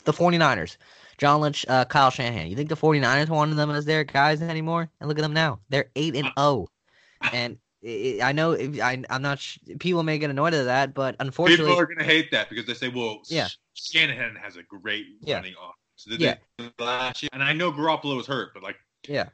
the 0.05 0.13
49ers. 0.13 0.77
John 1.17 1.41
Lynch, 1.41 1.65
uh, 1.67 1.85
Kyle 1.85 2.09
Shanahan. 2.09 2.47
You 2.47 2.55
think 2.55 2.69
the 2.69 2.75
49ers 2.75 3.29
wanted 3.29 3.55
them 3.55 3.69
as 3.69 3.85
their 3.85 4.03
guys 4.03 4.41
anymore? 4.41 4.89
And 4.99 5.07
look 5.07 5.19
at 5.19 5.21
them 5.21 5.33
now. 5.33 5.59
They're 5.69 5.91
8 5.95 6.15
and 6.15 6.31
0. 6.37 6.67
And 7.31 7.57
it, 7.83 8.23
I 8.23 8.31
know 8.31 8.53
I, 8.53 9.03
I'm 9.09 9.21
not. 9.21 9.39
Sh- 9.39 9.59
people 9.79 10.03
may 10.03 10.17
get 10.17 10.29
annoyed 10.29 10.53
at 10.53 10.65
that, 10.65 10.93
but 10.93 11.15
unfortunately, 11.19 11.65
people 11.65 11.79
are 11.79 11.85
going 11.85 11.99
to 11.99 12.03
hate 12.03 12.31
that 12.31 12.49
because 12.49 12.65
they 12.65 12.73
say, 12.73 12.89
"Well, 12.89 13.21
Yeah. 13.27 13.47
Shanahan 13.73 14.35
has 14.35 14.55
a 14.55 14.63
great 14.63 15.05
Yeah. 15.21 15.35
running 15.35 15.53
offense." 15.53 15.75
So 15.95 16.15
Yeah. 16.17 16.35
last 16.79 17.21
year, 17.21 17.29
and 17.33 17.43
I 17.43 17.53
know 17.53 17.71
Garoppolo 17.71 18.17
was 18.17 18.27
hurt, 18.27 18.53
but 18.53 18.63
like, 18.63 18.77
Yeah. 19.07 19.29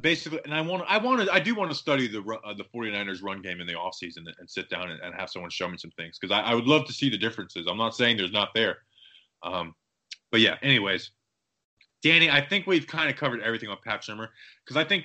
Basically, 0.00 0.40
and 0.44 0.54
I 0.54 0.60
want, 0.60 0.84
I 0.88 0.98
want 0.98 1.22
to, 1.22 1.32
I 1.32 1.40
do 1.40 1.54
want 1.54 1.70
to 1.70 1.76
study 1.76 2.06
the 2.06 2.20
uh, 2.20 2.54
the 2.54 2.64
49ers 2.64 3.22
run 3.22 3.42
game 3.42 3.60
in 3.60 3.66
the 3.66 3.72
offseason 3.74 4.18
and, 4.18 4.34
and 4.38 4.48
sit 4.48 4.68
down 4.70 4.90
and, 4.90 5.00
and 5.00 5.14
have 5.14 5.30
someone 5.30 5.50
show 5.50 5.68
me 5.68 5.76
some 5.78 5.90
things 5.92 6.18
because 6.18 6.32
I, 6.32 6.40
I 6.40 6.54
would 6.54 6.66
love 6.66 6.86
to 6.86 6.92
see 6.92 7.08
the 7.10 7.18
differences. 7.18 7.66
I'm 7.68 7.76
not 7.78 7.94
saying 7.96 8.16
there's 8.16 8.32
not 8.32 8.50
there, 8.54 8.78
Um, 9.42 9.74
but 10.30 10.40
yeah, 10.40 10.56
anyways, 10.62 11.10
Danny, 12.02 12.30
I 12.30 12.40
think 12.40 12.66
we've 12.66 12.86
kind 12.86 13.10
of 13.10 13.16
covered 13.16 13.42
everything 13.42 13.68
on 13.68 13.78
Pat 13.84 14.02
Shurmur 14.02 14.28
because 14.64 14.76
I 14.76 14.84
think, 14.84 15.04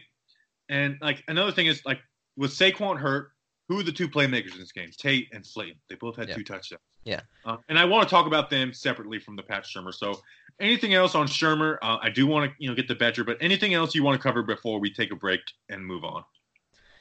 and 0.69 0.97
like 1.01 1.23
another 1.27 1.51
thing 1.51 1.67
is 1.67 1.81
like 1.85 1.99
with 2.37 2.51
Saquon 2.51 2.97
hurt, 2.99 3.31
who 3.67 3.79
are 3.79 3.83
the 3.83 3.91
two 3.91 4.07
playmakers 4.07 4.53
in 4.53 4.59
this 4.59 4.71
game? 4.71 4.89
Tate 4.97 5.27
and 5.33 5.45
Slayton. 5.45 5.77
They 5.89 5.95
both 5.95 6.15
had 6.15 6.29
Yeah. 6.29 6.35
two 6.35 6.43
touchdowns. 6.43 6.81
Yeah. 7.05 7.21
Uh, 7.45 7.57
and 7.69 7.77
I 7.79 7.85
want 7.85 8.07
to 8.07 8.13
talk 8.13 8.25
about 8.25 8.49
them 8.49 8.73
separately 8.73 9.19
from 9.19 9.35
the 9.35 9.43
Pat 9.43 9.63
Shurmur. 9.63 9.93
So, 9.93 10.21
anything 10.59 10.93
else 10.95 11.13
on 11.15 11.27
Shurmur? 11.27 11.77
Uh, 11.81 11.97
I 12.01 12.09
do 12.09 12.25
want 12.27 12.49
to, 12.51 12.55
you 12.57 12.67
know, 12.67 12.75
get 12.75 12.87
the 12.87 12.95
Bettcher, 12.95 13.25
but 13.25 13.37
anything 13.39 13.73
else 13.75 13.93
you 13.93 14.03
want 14.03 14.19
to 14.19 14.23
cover 14.23 14.41
before 14.41 14.79
we 14.79 14.91
take 14.91 15.11
a 15.11 15.15
break 15.15 15.41
and 15.69 15.85
move 15.85 16.03
on? 16.03 16.23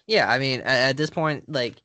Yeah, 0.07 0.31
I 0.31 0.39
mean, 0.39 0.61
at, 0.61 0.91
at 0.91 0.97
this 0.99 1.09
point, 1.09 1.49
like, 1.49 1.77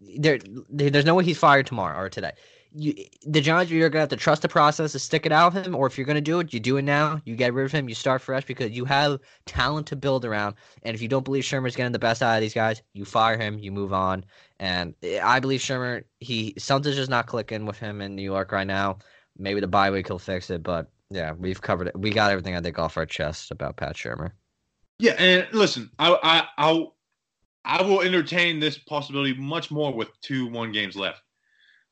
there- 0.00 0.38
there's 0.70 1.04
no 1.04 1.16
way 1.16 1.24
he's 1.24 1.38
fired 1.38 1.66
tomorrow 1.66 1.98
or 1.98 2.08
today. 2.08 2.32
You, 2.72 2.94
the 3.26 3.40
Giants, 3.40 3.70
you're 3.72 3.88
gonna 3.88 4.00
have 4.00 4.08
to 4.10 4.16
trust 4.16 4.42
the 4.42 4.48
process 4.48 4.92
to 4.92 4.98
stick 4.98 5.26
it 5.26 5.32
out 5.32 5.54
of 5.54 5.66
him, 5.66 5.74
or 5.74 5.86
if 5.86 5.96
you're 5.96 6.06
gonna 6.06 6.20
do 6.20 6.40
it, 6.40 6.52
you 6.52 6.60
do 6.60 6.76
it 6.76 6.82
now. 6.82 7.20
You 7.24 7.36
get 7.36 7.54
rid 7.54 7.66
of 7.66 7.72
him, 7.72 7.88
you 7.88 7.94
start 7.94 8.22
fresh 8.22 8.44
because 8.44 8.72
you 8.72 8.84
have 8.84 9.20
talent 9.46 9.86
to 9.88 9.96
build 9.96 10.24
around. 10.24 10.56
And 10.82 10.94
if 10.94 11.02
you 11.02 11.08
don't 11.08 11.24
believe 11.24 11.44
Shurmur's 11.44 11.76
getting 11.76 11.92
the 11.92 11.98
best 11.98 12.22
out 12.22 12.34
of 12.34 12.40
these 12.40 12.54
guys, 12.54 12.82
you 12.92 13.04
fire 13.04 13.38
him, 13.38 13.58
you 13.58 13.72
move 13.72 13.92
on. 13.92 14.24
And 14.58 14.94
eh, 15.02 15.20
I 15.22 15.40
believe 15.40 15.60
Shurmur, 15.60 16.04
he 16.20 16.54
something's 16.58 16.96
just 16.96 17.10
not 17.10 17.26
clicking 17.26 17.66
with 17.66 17.78
him 17.78 18.00
in 18.00 18.14
New 18.14 18.22
York 18.22 18.52
right 18.52 18.66
now. 18.66 18.98
Maybe 19.38 19.60
the 19.60 19.66
bye 19.66 19.90
week 19.90 20.08
he'll 20.08 20.18
fix 20.18 20.50
it, 20.50 20.62
but 20.62 20.90
yeah, 21.10 21.32
we've 21.32 21.60
covered 21.60 21.88
it. 21.88 21.98
We 21.98 22.10
got 22.10 22.30
everything 22.30 22.56
I 22.56 22.60
think 22.60 22.78
off 22.78 22.96
our 22.96 23.06
chest 23.06 23.50
about 23.50 23.76
Pat 23.76 23.96
Shurmur. 23.96 24.32
Yeah, 24.98 25.12
and 25.12 25.46
listen, 25.52 25.90
I, 25.98 26.18
I, 26.22 26.48
I'll, 26.56 26.96
I 27.64 27.82
will 27.82 28.00
entertain 28.00 28.60
this 28.60 28.78
possibility 28.78 29.34
much 29.34 29.70
more 29.70 29.92
with 29.92 30.08
two 30.20 30.46
one 30.46 30.72
games 30.72 30.96
left. 30.96 31.22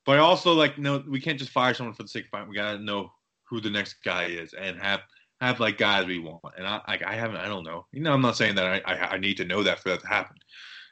But 0.06 0.18
also 0.18 0.52
like 0.52 0.78
no, 0.78 1.02
we 1.08 1.20
can't 1.20 1.38
just 1.38 1.50
fire 1.50 1.74
someone 1.74 1.94
for 1.94 2.02
the 2.02 2.08
sake 2.08 2.24
of 2.24 2.30
firing. 2.30 2.48
We 2.48 2.56
gotta 2.56 2.78
know 2.78 3.12
who 3.44 3.60
the 3.60 3.70
next 3.70 4.02
guy 4.04 4.26
is 4.26 4.52
and 4.54 4.78
have 4.80 5.00
have 5.40 5.60
like 5.60 5.78
guys 5.78 6.06
we 6.06 6.18
want. 6.18 6.42
And 6.56 6.66
I, 6.66 6.80
like 6.88 7.02
I 7.02 7.14
haven't, 7.14 7.36
I 7.36 7.46
don't 7.46 7.64
know. 7.64 7.86
You 7.92 8.00
know, 8.00 8.12
I'm 8.12 8.22
not 8.22 8.36
saying 8.36 8.54
that 8.56 8.66
I, 8.66 8.92
I, 8.92 9.14
I 9.14 9.18
need 9.18 9.36
to 9.38 9.44
know 9.44 9.62
that 9.62 9.80
for 9.80 9.90
that 9.90 10.00
to 10.00 10.06
happen. 10.06 10.36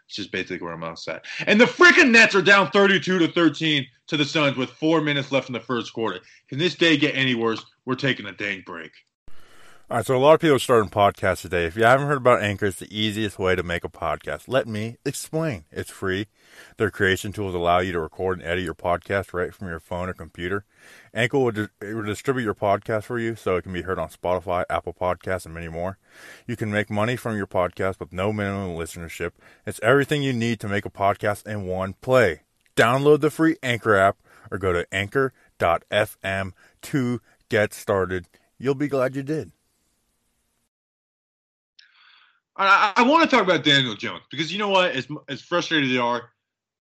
It's 0.06 0.16
just 0.16 0.32
basically 0.32 0.58
where 0.58 0.74
I'm 0.74 0.82
at. 0.82 1.24
And 1.46 1.60
the 1.60 1.64
freaking 1.64 2.10
Nets 2.10 2.34
are 2.34 2.42
down 2.42 2.70
32 2.70 3.18
to 3.18 3.28
13 3.28 3.86
to 4.08 4.16
the 4.16 4.24
Suns 4.24 4.56
with 4.56 4.70
four 4.70 5.00
minutes 5.00 5.32
left 5.32 5.48
in 5.48 5.54
the 5.54 5.60
first 5.60 5.92
quarter. 5.92 6.20
Can 6.48 6.58
this 6.58 6.74
day 6.74 6.96
get 6.96 7.16
any 7.16 7.34
worse? 7.34 7.64
We're 7.86 7.94
taking 7.94 8.26
a 8.26 8.32
dang 8.32 8.62
break. 8.66 8.92
All 9.92 9.98
right, 9.98 10.06
so 10.06 10.16
a 10.16 10.18
lot 10.18 10.32
of 10.32 10.40
people 10.40 10.56
are 10.56 10.58
starting 10.58 10.88
podcasts 10.88 11.42
today. 11.42 11.66
If 11.66 11.76
you 11.76 11.84
haven't 11.84 12.06
heard 12.06 12.16
about 12.16 12.42
Anchor, 12.42 12.64
it's 12.64 12.78
the 12.78 12.98
easiest 12.98 13.38
way 13.38 13.54
to 13.54 13.62
make 13.62 13.84
a 13.84 13.90
podcast. 13.90 14.44
Let 14.46 14.66
me 14.66 14.96
explain. 15.04 15.66
It's 15.70 15.90
free. 15.90 16.28
Their 16.78 16.90
creation 16.90 17.30
tools 17.30 17.54
allow 17.54 17.80
you 17.80 17.92
to 17.92 18.00
record 18.00 18.38
and 18.38 18.48
edit 18.48 18.64
your 18.64 18.72
podcast 18.72 19.34
right 19.34 19.52
from 19.52 19.68
your 19.68 19.80
phone 19.80 20.08
or 20.08 20.14
computer. 20.14 20.64
Anchor 21.12 21.38
will, 21.38 21.50
di- 21.50 21.68
will 21.82 22.04
distribute 22.04 22.44
your 22.44 22.54
podcast 22.54 23.04
for 23.04 23.18
you 23.18 23.36
so 23.36 23.56
it 23.56 23.64
can 23.64 23.74
be 23.74 23.82
heard 23.82 23.98
on 23.98 24.08
Spotify, 24.08 24.64
Apple 24.70 24.94
Podcasts, 24.98 25.44
and 25.44 25.52
many 25.52 25.68
more. 25.68 25.98
You 26.46 26.56
can 26.56 26.70
make 26.70 26.88
money 26.88 27.16
from 27.16 27.36
your 27.36 27.46
podcast 27.46 28.00
with 28.00 28.14
no 28.14 28.32
minimum 28.32 28.74
listenership. 28.74 29.32
It's 29.66 29.80
everything 29.82 30.22
you 30.22 30.32
need 30.32 30.58
to 30.60 30.68
make 30.68 30.86
a 30.86 30.90
podcast 30.90 31.46
in 31.46 31.66
one 31.66 31.96
play. 32.00 32.44
Download 32.76 33.20
the 33.20 33.28
free 33.28 33.56
Anchor 33.62 33.94
app 33.94 34.16
or 34.50 34.56
go 34.56 34.72
to 34.72 34.86
anchor.fm 34.90 36.52
to 36.80 37.20
get 37.50 37.74
started. 37.74 38.26
You'll 38.58 38.74
be 38.74 38.88
glad 38.88 39.14
you 39.14 39.22
did. 39.22 39.52
I, 42.56 42.92
I 42.96 43.02
want 43.02 43.28
to 43.28 43.34
talk 43.34 43.44
about 43.44 43.64
Daniel 43.64 43.94
Jones 43.94 44.22
because 44.30 44.52
you 44.52 44.58
know 44.58 44.68
what? 44.68 44.92
As 44.92 45.08
as 45.28 45.40
frustrated 45.40 45.88
as 45.88 45.94
they 45.94 46.00
are, 46.00 46.30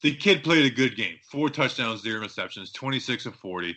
the 0.03 0.15
kid 0.15 0.45
played 0.45 0.65
a 0.65 0.75
good 0.75 0.97
game. 0.97 1.17
Four 1.31 1.49
touchdowns, 1.49 2.03
zero 2.03 2.21
receptions, 2.21 2.73
26 2.73 3.27
of 3.27 3.35
40, 3.37 3.77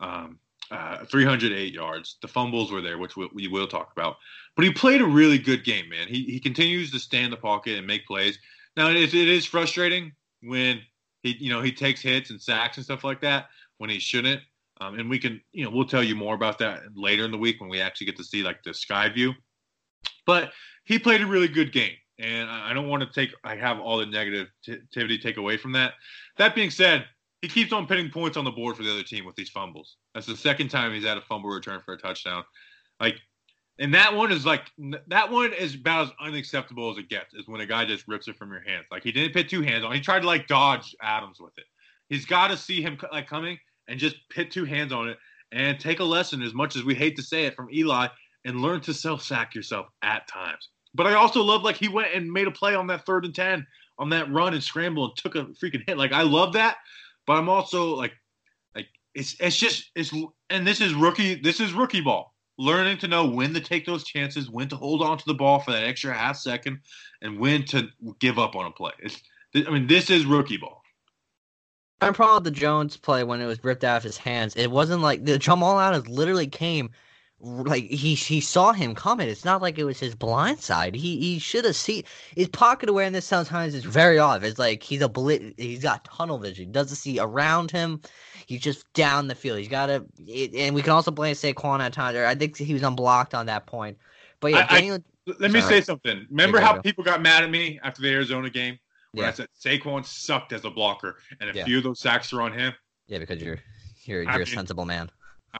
um, 0.00 0.38
uh, 0.70 1.04
308 1.06 1.72
yards. 1.72 2.16
The 2.20 2.28
fumbles 2.28 2.72
were 2.72 2.80
there, 2.80 2.98
which 2.98 3.16
we, 3.16 3.28
we 3.32 3.48
will 3.48 3.66
talk 3.66 3.92
about. 3.92 4.16
But 4.56 4.64
he 4.64 4.72
played 4.72 5.00
a 5.00 5.06
really 5.06 5.38
good 5.38 5.64
game, 5.64 5.88
man. 5.88 6.08
He 6.08 6.24
he 6.24 6.40
continues 6.40 6.90
to 6.92 6.98
stay 6.98 7.22
in 7.22 7.30
the 7.30 7.36
pocket 7.36 7.78
and 7.78 7.86
make 7.86 8.06
plays. 8.06 8.38
Now 8.76 8.88
it 8.88 8.96
is, 8.96 9.14
it 9.14 9.28
is 9.28 9.46
frustrating 9.46 10.12
when 10.42 10.80
he 11.22 11.36
you 11.38 11.50
know 11.50 11.62
he 11.62 11.72
takes 11.72 12.02
hits 12.02 12.30
and 12.30 12.40
sacks 12.40 12.76
and 12.76 12.84
stuff 12.84 13.04
like 13.04 13.20
that 13.22 13.48
when 13.78 13.90
he 13.90 13.98
shouldn't. 13.98 14.42
Um, 14.80 14.98
and 14.98 15.08
we 15.08 15.18
can 15.18 15.40
you 15.52 15.64
know 15.64 15.70
we'll 15.70 15.86
tell 15.86 16.02
you 16.02 16.16
more 16.16 16.34
about 16.34 16.58
that 16.58 16.82
later 16.94 17.24
in 17.24 17.30
the 17.30 17.38
week 17.38 17.60
when 17.60 17.70
we 17.70 17.80
actually 17.80 18.06
get 18.06 18.16
to 18.16 18.24
see 18.24 18.42
like 18.42 18.62
the 18.62 18.74
sky 18.74 19.08
view. 19.08 19.32
But 20.26 20.52
he 20.84 20.98
played 20.98 21.20
a 21.20 21.26
really 21.26 21.48
good 21.48 21.72
game, 21.72 21.94
and 22.18 22.50
I 22.50 22.72
don't 22.72 22.88
want 22.88 23.02
to 23.02 23.10
take 23.12 23.34
I 23.44 23.56
have 23.56 23.80
all 23.80 23.98
the 23.98 24.06
negativity 24.06 25.20
take 25.20 25.36
away 25.36 25.56
from 25.56 25.72
that. 25.72 25.94
That 26.38 26.54
being 26.54 26.70
said, 26.70 27.06
he 27.42 27.48
keeps 27.48 27.72
on 27.72 27.86
putting 27.86 28.10
points 28.10 28.36
on 28.36 28.44
the 28.44 28.50
board 28.50 28.76
for 28.76 28.82
the 28.82 28.90
other 28.90 29.02
team 29.02 29.24
with 29.24 29.36
these 29.36 29.50
fumbles. 29.50 29.96
That's 30.14 30.26
the 30.26 30.36
second 30.36 30.68
time 30.68 30.92
he's 30.92 31.04
had 31.04 31.18
a 31.18 31.22
fumble 31.22 31.50
return 31.50 31.80
for 31.84 31.94
a 31.94 31.98
touchdown. 31.98 32.44
Like, 33.00 33.16
and 33.78 33.92
that 33.94 34.14
one 34.14 34.30
is 34.30 34.46
like 34.46 34.70
that 35.08 35.30
one 35.30 35.52
is 35.52 35.74
about 35.74 36.06
as 36.06 36.12
unacceptable 36.20 36.90
as 36.90 36.98
it 36.98 37.08
gets. 37.08 37.34
Is 37.34 37.48
when 37.48 37.60
a 37.60 37.66
guy 37.66 37.84
just 37.84 38.06
rips 38.06 38.28
it 38.28 38.36
from 38.36 38.50
your 38.50 38.62
hands. 38.62 38.86
Like 38.90 39.02
he 39.02 39.12
didn't 39.12 39.32
put 39.32 39.48
two 39.48 39.62
hands 39.62 39.84
on. 39.84 39.92
He 39.92 40.00
tried 40.00 40.20
to 40.20 40.26
like 40.26 40.46
dodge 40.46 40.94
Adams 41.02 41.40
with 41.40 41.52
it. 41.58 41.64
He's 42.08 42.24
got 42.24 42.48
to 42.48 42.56
see 42.56 42.82
him 42.82 42.98
like 43.10 43.26
coming 43.26 43.58
and 43.88 43.98
just 43.98 44.16
put 44.34 44.50
two 44.50 44.64
hands 44.64 44.92
on 44.92 45.08
it 45.08 45.18
and 45.50 45.80
take 45.80 46.00
a 46.00 46.04
lesson. 46.04 46.42
As 46.42 46.54
much 46.54 46.76
as 46.76 46.84
we 46.84 46.94
hate 46.94 47.16
to 47.16 47.22
say 47.22 47.44
it 47.44 47.56
from 47.56 47.72
Eli, 47.72 48.06
and 48.44 48.60
learn 48.60 48.80
to 48.82 48.94
self 48.94 49.22
sack 49.22 49.54
yourself 49.54 49.86
at 50.02 50.26
times. 50.28 50.68
But 50.94 51.06
I 51.06 51.14
also 51.14 51.42
love 51.42 51.62
like 51.62 51.76
he 51.76 51.88
went 51.88 52.14
and 52.14 52.30
made 52.30 52.46
a 52.46 52.50
play 52.50 52.74
on 52.74 52.86
that 52.88 53.06
third 53.06 53.24
and 53.24 53.34
ten 53.34 53.66
on 53.98 54.10
that 54.10 54.30
run 54.32 54.54
and 54.54 54.62
scramble 54.62 55.06
and 55.06 55.16
took 55.16 55.34
a 55.34 55.44
freaking 55.44 55.82
hit. 55.86 55.96
Like 55.96 56.12
I 56.12 56.22
love 56.22 56.52
that, 56.54 56.78
but 57.26 57.34
I'm 57.34 57.48
also 57.48 57.94
like, 57.94 58.12
like 58.74 58.86
it's 59.14 59.36
it's 59.40 59.56
just 59.56 59.90
it's 59.94 60.12
and 60.50 60.66
this 60.66 60.80
is 60.80 60.94
rookie 60.94 61.34
this 61.36 61.60
is 61.60 61.72
rookie 61.72 62.00
ball. 62.00 62.34
Learning 62.58 62.98
to 62.98 63.08
know 63.08 63.24
when 63.24 63.54
to 63.54 63.60
take 63.60 63.86
those 63.86 64.04
chances, 64.04 64.50
when 64.50 64.68
to 64.68 64.76
hold 64.76 65.02
on 65.02 65.16
to 65.16 65.24
the 65.26 65.34
ball 65.34 65.58
for 65.58 65.72
that 65.72 65.84
extra 65.84 66.12
half 66.12 66.36
second, 66.36 66.78
and 67.22 67.38
when 67.38 67.64
to 67.64 67.88
give 68.18 68.38
up 68.38 68.54
on 68.54 68.66
a 68.66 68.70
play. 68.70 68.92
It's 68.98 69.22
I 69.54 69.70
mean 69.70 69.86
this 69.86 70.10
is 70.10 70.26
rookie 70.26 70.58
ball. 70.58 70.82
I'm 72.02 72.14
proud 72.14 72.38
of 72.38 72.44
the 72.44 72.50
Jones 72.50 72.96
play 72.96 73.22
when 73.22 73.40
it 73.40 73.46
was 73.46 73.62
ripped 73.62 73.84
out 73.84 73.96
of 73.96 74.02
his 74.02 74.18
hands, 74.18 74.56
it 74.56 74.70
wasn't 74.70 75.02
like 75.02 75.24
the 75.24 75.38
Jamal 75.38 75.78
Adams 75.78 76.08
literally 76.08 76.48
came 76.48 76.90
like 77.44 77.84
he 77.90 78.14
he 78.14 78.40
saw 78.40 78.72
him 78.72 78.94
coming. 78.94 79.28
It's 79.28 79.44
not 79.44 79.60
like 79.60 79.78
it 79.78 79.84
was 79.84 79.98
his 79.98 80.14
blind 80.14 80.60
side. 80.60 80.94
He 80.94 81.18
he 81.18 81.38
should 81.40 81.64
have 81.64 81.74
seen 81.76 82.04
his 82.36 82.48
pocket 82.48 82.88
awareness. 82.88 83.24
Sometimes 83.26 83.74
is 83.74 83.84
very 83.84 84.18
off. 84.18 84.44
It's 84.44 84.58
like 84.60 84.82
he's 84.82 85.02
a 85.02 85.08
blit. 85.08 85.58
He's 85.58 85.82
got 85.82 86.04
tunnel 86.04 86.38
vision. 86.38 86.66
He 86.66 86.72
doesn't 86.72 86.96
see 86.96 87.18
around 87.18 87.70
him. 87.72 88.00
He's 88.46 88.60
just 88.60 88.90
down 88.92 89.26
the 89.26 89.34
field. 89.34 89.58
He's 89.58 89.68
got 89.68 89.86
to. 89.86 90.04
And 90.56 90.74
we 90.74 90.82
can 90.82 90.92
also 90.92 91.10
blame 91.10 91.34
Saquon 91.34 91.80
at 91.80 91.92
times. 91.92 92.16
I 92.16 92.34
think 92.36 92.56
he 92.56 92.72
was 92.72 92.82
unblocked 92.82 93.34
on 93.34 93.46
that 93.46 93.66
point. 93.66 93.98
But 94.40 94.52
yeah, 94.52 94.66
I- 94.70 94.74
I- 94.76 94.80
Daniel. 94.80 94.98
Let 95.38 95.52
me 95.52 95.60
Sorry. 95.60 95.74
say 95.74 95.80
something. 95.82 96.26
Remember 96.30 96.58
how 96.58 96.74
go. 96.74 96.82
people 96.82 97.04
got 97.04 97.22
mad 97.22 97.44
at 97.44 97.50
me 97.50 97.78
after 97.84 98.02
the 98.02 98.08
Arizona 98.08 98.50
game 98.50 98.76
when 99.12 99.24
I 99.24 99.30
said 99.30 99.46
Saquon 99.60 100.04
sucked 100.04 100.52
as 100.52 100.64
a 100.64 100.70
blocker, 100.70 101.16
and 101.40 101.48
a 101.48 101.54
Yeah. 101.54 101.64
few 101.64 101.78
of 101.78 101.84
those 101.84 102.00
sacks 102.00 102.32
are 102.32 102.42
on 102.42 102.52
him. 102.52 102.72
yeah, 103.06 103.18
because 103.18 103.40
you're 103.42 103.58
you're 104.04 104.22
you're 104.22 104.32
a 104.32 104.38
mean- 104.38 104.46
sensible 104.46 104.84
man. 104.84 105.10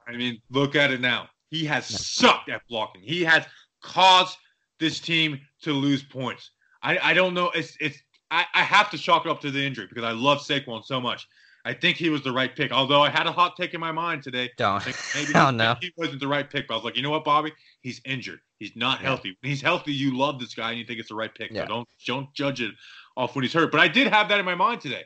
I 0.09 0.16
mean, 0.16 0.40
look 0.51 0.75
at 0.75 0.90
it 0.90 1.01
now. 1.01 1.29
He 1.53 1.67
has 1.67 1.91
No. 1.91 1.97
sucked 1.99 2.49
at 2.49 2.62
blocking. 2.67 3.03
He 3.03 3.23
has 3.25 3.45
caused 3.83 4.38
this 4.81 4.99
team 4.99 5.38
to 5.61 5.73
lose 5.75 6.03
points. 6.03 6.51
I, 6.83 6.99
I 7.11 7.12
don't 7.15 7.35
know. 7.35 7.51
It's 7.51 7.77
it's 7.79 7.99
I, 8.31 8.47
I 8.55 8.62
have 8.62 8.91
to 8.91 8.99
chalk 8.99 9.27
it 9.27 9.31
up 9.31 9.43
to 9.43 9.51
the 9.51 9.62
injury 9.65 9.87
because 9.87 10.03
I 10.03 10.12
love 10.12 10.38
Saquon 10.38 10.83
so 10.83 10.99
much. 10.99 11.29
I 11.67 11.75
think 11.75 11.99
he 11.99 12.09
was 12.09 12.23
the 12.23 12.33
right 12.33 12.57
pick. 12.57 12.73
Although 12.73 13.03
I 13.03 13.11
had 13.11 13.27
a 13.27 13.33
hot 13.33 13.55
take 13.57 13.75
in 13.75 13.81
my 13.81 13.93
mind 13.93 14.23
today. 14.23 14.51
Don't. 14.57 14.83
maybe 15.15 15.33
Oh, 15.37 15.51
he, 15.51 15.57
no. 15.57 15.77
he 15.81 15.93
wasn't 15.99 16.21
the 16.21 16.27
right 16.27 16.49
pick. 16.49 16.67
But 16.67 16.75
I 16.75 16.77
was 16.79 16.85
like, 16.85 16.97
you 16.97 17.03
know 17.03 17.11
what, 17.11 17.23
Bobby? 17.23 17.53
He's 17.83 18.01
injured. 18.07 18.41
He's 18.59 18.75
not 18.75 19.01
Yeah. 19.01 19.09
healthy. 19.09 19.37
When 19.43 19.51
he's 19.51 19.61
healthy, 19.61 19.93
you 19.93 20.17
love 20.17 20.41
this 20.41 20.55
guy 20.55 20.71
and 20.71 20.79
you 20.81 20.87
think 20.87 20.99
it's 21.01 21.11
the 21.11 21.15
right 21.15 21.33
pick. 21.33 21.51
Yeah. 21.53 21.65
So 21.65 21.69
don't 21.69 21.88
don't 22.07 22.33
judge 22.35 22.62
it 22.62 22.73
off 23.15 23.37
when 23.37 23.43
he's 23.45 23.53
hurt. 23.53 23.71
But 23.71 23.81
I 23.81 23.88
did 23.88 24.07
have 24.09 24.31
that 24.31 24.38
in 24.41 24.47
my 24.47 24.55
mind 24.55 24.81
today. 24.81 25.05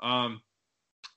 Um, 0.00 0.42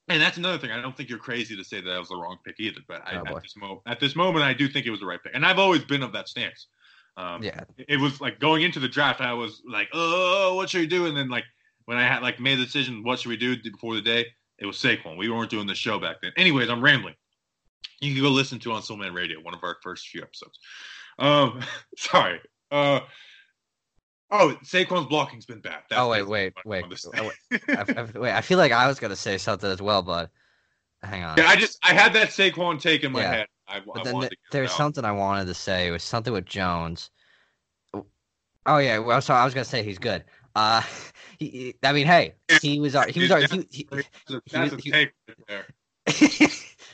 and 0.09 0.21
that's 0.21 0.37
another 0.37 0.57
thing. 0.57 0.71
I 0.71 0.81
don't 0.81 0.95
think 0.95 1.09
you're 1.09 1.19
crazy 1.19 1.55
to 1.55 1.63
say 1.63 1.81
that, 1.81 1.89
that 1.89 1.99
was 1.99 2.09
the 2.09 2.15
wrong 2.17 2.37
pick 2.45 2.55
either. 2.59 2.81
But 2.87 3.01
I, 3.05 3.15
Oh, 3.17 3.35
at 3.37 3.43
this 3.43 3.55
moment, 3.55 3.81
at 3.87 3.99
this 3.99 4.15
moment, 4.15 4.43
I 4.45 4.53
do 4.53 4.67
think 4.67 4.85
it 4.85 4.91
was 4.91 4.99
the 4.99 5.05
right 5.05 5.21
pick. 5.23 5.33
And 5.35 5.45
I've 5.45 5.59
always 5.59 5.83
been 5.83 6.03
of 6.03 6.13
that 6.13 6.27
stance. 6.27 6.67
Um, 7.17 7.43
Yeah. 7.43 7.61
it 7.77 7.99
was 7.99 8.19
like 8.21 8.39
going 8.39 8.63
into 8.63 8.79
the 8.79 8.87
draft, 8.89 9.21
I 9.21 9.33
was 9.33 9.61
like, 9.69 9.87
oh, 9.93 10.55
what 10.55 10.69
should 10.69 10.81
we 10.81 10.87
do? 10.87 11.05
And 11.05 11.15
then 11.15 11.29
like 11.29 11.45
when 11.85 11.97
I 11.97 12.03
had 12.03 12.21
like 12.23 12.39
made 12.39 12.59
the 12.59 12.65
decision, 12.65 13.03
what 13.03 13.19
should 13.19 13.29
we 13.29 13.37
do 13.37 13.55
before 13.61 13.95
the 13.95 14.01
day? 14.01 14.25
It 14.59 14.65
was 14.65 14.77
Saquon. 14.77 15.17
We 15.17 15.29
weren't 15.29 15.49
doing 15.49 15.67
the 15.67 15.75
show 15.75 15.99
back 15.99 16.17
then. 16.21 16.31
Anyways, 16.37 16.69
I'm 16.69 16.81
rambling. 16.83 17.15
You 18.01 18.13
can 18.13 18.21
go 18.23 18.29
listen 18.29 18.59
to 18.59 18.71
on 18.73 18.81
Soul 18.81 18.97
Man 18.97 19.13
Radio, 19.13 19.39
one 19.41 19.53
of 19.53 19.63
our 19.63 19.77
first 19.83 20.07
few 20.07 20.21
episodes. 20.21 20.59
Um, 21.19 21.61
sorry. 21.97 22.39
Uh, 22.71 23.01
oh, 24.33 24.57
Saquon's 24.63 25.07
blocking's 25.07 25.45
been 25.45 25.61
bad. 25.61 25.83
That's 25.89 26.01
Oh 26.01 26.09
wait, 26.09 26.27
wait, 26.27 26.53
wait, 26.65 26.85
oh, 27.17 27.31
wait. 27.51 27.59
I, 27.69 27.85
I, 27.97 28.19
wait. 28.19 28.33
I 28.33 28.41
feel 28.41 28.57
like 28.57 28.71
I 28.73 28.87
was 28.87 28.99
gonna 28.99 29.15
say 29.15 29.37
something 29.37 29.69
as 29.69 29.81
well, 29.81 30.01
but 30.01 30.29
hang 31.03 31.23
on. 31.23 31.37
yeah, 31.37 31.47
I 31.47 31.55
just 31.55 31.77
I 31.83 31.93
had 31.93 32.11
that 32.13 32.29
Saquon 32.29 32.81
take 32.81 33.03
in 33.03 33.11
my 33.13 33.21
Yeah. 33.21 33.31
head. 33.31 33.47
I, 33.67 33.79
But 33.79 34.03
then 34.03 34.13
wanted 34.13 34.29
th- 34.31 34.39
to 34.51 34.51
there's 34.51 34.71
out. 34.71 34.77
something 34.77 35.05
I 35.05 35.11
wanted 35.13 35.45
to 35.45 35.53
say. 35.53 35.87
It 35.87 35.91
was 35.91 36.03
something 36.03 36.33
with 36.33 36.45
Jones. 36.45 37.09
Oh 38.65 38.77
yeah, 38.77 38.97
well, 38.99 39.21
so 39.21 39.33
I 39.33 39.45
was 39.45 39.53
gonna 39.53 39.65
say 39.65 39.83
he's 39.83 39.99
good. 39.99 40.23
Uh, 40.55 40.81
he, 41.39 41.75
I 41.83 41.93
mean, 41.93 42.07
hey, 42.07 42.33
he 42.61 42.79
was 42.79 42.95
our, 42.95 43.07
he 43.07 43.21
was 43.21 43.31
our, 43.31 43.41
he, 43.41 43.67
he, 43.71 43.87
That's 43.91 44.29
a, 44.29 44.41
he 44.45 44.59
was- 44.59 44.83
take 44.83 45.11
right 45.27 45.37
there. 45.47 45.65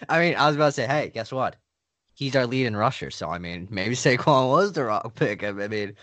I 0.09 0.19
mean, 0.19 0.35
I 0.35 0.47
was 0.47 0.55
about 0.55 0.67
to 0.67 0.71
say, 0.71 0.87
hey, 0.87 1.09
guess 1.13 1.31
what? 1.31 1.55
He's 2.13 2.35
our 2.35 2.45
leading 2.45 2.75
rusher, 2.75 3.11
so 3.11 3.29
I 3.29 3.37
mean, 3.37 3.67
maybe 3.71 3.95
Saquon 3.95 4.49
was 4.49 4.73
the 4.73 4.83
wrong 4.85 5.11
pick. 5.15 5.43
I 5.43 5.51
mean, 5.51 5.95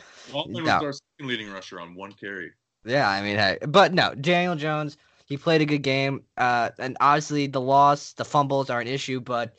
no. 0.46 0.80
was 0.80 1.02
leading 1.20 1.50
rusher 1.50 1.80
on 1.80 1.94
one 1.94 2.12
carry. 2.12 2.52
yeah, 2.84 3.08
I 3.08 3.22
mean, 3.22 3.36
hey, 3.36 3.58
but 3.66 3.94
no, 3.94 4.14
Daniel 4.14 4.56
Jones, 4.56 4.96
he 5.26 5.36
played 5.36 5.60
a 5.60 5.66
good 5.66 5.82
game, 5.82 6.22
uh, 6.36 6.70
and 6.78 6.96
obviously 7.00 7.46
the 7.46 7.60
loss, 7.60 8.12
the 8.12 8.24
fumbles 8.24 8.70
are 8.70 8.80
an 8.80 8.88
issue, 8.88 9.20
but 9.20 9.58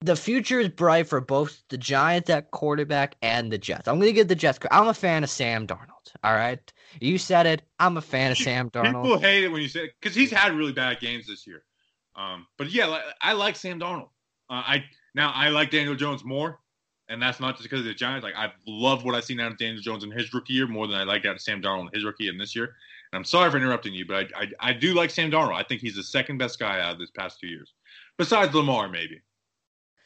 the 0.00 0.16
future 0.16 0.60
is 0.60 0.68
bright 0.68 1.06
for 1.06 1.20
both 1.20 1.62
the 1.68 1.78
Giants 1.78 2.28
at 2.28 2.50
quarterback 2.50 3.16
and 3.22 3.52
the 3.52 3.58
Jets. 3.58 3.88
I'm 3.88 3.98
gonna 3.98 4.12
give 4.12 4.28
the 4.28 4.34
Jets. 4.34 4.58
I'm 4.70 4.88
a 4.88 4.94
fan 4.94 5.24
of 5.24 5.30
Sam 5.30 5.66
Darnold. 5.66 5.88
All 6.24 6.34
right, 6.34 6.72
you 7.00 7.18
said 7.18 7.46
it. 7.46 7.62
I'm 7.78 7.96
a 7.96 8.02
fan 8.02 8.32
of 8.32 8.38
Sam 8.38 8.70
Darnold. 8.70 9.04
People 9.04 9.18
hate 9.18 9.44
it 9.44 9.48
when 9.48 9.62
you 9.62 9.68
say 9.68 9.84
it 9.84 9.92
because 10.00 10.14
he's 10.14 10.30
had 10.30 10.54
really 10.54 10.72
bad 10.72 11.00
games 11.00 11.26
this 11.26 11.46
year. 11.46 11.64
Um, 12.16 12.46
but 12.58 12.70
yeah, 12.70 13.00
I 13.20 13.32
like 13.32 13.56
Sam 13.56 13.80
Darnold. 13.80 14.10
Uh, 14.50 14.62
I 14.66 14.84
now 15.14 15.32
I 15.34 15.48
like 15.48 15.70
Daniel 15.70 15.94
Jones 15.94 16.24
more, 16.24 16.58
and 17.12 17.20
that's 17.20 17.40
not 17.40 17.56
just 17.56 17.64
because 17.64 17.80
of 17.80 17.86
the 17.86 17.94
Giants. 17.94 18.24
Like 18.24 18.34
I 18.34 18.50
love 18.66 19.04
what 19.04 19.14
I've 19.14 19.24
seen 19.24 19.38
out 19.38 19.52
of 19.52 19.58
Daniel 19.58 19.82
Jones 19.82 20.02
in 20.02 20.10
his 20.10 20.32
rookie 20.32 20.54
year 20.54 20.66
more 20.66 20.86
than 20.86 20.96
I 20.96 21.04
like 21.04 21.26
out 21.26 21.34
of 21.34 21.42
Sam 21.42 21.60
Darnold 21.60 21.88
in 21.88 21.94
his 21.94 22.04
rookie 22.04 22.28
and 22.28 22.40
this 22.40 22.56
year. 22.56 22.64
And 22.64 23.18
I'm 23.18 23.24
sorry 23.24 23.50
for 23.50 23.58
interrupting 23.58 23.92
you, 23.92 24.06
but 24.06 24.16
I, 24.34 24.42
I 24.42 24.70
I 24.70 24.72
do 24.72 24.94
like 24.94 25.10
Sam 25.10 25.30
Darnold. 25.30 25.54
I 25.54 25.62
think 25.62 25.82
he's 25.82 25.96
the 25.96 26.02
second 26.02 26.38
best 26.38 26.58
guy 26.58 26.80
out 26.80 26.94
of 26.94 26.98
this 26.98 27.10
past 27.10 27.38
two 27.38 27.48
years, 27.48 27.74
besides 28.16 28.54
Lamar 28.54 28.88
maybe. 28.88 29.20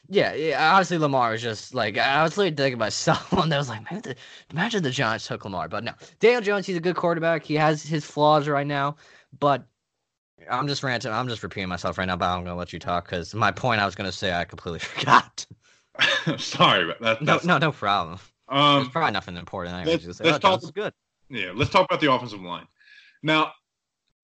Yeah, 0.09 0.33
yeah. 0.33 0.73
Honestly, 0.75 0.97
Lamar 0.97 1.31
was 1.31 1.41
just 1.41 1.73
like 1.73 1.97
I 1.97 2.23
was 2.23 2.37
literally 2.37 2.55
thinking 2.55 2.75
about 2.75 2.93
someone 2.93 3.49
that 3.49 3.57
was 3.57 3.69
like, 3.69 3.89
man, 3.89 4.01
the, 4.01 4.15
imagine 4.51 4.83
the 4.83 4.91
Giants 4.91 5.27
took 5.27 5.45
Lamar. 5.45 5.69
But 5.69 5.85
no, 5.85 5.93
Daniel 6.19 6.41
Jones, 6.41 6.65
he's 6.65 6.77
a 6.77 6.81
good 6.81 6.97
quarterback. 6.97 7.43
He 7.43 7.55
has 7.55 7.83
his 7.83 8.05
flaws 8.05 8.49
right 8.49 8.67
now, 8.67 8.97
but 9.39 9.65
I'm 10.49 10.67
just 10.67 10.83
ranting. 10.83 11.11
I'm 11.11 11.29
just 11.29 11.43
repeating 11.43 11.69
myself 11.69 11.97
right 11.97 12.05
now. 12.05 12.17
But 12.17 12.29
I'm 12.29 12.43
gonna 12.43 12.57
let 12.57 12.73
you 12.73 12.79
talk 12.79 13.05
because 13.05 13.33
my 13.33 13.51
point 13.51 13.79
I 13.79 13.85
was 13.85 13.95
gonna 13.95 14.11
say 14.11 14.33
I 14.33 14.43
completely 14.43 14.79
forgot. 14.79 15.45
sorry, 16.37 16.85
but 16.85 16.99
that, 17.01 17.21
No, 17.21 17.33
that's 17.33 17.45
no, 17.45 17.57
no 17.57 17.71
problem. 17.71 18.19
There's 18.49 18.85
um 18.85 18.89
probably 18.91 19.11
nothing 19.11 19.37
important. 19.37 19.75
I 19.75 19.83
let's- 19.83 20.03
just 20.03 20.19
say, 20.19 20.25
let's 20.25 20.43
oh, 20.43 20.57
talk- 20.57 20.73
good. 20.73 20.93
Yeah, 21.29 21.51
let's 21.53 21.71
talk 21.71 21.85
about 21.85 21.99
the 21.99 22.11
offensive 22.11 22.41
line. 22.41 22.67
Now, 23.21 23.51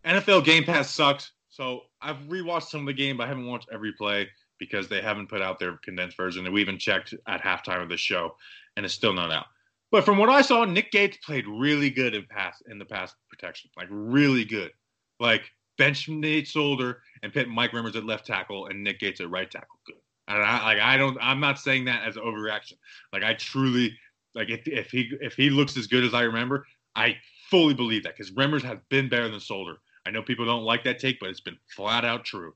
NFL 0.05 0.45
Game 0.45 0.63
Pass 0.63 0.89
sucks. 0.89 1.31
So 1.49 1.81
I've 2.01 2.17
rewatched 2.29 2.69
some 2.69 2.81
of 2.81 2.87
the 2.87 2.93
game, 2.93 3.17
but 3.17 3.25
I 3.25 3.27
haven't 3.27 3.45
watched 3.45 3.67
every 3.71 3.91
play 3.93 4.27
because 4.57 4.87
they 4.87 5.01
haven't 5.01 5.27
put 5.27 5.41
out 5.41 5.59
their 5.59 5.77
condensed 5.83 6.17
version. 6.17 6.45
And 6.45 6.53
we 6.53 6.61
even 6.61 6.77
checked 6.79 7.13
at 7.27 7.41
halftime 7.41 7.83
of 7.83 7.89
the 7.89 7.97
show, 7.97 8.35
and 8.75 8.85
it's 8.85 8.95
still 8.95 9.13
not 9.13 9.31
out. 9.31 9.45
But 9.91 10.05
from 10.05 10.17
what 10.17 10.29
I 10.29 10.41
saw, 10.41 10.65
Nick 10.65 10.91
Gates 10.91 11.17
played 11.17 11.45
really 11.47 11.91
good 11.91 12.15
in 12.15 12.25
pass 12.25 12.61
in 12.67 12.79
the 12.79 12.85
pass 12.85 13.13
protection, 13.29 13.69
like 13.77 13.87
really 13.91 14.45
good. 14.45 14.71
Like 15.19 15.43
bench 15.77 16.09
Nate 16.09 16.47
Solder 16.47 17.01
and 17.21 17.33
put 17.33 17.47
Mike 17.47 17.71
Remmers 17.71 17.95
at 17.95 18.05
left 18.05 18.25
tackle 18.25 18.67
and 18.67 18.83
Nick 18.83 18.99
Gates 18.99 19.21
at 19.21 19.29
right 19.29 19.49
tackle. 19.49 19.79
Good. 19.85 19.95
And 20.27 20.41
I 20.41 20.63
like 20.63 20.79
I 20.79 20.97
don't 20.97 21.17
I'm 21.21 21.39
not 21.39 21.59
saying 21.59 21.85
that 21.85 22.07
as 22.07 22.15
overreaction. 22.15 22.73
Like 23.11 23.23
I 23.23 23.33
truly 23.33 23.97
like 24.35 24.49
if 24.49 24.67
if 24.67 24.89
he 24.89 25.11
if 25.21 25.33
he 25.33 25.49
looks 25.49 25.77
as 25.77 25.87
good 25.87 26.03
as 26.03 26.13
I 26.13 26.21
remember, 26.21 26.65
I 26.95 27.17
fully 27.49 27.73
believe 27.73 28.03
that 28.03 28.15
because 28.15 28.31
Remmers 28.31 28.63
has 28.63 28.79
been 28.89 29.09
better 29.09 29.29
than 29.29 29.39
Solder. 29.39 29.77
I 30.05 30.11
know 30.11 30.21
people 30.21 30.45
don't 30.45 30.63
like 30.63 30.83
that 30.85 30.99
take, 30.99 31.19
but 31.19 31.29
it's 31.29 31.41
been 31.41 31.57
flat 31.67 32.05
out 32.05 32.25
true. 32.25 32.53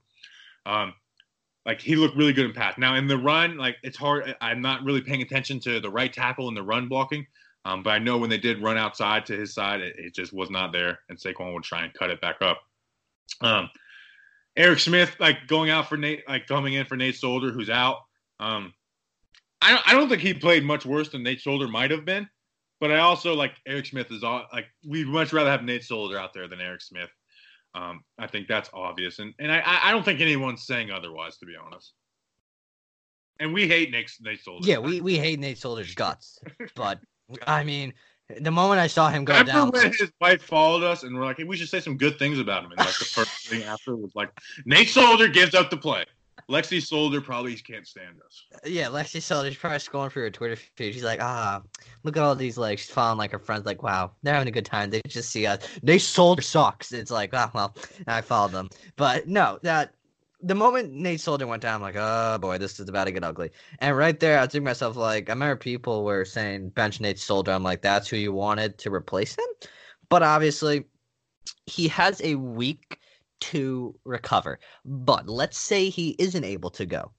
Um, 0.65 0.93
like 1.65 1.81
he 1.81 1.95
looked 1.95 2.15
really 2.15 2.33
good 2.33 2.45
in 2.45 2.53
pass. 2.53 2.77
Now 2.77 2.95
in 2.95 3.07
the 3.07 3.17
run, 3.17 3.57
like 3.57 3.77
it's 3.83 3.97
hard. 3.97 4.35
I'm 4.41 4.61
not 4.61 4.83
really 4.83 5.01
paying 5.01 5.21
attention 5.21 5.59
to 5.61 5.79
the 5.79 5.89
right 5.89 6.11
tackle 6.11 6.47
in 6.47 6.55
the 6.55 6.63
run 6.63 6.87
blocking, 6.87 7.27
um, 7.65 7.83
but 7.83 7.91
I 7.91 7.99
know 7.99 8.17
when 8.17 8.29
they 8.29 8.37
did 8.37 8.61
run 8.61 8.77
outside 8.77 9.25
to 9.25 9.37
his 9.37 9.53
side, 9.53 9.81
it, 9.81 9.95
it 9.97 10.15
just 10.15 10.31
was 10.31 10.49
not 10.49 10.71
there, 10.71 10.99
and 11.09 11.17
Saquon 11.17 11.53
would 11.53 11.63
try 11.63 11.83
and 11.83 11.93
cut 11.93 12.09
it 12.09 12.21
back 12.21 12.37
up. 12.41 12.61
Um, 13.41 13.69
Eric 14.57 14.79
Smith, 14.79 15.15
like 15.19 15.47
going 15.47 15.69
out 15.69 15.87
for 15.87 15.97
Nate, 15.97 16.27
like 16.27 16.47
coming 16.47 16.73
in 16.73 16.85
for 16.85 16.97
Nate 16.97 17.15
Solder, 17.15 17.51
who's 17.51 17.69
out. 17.69 17.97
Um, 18.39 18.73
I 19.61 19.71
don't, 19.71 19.87
I 19.87 19.93
don't 19.93 20.09
think 20.09 20.21
he 20.21 20.33
played 20.33 20.63
much 20.63 20.85
worse 20.85 21.09
than 21.09 21.23
Nate 21.23 21.41
Solder 21.41 21.67
might 21.67 21.91
have 21.91 22.05
been, 22.05 22.27
but 22.79 22.91
I 22.91 22.99
also 22.99 23.35
like 23.35 23.53
Eric 23.67 23.85
Smith 23.85 24.11
is 24.11 24.23
all 24.23 24.45
like 24.51 24.65
we'd 24.85 25.07
much 25.07 25.31
rather 25.31 25.49
have 25.49 25.63
Nate 25.63 25.83
Solder 25.83 26.17
out 26.17 26.33
there 26.33 26.47
than 26.47 26.59
Eric 26.59 26.81
Smith. 26.81 27.09
Um, 27.75 28.03
I 28.17 28.25
think 28.25 28.47
that's 28.47 28.69
obvious, 28.73 29.19
and 29.19 29.33
and 29.39 29.51
I 29.51 29.61
I 29.65 29.91
don't 29.91 30.03
think 30.03 30.21
anyone's 30.21 30.65
saying 30.65 30.89
otherwise, 30.89 31.37
to 31.37 31.45
be 31.45 31.53
honest. 31.55 31.93
And 33.39 33.53
we 33.53 33.67
hate 33.67 33.91
Nate, 33.91 34.09
Nate 34.21 34.43
Solder. 34.43 34.67
Yeah, 34.67 34.79
we 34.79 35.01
we 35.01 35.19
hate 35.19 35.39
Nate 35.39 35.59
Solder's 35.59 35.93
guts, 35.93 36.39
but 36.75 36.99
I 37.45 37.63
mean, 37.63 37.93
the 38.41 38.51
moment 38.51 38.79
I 38.79 38.87
saw 38.87 39.09
him 39.09 39.23
go 39.23 39.41
down, 39.43 39.69
when 39.69 39.87
his 39.87 40.11
wife 40.19 40.41
followed 40.41 40.83
us 40.83 41.03
and 41.03 41.15
we're 41.15 41.25
like, 41.25 41.37
hey, 41.37 41.45
we 41.45 41.55
should 41.55 41.69
say 41.69 41.79
some 41.79 41.97
good 41.97 42.19
things 42.19 42.39
about 42.39 42.63
him. 42.63 42.71
And 42.71 42.79
like 42.79 42.97
the 42.97 43.05
first 43.05 43.31
thing 43.47 43.63
after 43.63 43.95
was 43.95 44.15
like, 44.15 44.29
Nate 44.65 44.89
Solder 44.89 45.27
gives 45.27 45.55
up 45.55 45.69
the 45.69 45.77
play. 45.77 46.05
Lexi 46.49 46.81
Solder 46.81 47.19
probably 47.19 47.55
can't 47.55 47.85
stand 47.85 48.21
us. 48.25 48.45
Yeah, 48.65 48.87
Lexi 48.87 49.21
Solder's 49.21 49.57
probably 49.57 49.79
scrolling 49.79 50.11
through 50.11 50.23
her 50.23 50.29
Twitter 50.29 50.55
feed. 50.55 50.93
She's 50.93 51.03
like, 51.03 51.21
ah, 51.21 51.61
look 52.03 52.15
at 52.15 52.23
all 52.23 52.35
these 52.35 52.57
like 52.57 52.79
she's 52.79 52.89
following 52.89 53.17
like 53.17 53.31
her 53.31 53.39
friends. 53.39 53.65
Like, 53.65 53.83
wow, 53.83 54.11
they're 54.23 54.33
having 54.33 54.47
a 54.47 54.51
good 54.51 54.65
time. 54.65 54.89
They 54.89 55.01
just 55.07 55.29
see 55.29 55.45
us. 55.45 55.59
They 55.83 55.97
Solder 55.97 56.41
sucks. 56.41 56.93
It's 56.93 57.11
like, 57.11 57.31
ah, 57.33 57.51
well, 57.53 57.75
I 58.07 58.21
followed 58.21 58.53
them. 58.53 58.69
But 58.95 59.27
no, 59.27 59.59
that 59.63 59.93
the 60.41 60.55
moment 60.55 60.93
Nate 60.93 61.19
Solder 61.19 61.47
went 61.47 61.61
down, 61.61 61.75
I'm 61.75 61.81
like, 61.81 61.95
oh 61.97 62.37
boy, 62.39 62.57
this 62.57 62.79
is 62.79 62.87
about 62.87 63.05
to 63.05 63.11
get 63.11 63.23
ugly. 63.23 63.51
And 63.79 63.97
right 63.97 64.19
there, 64.19 64.37
I 64.37 64.41
was 64.41 64.51
thinking 64.51 64.65
myself, 64.65 64.95
like, 64.95 65.29
I 65.29 65.33
remember 65.33 65.55
people 65.55 66.03
were 66.03 66.25
saying 66.25 66.69
bench 66.69 66.99
Nate 66.99 67.19
Solder. 67.19 67.51
I'm 67.51 67.63
like, 67.63 67.81
that's 67.81 68.07
who 68.07 68.17
you 68.17 68.31
wanted 68.31 68.77
to 68.79 68.93
replace 68.93 69.35
him. 69.35 69.45
But 70.09 70.23
obviously, 70.23 70.85
he 71.65 71.87
has 71.87 72.21
a 72.23 72.35
week 72.35 72.99
to 73.39 73.95
recover. 74.05 74.59
But 74.85 75.27
let's 75.27 75.57
say 75.57 75.89
he 75.89 76.15
isn't 76.19 76.43
able 76.43 76.69
to 76.71 76.85
go. 76.85 77.11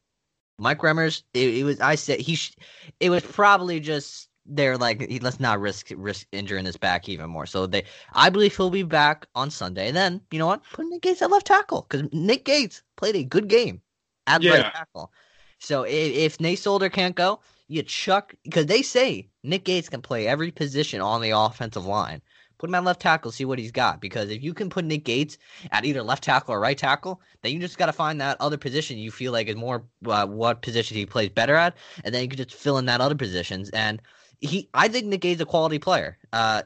Mike 0.58 0.80
Remmers, 0.80 1.22
it, 1.34 1.54
it 1.54 1.64
was 1.64 1.80
I 1.80 1.94
said 1.94 2.20
he, 2.20 2.34
sh- 2.34 2.56
it 3.00 3.10
was 3.10 3.22
probably 3.22 3.78
just 3.80 4.28
they're 4.48 4.78
like 4.78 5.08
he, 5.08 5.18
let's 5.20 5.40
not 5.40 5.60
risk 5.60 5.88
risk 5.96 6.26
injuring 6.32 6.64
his 6.64 6.76
back 6.76 7.08
even 7.08 7.30
more. 7.30 7.46
So 7.46 7.66
they, 7.66 7.84
I 8.12 8.30
believe 8.30 8.56
he'll 8.56 8.70
be 8.70 8.82
back 8.82 9.26
on 9.34 9.50
Sunday. 9.50 9.88
And 9.88 9.96
then 9.96 10.20
you 10.30 10.38
know 10.38 10.46
what, 10.46 10.62
put 10.72 10.86
Nick 10.86 11.02
Gates 11.02 11.22
at 11.22 11.30
left 11.30 11.46
tackle 11.46 11.86
because 11.88 12.08
Nick 12.12 12.44
Gates 12.44 12.82
played 12.96 13.16
a 13.16 13.24
good 13.24 13.48
game 13.48 13.82
at 14.26 14.42
Yeah. 14.42 14.50
left 14.50 14.74
tackle. 14.74 15.12
So 15.60 15.82
if, 15.82 16.12
if 16.14 16.40
Nate 16.40 16.58
Solder 16.58 16.88
can't 16.88 17.16
go, 17.16 17.40
you 17.68 17.82
chuck 17.82 18.34
because 18.44 18.66
they 18.66 18.82
say 18.82 19.28
Nick 19.42 19.64
Gates 19.64 19.88
can 19.88 20.02
play 20.02 20.26
every 20.26 20.50
position 20.50 21.00
on 21.00 21.20
the 21.20 21.30
offensive 21.30 21.86
line. 21.86 22.22
Put 22.58 22.70
him 22.70 22.74
at 22.74 22.84
left 22.84 23.00
tackle, 23.00 23.30
see 23.30 23.44
what 23.44 23.58
he's 23.60 23.70
got. 23.70 24.00
Because 24.00 24.30
if 24.30 24.42
you 24.42 24.52
can 24.52 24.68
put 24.68 24.84
Nick 24.84 25.04
Gates 25.04 25.38
at 25.70 25.84
either 25.84 26.02
left 26.02 26.24
tackle 26.24 26.54
or 26.54 26.60
right 26.60 26.76
tackle, 26.76 27.20
then 27.42 27.52
you 27.52 27.60
just 27.60 27.78
got 27.78 27.86
to 27.86 27.92
find 27.92 28.20
that 28.20 28.36
other 28.40 28.56
position 28.56 28.98
you 28.98 29.12
feel 29.12 29.32
like 29.32 29.46
is 29.48 29.54
more 29.56 29.84
uh, 30.06 30.26
what 30.26 30.60
position 30.62 30.96
he 30.96 31.06
plays 31.06 31.28
better 31.28 31.54
at, 31.54 31.76
and 32.02 32.12
then 32.12 32.22
you 32.22 32.28
can 32.28 32.36
just 32.36 32.54
fill 32.54 32.78
in 32.78 32.86
that 32.86 33.00
other 33.00 33.14
positions. 33.14 33.70
And 33.70 34.02
he, 34.40 34.68
I 34.72 34.88
think 34.88 35.06
Nick 35.06 35.24
is 35.24 35.40
a 35.40 35.46
quality 35.46 35.78
player. 35.78 36.16
Uh, 36.32 36.62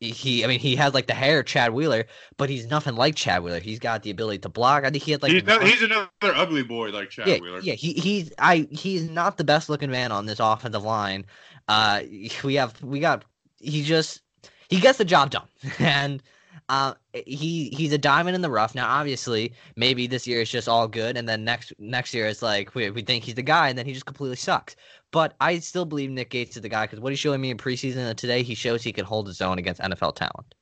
he, 0.00 0.44
I 0.44 0.48
mean, 0.48 0.60
he 0.60 0.76
has 0.76 0.92
like 0.92 1.06
the 1.06 1.14
hair 1.14 1.40
of 1.40 1.46
Chad 1.46 1.72
Wheeler, 1.72 2.04
but 2.36 2.50
he's 2.50 2.68
nothing 2.68 2.94
like 2.94 3.14
Chad 3.14 3.42
Wheeler. 3.42 3.60
He's 3.60 3.78
got 3.78 4.02
the 4.02 4.10
ability 4.10 4.38
to 4.40 4.48
block. 4.48 4.84
I 4.84 4.90
think 4.90 5.04
he 5.04 5.12
had 5.12 5.22
like 5.22 5.32
he's, 5.32 5.44
not, 5.44 5.62
he's 5.62 5.82
another 5.82 6.10
ugly 6.22 6.62
boy 6.62 6.90
like 6.90 7.08
Chad 7.08 7.26
yeah, 7.26 7.38
Wheeler. 7.38 7.60
yeah. 7.60 7.74
He 7.74 7.94
he's 7.94 8.32
I 8.38 8.68
he's 8.70 9.08
not 9.08 9.38
the 9.38 9.44
best 9.44 9.70
looking 9.70 9.90
man 9.90 10.12
on 10.12 10.26
this 10.26 10.40
offensive 10.40 10.82
line. 10.82 11.24
Uh, 11.68 12.02
we 12.44 12.56
have 12.56 12.82
we 12.82 13.00
got 13.00 13.24
he 13.60 13.82
just 13.82 14.20
he 14.68 14.78
gets 14.78 14.98
the 14.98 15.04
job 15.04 15.30
done, 15.30 15.48
and 15.78 16.22
uh, 16.68 16.94
he 17.12 17.70
he's 17.70 17.92
a 17.92 17.98
diamond 17.98 18.34
in 18.34 18.42
the 18.42 18.50
rough. 18.50 18.74
Now, 18.74 18.88
obviously, 18.88 19.54
maybe 19.74 20.06
this 20.06 20.26
year 20.26 20.42
is 20.42 20.50
just 20.50 20.68
all 20.68 20.86
good, 20.86 21.16
and 21.16 21.28
then 21.28 21.44
next 21.44 21.72
next 21.78 22.14
year 22.14 22.26
it's 22.26 22.42
like 22.42 22.74
we 22.74 22.90
we 22.90 23.02
think 23.02 23.24
he's 23.24 23.34
the 23.34 23.42
guy, 23.42 23.68
and 23.68 23.78
then 23.78 23.86
he 23.86 23.92
just 23.92 24.06
completely 24.06 24.36
sucks. 24.36 24.76
But 25.12 25.34
I 25.40 25.58
still 25.58 25.84
believe 25.84 26.10
Nick 26.10 26.30
Gates 26.30 26.56
is 26.56 26.62
the 26.62 26.68
guy 26.68 26.84
because 26.84 27.00
what 27.00 27.10
he's 27.10 27.18
showing 27.18 27.40
me 27.40 27.50
in 27.50 27.56
preseason 27.56 27.96
and 27.96 28.16
today, 28.16 28.42
he 28.42 28.54
shows 28.54 28.82
he 28.82 28.92
can 28.92 29.04
hold 29.04 29.26
his 29.26 29.40
own 29.40 29.58
against 29.58 29.80
NFL 29.80 30.14
talent. 30.14 30.54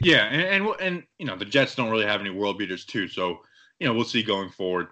Yeah, 0.00 0.24
and, 0.26 0.42
and 0.42 0.80
and 0.80 1.02
you 1.18 1.26
know 1.26 1.36
the 1.36 1.44
Jets 1.44 1.74
don't 1.74 1.90
really 1.90 2.06
have 2.06 2.20
any 2.20 2.30
world 2.30 2.58
beaters 2.58 2.84
too, 2.84 3.08
so 3.08 3.38
you 3.78 3.86
know 3.86 3.94
we'll 3.94 4.04
see 4.04 4.22
going 4.22 4.50
forward. 4.50 4.88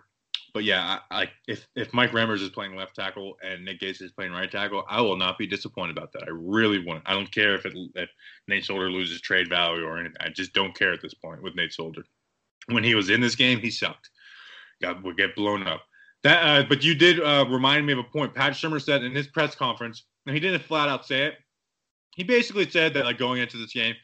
But 0.55 0.65
yeah, 0.65 0.99
I, 1.11 1.23
I 1.23 1.31
if 1.49 1.67
if 1.75 1.93
Mike 1.93 2.13
Remmers 2.13 2.41
is 2.41 2.51
playing 2.51 2.77
left 2.77 2.95
tackle 2.95 3.35
and 3.43 3.65
Nick 3.65 3.81
Gates 3.81 4.01
is 4.01 4.13
playing 4.13 4.33
right 4.33 4.51
tackle, 4.51 4.85
I 4.89 5.01
will 5.01 5.17
not 5.17 5.39
be 5.39 5.47
disappointed 5.47 5.97
about 5.97 6.13
that. 6.13 6.25
I 6.25 6.31
really 6.31 6.85
want. 6.85 7.03
I 7.07 7.15
don't 7.15 7.31
care 7.31 7.55
if 7.55 7.67
it 7.67 7.75
if 7.95 8.11
Nate 8.49 8.65
Solder 8.65 8.91
loses 8.91 9.21
trade 9.21 9.49
value 9.49 9.85
or 9.85 9.99
anything. 9.99 10.17
I 10.21 10.29
just 10.29 10.53
don't 10.53 10.75
care 10.75 10.93
at 10.93 11.03
this 11.03 11.15
point 11.15 11.43
with 11.43 11.57
Nate 11.57 11.73
Solder. 11.73 12.05
When 12.67 12.85
he 12.85 12.95
was 12.95 13.11
in 13.11 13.21
this 13.21 13.35
game, 13.35 13.59
he 13.59 13.71
sucked. 13.71 14.11
Got 14.81 15.03
would 15.03 15.17
get 15.17 15.35
blown 15.35 15.67
up. 15.67 15.83
That, 16.23 16.43
uh, 16.43 16.67
but 16.69 16.85
you 16.85 16.95
did 16.95 17.21
uh, 17.21 17.47
remind 17.49 17.87
me 17.87 17.93
of 17.93 17.99
a 17.99 18.05
point. 18.05 18.35
Pat 18.35 18.53
Shurmur 18.53 18.81
said 18.81 19.03
in 19.03 19.13
his 19.13 19.27
press 19.27 19.55
conference, 19.55 20.05
and 20.27 20.35
he 20.35 20.41
didn't 20.41 20.63
flat 20.63 20.89
out 20.89 21.07
say 21.07 21.25
it. 21.25 21.35
He 22.15 22.23
basically 22.23 22.69
said 22.69 22.95
that 22.95 23.05
like 23.05 23.19
going 23.19 23.41
into 23.41 23.57
this 23.57 23.73
game, 23.73 23.95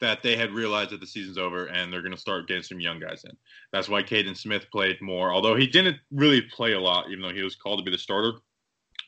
that 0.00 0.22
they 0.22 0.36
had 0.36 0.52
realized 0.52 0.90
that 0.90 1.00
the 1.00 1.06
season's 1.06 1.38
over 1.38 1.66
and 1.66 1.92
they're 1.92 2.02
going 2.02 2.14
to 2.14 2.20
start 2.20 2.46
getting 2.48 2.62
some 2.62 2.80
young 2.80 2.98
guys 2.98 3.24
in. 3.24 3.30
That's 3.72 3.88
why 3.88 4.02
Kaden 4.02 4.36
Smith 4.36 4.66
played 4.70 5.00
more, 5.00 5.32
although 5.32 5.56
he 5.56 5.66
didn't 5.66 5.96
really 6.10 6.42
play 6.42 6.72
a 6.72 6.80
lot, 6.80 7.10
even 7.10 7.22
though 7.22 7.32
he 7.32 7.42
was 7.42 7.56
called 7.56 7.78
to 7.78 7.84
be 7.84 7.90
the 7.90 7.98
starter. 7.98 8.32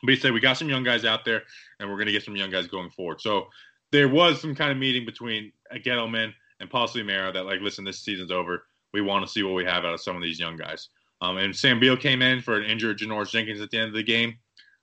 But 0.03 0.13
he 0.13 0.19
said 0.19 0.33
we 0.33 0.39
got 0.39 0.57
some 0.57 0.69
young 0.69 0.83
guys 0.83 1.05
out 1.05 1.25
there, 1.25 1.43
and 1.79 1.89
we're 1.89 1.97
going 1.97 2.07
to 2.07 2.11
get 2.11 2.23
some 2.23 2.35
young 2.35 2.49
guys 2.49 2.67
going 2.67 2.89
forward. 2.89 3.21
So 3.21 3.47
there 3.91 4.09
was 4.09 4.41
some 4.41 4.55
kind 4.55 4.71
of 4.71 4.77
meeting 4.77 5.05
between 5.05 5.51
Gettleman 5.75 6.33
and 6.59 6.69
possibly 6.69 7.03
Mara 7.03 7.31
that 7.31 7.45
like, 7.45 7.61
listen, 7.61 7.83
this 7.83 7.99
season's 7.99 8.31
over. 8.31 8.65
We 8.93 9.01
want 9.01 9.25
to 9.25 9.31
see 9.31 9.43
what 9.43 9.53
we 9.53 9.65
have 9.65 9.85
out 9.85 9.93
of 9.93 10.01
some 10.01 10.15
of 10.15 10.21
these 10.21 10.39
young 10.39 10.55
guys. 10.55 10.89
Um, 11.21 11.37
and 11.37 11.55
Sam 11.55 11.79
Beal 11.79 11.97
came 11.97 12.21
in 12.21 12.41
for 12.41 12.59
an 12.59 12.65
injured 12.65 12.99
Janoris 12.99 13.31
Jenkins 13.31 13.61
at 13.61 13.71
the 13.71 13.77
end 13.77 13.89
of 13.89 13.93
the 13.95 14.03
game. 14.03 14.37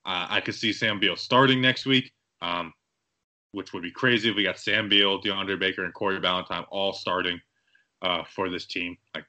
Uh, 0.06 0.26
I 0.28 0.40
could 0.40 0.54
see 0.54 0.72
Sam 0.72 0.98
Beal 0.98 1.16
starting 1.16 1.60
next 1.60 1.86
week, 1.86 2.12
um, 2.42 2.72
which 3.52 3.72
would 3.72 3.82
be 3.82 3.90
crazy 3.90 4.30
if 4.30 4.36
we 4.36 4.42
got 4.42 4.58
Sam 4.58 4.88
Beal, 4.88 5.20
DeAndre 5.20 5.58
Baker, 5.58 5.84
and 5.84 5.94
Corey 5.94 6.20
Ballentine 6.20 6.66
all 6.70 6.92
starting 6.92 7.40
uh, 8.02 8.24
for 8.24 8.50
this 8.50 8.66
team. 8.66 8.96
Like, 9.14 9.24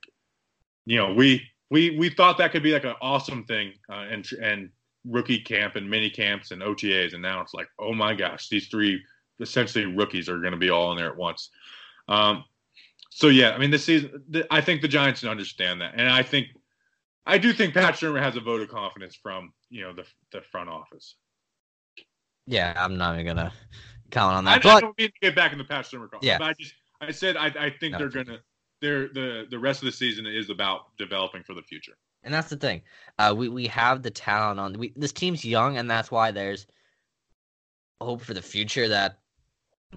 you 0.85 0.97
know, 0.97 1.13
we 1.13 1.41
we 1.69 1.97
we 1.97 2.09
thought 2.09 2.37
that 2.39 2.51
could 2.51 2.63
be 2.63 2.73
like 2.73 2.83
an 2.83 2.95
awesome 3.01 3.45
thing, 3.45 3.73
uh, 3.89 4.05
and 4.09 4.27
and 4.41 4.69
rookie 5.05 5.39
camp 5.39 5.75
and 5.75 5.89
mini 5.89 6.09
camps 6.09 6.51
and 6.51 6.61
OTAs, 6.61 7.13
and 7.13 7.21
now 7.21 7.41
it's 7.41 7.53
like, 7.53 7.67
oh 7.79 7.93
my 7.93 8.13
gosh, 8.13 8.49
these 8.49 8.67
three 8.67 9.01
essentially 9.39 9.85
rookies 9.85 10.29
are 10.29 10.39
going 10.39 10.51
to 10.51 10.57
be 10.57 10.69
all 10.69 10.91
in 10.91 10.97
there 10.97 11.09
at 11.09 11.17
once. 11.17 11.49
Um, 12.07 12.43
so 13.11 13.27
yeah, 13.27 13.51
I 13.51 13.57
mean, 13.57 13.71
this 13.71 13.85
season, 13.85 14.23
I 14.51 14.61
think 14.61 14.81
the 14.81 14.87
Giants 14.87 15.23
understand 15.23 15.81
that, 15.81 15.93
and 15.95 16.09
I 16.09 16.21
think 16.21 16.47
I 17.25 17.37
do 17.37 17.53
think 17.53 17.73
Pat 17.73 17.95
Shurmur 17.95 18.21
has 18.21 18.35
a 18.35 18.39
vote 18.39 18.61
of 18.61 18.69
confidence 18.69 19.15
from 19.15 19.53
you 19.69 19.81
know 19.81 19.93
the 19.93 20.05
the 20.31 20.41
front 20.51 20.69
office. 20.69 21.15
Yeah, 22.47 22.73
I'm 22.77 22.97
not 22.97 23.15
even 23.15 23.25
gonna 23.25 23.51
comment 24.11 24.37
on 24.37 24.45
that. 24.45 24.59
I, 24.59 24.59
but 24.59 24.69
I 24.75 24.79
don't 24.81 24.97
mean 24.97 25.07
to 25.09 25.19
get 25.21 25.35
back 25.35 25.51
in 25.51 25.57
the 25.57 25.63
Pat 25.63 25.85
Shurmur 25.85 26.09
comment. 26.09 26.23
Yeah. 26.23 26.37
but 26.37 26.49
I 26.49 26.53
just 26.53 26.73
I 27.01 27.11
said 27.11 27.37
I, 27.37 27.47
I 27.47 27.69
think 27.69 27.93
No. 27.93 27.97
they're 27.99 28.09
gonna 28.09 28.39
they're 28.81 29.07
the 29.07 29.47
the 29.49 29.59
rest 29.59 29.81
of 29.81 29.85
the 29.87 29.91
season 29.91 30.25
is 30.25 30.49
about 30.49 30.95
developing 30.97 31.43
for 31.43 31.53
the 31.53 31.63
future. 31.63 31.93
And 32.23 32.33
that's 32.33 32.49
the 32.49 32.57
thing. 32.57 32.81
Uh, 33.19 33.33
we 33.37 33.49
we 33.49 33.67
have 33.67 34.01
the 34.01 34.11
talent 34.11 34.59
on. 34.59 34.73
We, 34.73 34.93
this 34.95 35.11
team's 35.11 35.45
young, 35.45 35.77
and 35.77 35.89
that's 35.89 36.09
why 36.09 36.31
there's 36.31 36.65
hope 38.01 38.21
for 38.21 38.33
the 38.33 38.41
future 38.41 38.87
that 38.87 39.19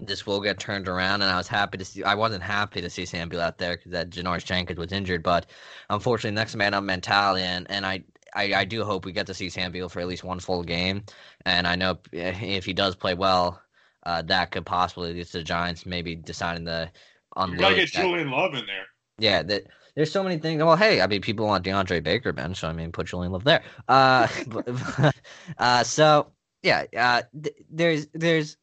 this 0.01 0.25
will 0.25 0.39
get 0.41 0.59
turned 0.59 0.87
around. 0.87 1.21
And 1.21 1.31
I 1.31 1.37
was 1.37 1.47
happy 1.47 1.77
to 1.77 1.85
see. 1.85 2.03
I 2.03 2.15
wasn't 2.15 2.43
happy 2.43 2.81
to 2.81 2.89
see 2.89 3.05
Sam 3.05 3.29
Beal 3.29 3.41
out 3.41 3.57
there 3.57 3.77
because 3.77 3.91
that 3.91 4.09
Janoris 4.09 4.45
Jenkins 4.45 4.79
was 4.79 4.91
injured, 4.91 5.23
but 5.23 5.47
unfortunately, 5.89 6.35
next 6.35 6.55
man 6.55 6.73
up 6.73 6.83
mentality, 6.83 7.43
and 7.43 7.69
and 7.69 7.85
I. 7.85 8.03
I, 8.35 8.53
I 8.53 8.63
do 8.63 8.83
hope 8.83 9.05
we 9.05 9.11
get 9.11 9.25
to 9.25 9.33
see 9.33 9.49
Sam 9.49 9.71
Beal 9.71 9.89
for 9.89 10.01
at 10.01 10.07
least 10.07 10.23
one 10.23 10.39
full 10.39 10.61
game, 10.61 11.01
and 11.47 11.65
I 11.65 11.75
know 11.75 11.97
if 12.11 12.63
he 12.63 12.73
does 12.73 12.95
play 12.95 13.15
well, 13.15 13.59
uh, 14.05 14.21
that 14.21 14.51
could 14.51 14.67
possibly 14.67 15.13
lead 15.15 15.25
to 15.25 15.39
the 15.39 15.43
Giants 15.43 15.87
maybe 15.87 16.15
deciding 16.15 16.65
to 16.65 16.91
You 16.93 17.41
unload. 17.41 17.59
gotta 17.59 17.75
get 17.77 17.91
that- 17.93 18.01
Julian 18.03 18.29
Love 18.29 18.53
in 18.53 18.67
there. 18.67 18.85
yeah, 19.17 19.41
that 19.41 19.63
there's 19.95 20.11
so 20.11 20.21
many 20.21 20.37
things. 20.37 20.61
Well, 20.63 20.75
hey, 20.75 21.01
I 21.01 21.07
mean, 21.07 21.21
people 21.21 21.47
want 21.47 21.65
DeAndre 21.65 22.03
Baker 22.03 22.31
bench, 22.31 22.59
so 22.59 22.67
I 22.67 22.73
mean, 22.73 22.91
put 22.91 23.07
Julian 23.07 23.31
Love 23.31 23.45
there. 23.45 23.63
Uh, 23.87 24.27
but- 24.47 25.15
uh, 25.57 25.83
so 25.83 26.27
yeah, 26.61 26.85
uh, 26.95 27.23
th- 27.41 27.55
there's 27.71 28.05
there's 28.13 28.57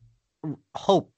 hope. 0.77 1.16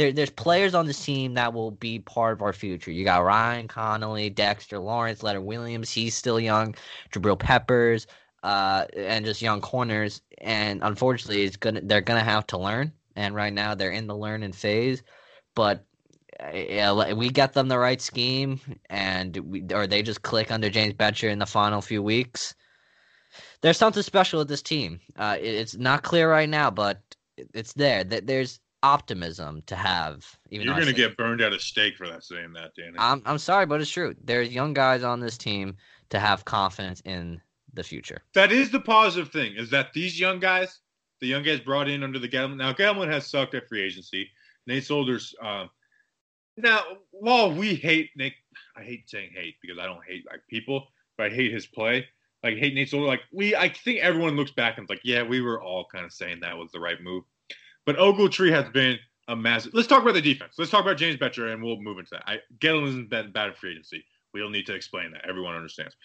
There, 0.00 0.12
there's 0.12 0.30
players 0.30 0.74
on 0.74 0.86
this 0.86 1.04
team 1.04 1.34
that 1.34 1.52
will 1.52 1.72
be 1.72 1.98
part 1.98 2.32
of 2.32 2.40
our 2.40 2.54
future. 2.54 2.90
You 2.90 3.04
got 3.04 3.22
Ryan 3.22 3.68
Connelly, 3.68 4.30
Dexter 4.30 4.78
Lawrence, 4.78 5.22
Leonard 5.22 5.44
Williams. 5.44 5.90
He's 5.92 6.14
still 6.14 6.40
young. 6.40 6.74
Jabril 7.12 7.38
Peppers, 7.38 8.06
uh, 8.42 8.86
and 8.96 9.26
just 9.26 9.42
young 9.42 9.60
corners. 9.60 10.22
And 10.38 10.80
unfortunately, 10.82 11.42
it's 11.42 11.58
gonna 11.58 11.82
they're 11.82 12.00
gonna 12.00 12.24
have 12.24 12.46
to 12.46 12.56
learn. 12.56 12.94
And 13.14 13.34
right 13.34 13.52
now, 13.52 13.74
they're 13.74 13.90
in 13.90 14.06
the 14.06 14.16
learning 14.16 14.52
phase. 14.52 15.02
But 15.54 15.84
yeah, 16.54 17.12
we 17.12 17.28
get 17.28 17.52
them 17.52 17.68
the 17.68 17.78
right 17.78 18.00
scheme, 18.00 18.58
and 18.88 19.36
we, 19.36 19.66
or 19.74 19.86
they 19.86 20.00
just 20.00 20.22
click 20.22 20.50
under 20.50 20.70
James 20.70 20.94
Bettcher 20.94 21.28
in 21.30 21.38
the 21.38 21.44
final 21.44 21.82
few 21.82 22.02
weeks. 22.02 22.54
There's 23.60 23.76
something 23.76 24.02
special 24.02 24.38
with 24.38 24.48
this 24.48 24.62
team. 24.62 24.98
Uh, 25.18 25.36
it- 25.38 25.56
it's 25.56 25.76
not 25.76 26.02
clear 26.04 26.30
right 26.30 26.48
now, 26.48 26.70
but 26.70 27.02
it's 27.52 27.74
there. 27.74 28.02
That 28.02 28.26
there's 28.26 28.60
optimism 28.82 29.62
to 29.66 29.76
have. 29.76 30.38
Even 30.50 30.66
You're 30.66 30.78
gonna 30.78 30.92
get 30.92 31.16
burned 31.16 31.40
at 31.40 31.52
a 31.52 31.58
stake 31.58 31.96
for 31.96 32.08
that 32.08 32.24
saying 32.24 32.52
that, 32.54 32.74
Danny. 32.74 32.96
I'm 32.98 33.22
I'm 33.26 33.38
sorry, 33.38 33.66
but 33.66 33.80
it's 33.80 33.90
true. 33.90 34.14
There's 34.22 34.50
young 34.50 34.74
guys 34.74 35.02
on 35.02 35.20
this 35.20 35.36
team 35.38 35.76
to 36.10 36.18
have 36.18 36.44
confidence 36.44 37.00
in 37.04 37.40
the 37.72 37.84
future. 37.84 38.22
that 38.34 38.50
is 38.50 38.70
the 38.70 38.80
positive 38.80 39.30
thing 39.30 39.54
is 39.54 39.70
that 39.70 39.92
these 39.92 40.18
young 40.18 40.40
guys, 40.40 40.80
the 41.20 41.26
young 41.28 41.44
guys 41.44 41.60
brought 41.60 41.88
in 41.88 42.02
under 42.02 42.18
the 42.18 42.28
Gettleman. 42.28 42.56
Now 42.56 42.72
Gettleman 42.72 43.10
has 43.10 43.26
sucked 43.26 43.54
at 43.54 43.68
free 43.68 43.82
agency. 43.82 44.28
Nate 44.66 44.84
Solder's. 44.84 45.34
Um, 45.40 45.70
now, 46.56 46.82
while 47.10 47.52
we 47.52 47.74
hate 47.74 48.10
Nick, 48.16 48.34
I 48.76 48.82
hate 48.82 49.08
saying 49.08 49.30
hate 49.34 49.56
because 49.62 49.78
I 49.78 49.86
don't 49.86 50.04
hate 50.06 50.24
like 50.26 50.40
people, 50.48 50.88
but 51.16 51.26
I 51.26 51.30
hate 51.30 51.52
his 51.52 51.66
play. 51.66 52.06
Like 52.42 52.56
hate 52.56 52.74
Nate 52.74 52.88
Solder. 52.88 53.06
Like 53.06 53.22
we, 53.32 53.54
I 53.54 53.68
think 53.68 54.00
everyone 54.00 54.36
looks 54.36 54.52
back 54.52 54.78
and 54.78 54.88
like, 54.88 55.00
yeah, 55.04 55.22
we 55.22 55.40
were 55.40 55.62
all 55.62 55.86
kind 55.92 56.04
of 56.04 56.12
saying 56.12 56.40
that 56.40 56.56
was 56.56 56.72
the 56.72 56.80
right 56.80 57.00
move. 57.02 57.24
But 57.90 57.98
Ogletree 57.98 58.52
has 58.52 58.68
been 58.68 59.00
a 59.26 59.34
massive. 59.34 59.74
Let's 59.74 59.88
talk 59.88 60.02
about 60.02 60.14
the 60.14 60.22
defense. 60.22 60.54
Let's 60.56 60.70
talk 60.70 60.82
about 60.82 60.96
James 60.96 61.16
Bettcher, 61.16 61.52
and 61.52 61.60
we'll 61.60 61.80
move 61.80 61.98
into 61.98 62.10
that. 62.12 62.22
I, 62.24 62.38
Gettleman's 62.60 63.08
been 63.08 63.32
bad 63.32 63.48
at 63.48 63.58
free 63.58 63.72
agency. 63.72 64.04
We 64.32 64.38
don't 64.38 64.52
need 64.52 64.66
to 64.66 64.74
explain 64.74 65.10
that. 65.10 65.28
Everyone 65.28 65.56
understands. 65.56 65.96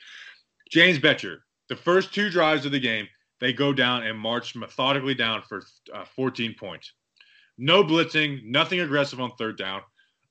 James 0.72 0.98
Bettcher, 0.98 1.42
the 1.70 1.76
first 1.76 2.12
two 2.12 2.32
drives 2.32 2.66
of 2.66 2.72
the 2.72 2.80
game, 2.80 3.08
they 3.40 3.54
go 3.54 3.72
down 3.72 4.02
and 4.02 4.18
march 4.18 4.56
methodically 4.56 5.14
down 5.14 5.44
for 5.48 5.62
uh, 5.94 6.06
14 6.16 6.56
points. 6.60 6.92
No 7.60 7.84
blitzing, 7.84 8.44
nothing 8.46 8.80
aggressive 8.80 9.22
on 9.22 9.34
third 9.38 9.56
down. 9.56 9.82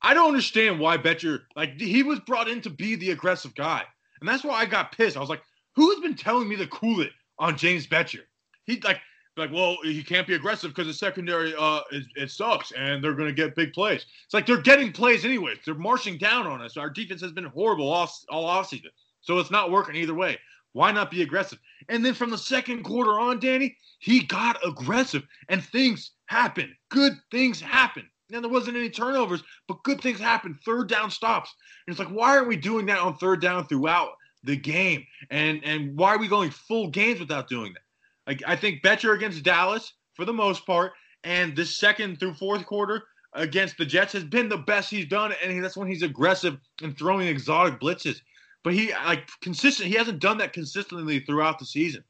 I 0.03 0.13
don't 0.13 0.27
understand 0.27 0.81
why 0.81 0.99
Bettcher, 0.99 1.43
like, 1.55 1.81
he 1.81 2.03
was 2.03 2.19
brought 2.19 2.49
in 2.49 2.63
to 2.63 2.71
be 2.71 2.97
the 2.97 3.13
aggressive 3.13 3.55
guy. 3.55 3.85
And 4.19 4.29
that's 4.29 4.43
why 4.43 4.55
I 4.55 4.67
got 4.67 4.91
pissed. 4.91 5.17
I 5.17 5.21
was 5.21 5.29
like, 5.29 5.43
who's 5.77 6.01
been 6.01 6.17
telling 6.17 6.49
me 6.49 6.57
to 6.57 6.67
cool 6.67 7.01
it 7.01 7.13
on 7.39 7.57
James 7.57 7.87
Bettcher? 7.87 8.23
He, 8.65 8.81
like, 8.81 8.99
like, 9.37 9.53
well, 9.53 9.77
he 9.83 10.03
can't 10.03 10.27
be 10.27 10.35
aggressive 10.35 10.71
because 10.71 10.87
the 10.87 10.95
secondary, 10.95 11.55
uh, 11.59 11.81
is, 11.91 12.07
it 12.17 12.31
sucks 12.31 12.73
and 12.73 13.03
they're 13.03 13.15
going 13.15 13.29
to 13.29 13.35
get 13.35 13.57
big 13.57 13.73
plays. 13.73 14.07
It's 14.25 14.35
like 14.35 14.47
they're 14.47 14.61
getting 14.61 14.93
plays 14.93 15.25
anyways. 15.25 15.59
They're 15.65 15.75
marching 15.75 16.19
down 16.19 16.47
on 16.47 16.63
us. 16.63 16.77
Our 16.77 16.91
defense 16.91 17.21
has 17.23 17.33
been 17.33 17.45
horrible 17.45 17.91
all, 17.91 18.11
all 18.29 18.45
offseason. 18.45 18.91
So 19.21 19.39
it's 19.39 19.51
not 19.51 19.71
working 19.71 19.97
either 19.97 20.15
way. 20.15 20.39
Why 20.73 20.93
not 20.93 21.11
be 21.11 21.23
aggressive? 21.23 21.59
And 21.89 22.05
then 22.05 22.15
from 22.15 22.31
the 22.31 22.39
second 22.39 22.83
quarter 22.83 23.19
on, 23.21 23.39
Danny, 23.39 23.77
he 24.01 24.25
got 24.25 24.59
aggressive 24.67 25.23
and 25.49 25.65
things 25.65 26.13
happened. 26.27 26.75
Good 26.91 27.15
things 27.31 27.61
happened. 27.61 28.07
Now 28.31 28.41
there 28.41 28.51
wasn't 28.51 28.77
any 28.77 28.91
turnovers, 28.91 29.43
but 29.69 29.83
good 29.85 30.01
things 30.01 30.19
happened. 30.19 30.59
Third 30.65 30.89
down 30.89 31.11
stops. 31.11 31.55
And 31.87 31.93
it's 31.93 32.01
like, 32.01 32.15
why 32.15 32.37
aren't 32.37 32.49
we 32.49 32.57
doing 32.57 32.87
that 32.87 32.99
on 32.99 33.17
third 33.17 33.41
down 33.41 33.67
throughout 33.67 34.11
the 34.43 34.57
game? 34.57 35.07
And 35.31 35.63
and 35.65 35.97
why 35.97 36.15
are 36.15 36.19
we 36.19 36.29
going 36.29 36.51
full 36.51 36.89
games 36.89 37.21
without 37.21 37.49
doing 37.49 37.73
that? 37.75 37.84
I 38.27 38.57
think 38.57 38.83
Bettcher 38.83 39.15
against 39.15 39.43
Dallas 39.43 39.93
for 40.15 40.25
the 40.25 40.33
most 40.33 40.65
part, 40.67 40.93
and 41.25 41.55
this 41.55 41.77
second 41.77 42.19
through 42.19 42.35
fourth 42.35 42.65
quarter 42.67 43.03
against 43.35 43.77
the 43.77 43.85
Jets 43.85 44.13
has 44.13 44.25
been 44.25 44.49
the 44.49 44.59
best 44.59 44.91
he's 44.91 45.07
done, 45.07 45.35
and 45.43 45.63
that's 45.63 45.77
when 45.77 45.89
he's 45.89 46.03
aggressive 46.03 46.59
and 46.83 46.97
throwing 46.97 47.29
exotic 47.29 47.81
blitzes. 47.81 48.21
But 48.63 48.75
he 48.75 48.93
like 48.93 49.29
consistent. 49.43 49.89
He 49.89 49.95
hasn't 49.97 50.21
done 50.21 50.39
that 50.39 50.53
consistently 50.53 51.21
throughout 51.21 51.59
the 51.59 51.67
season, 51.67 52.03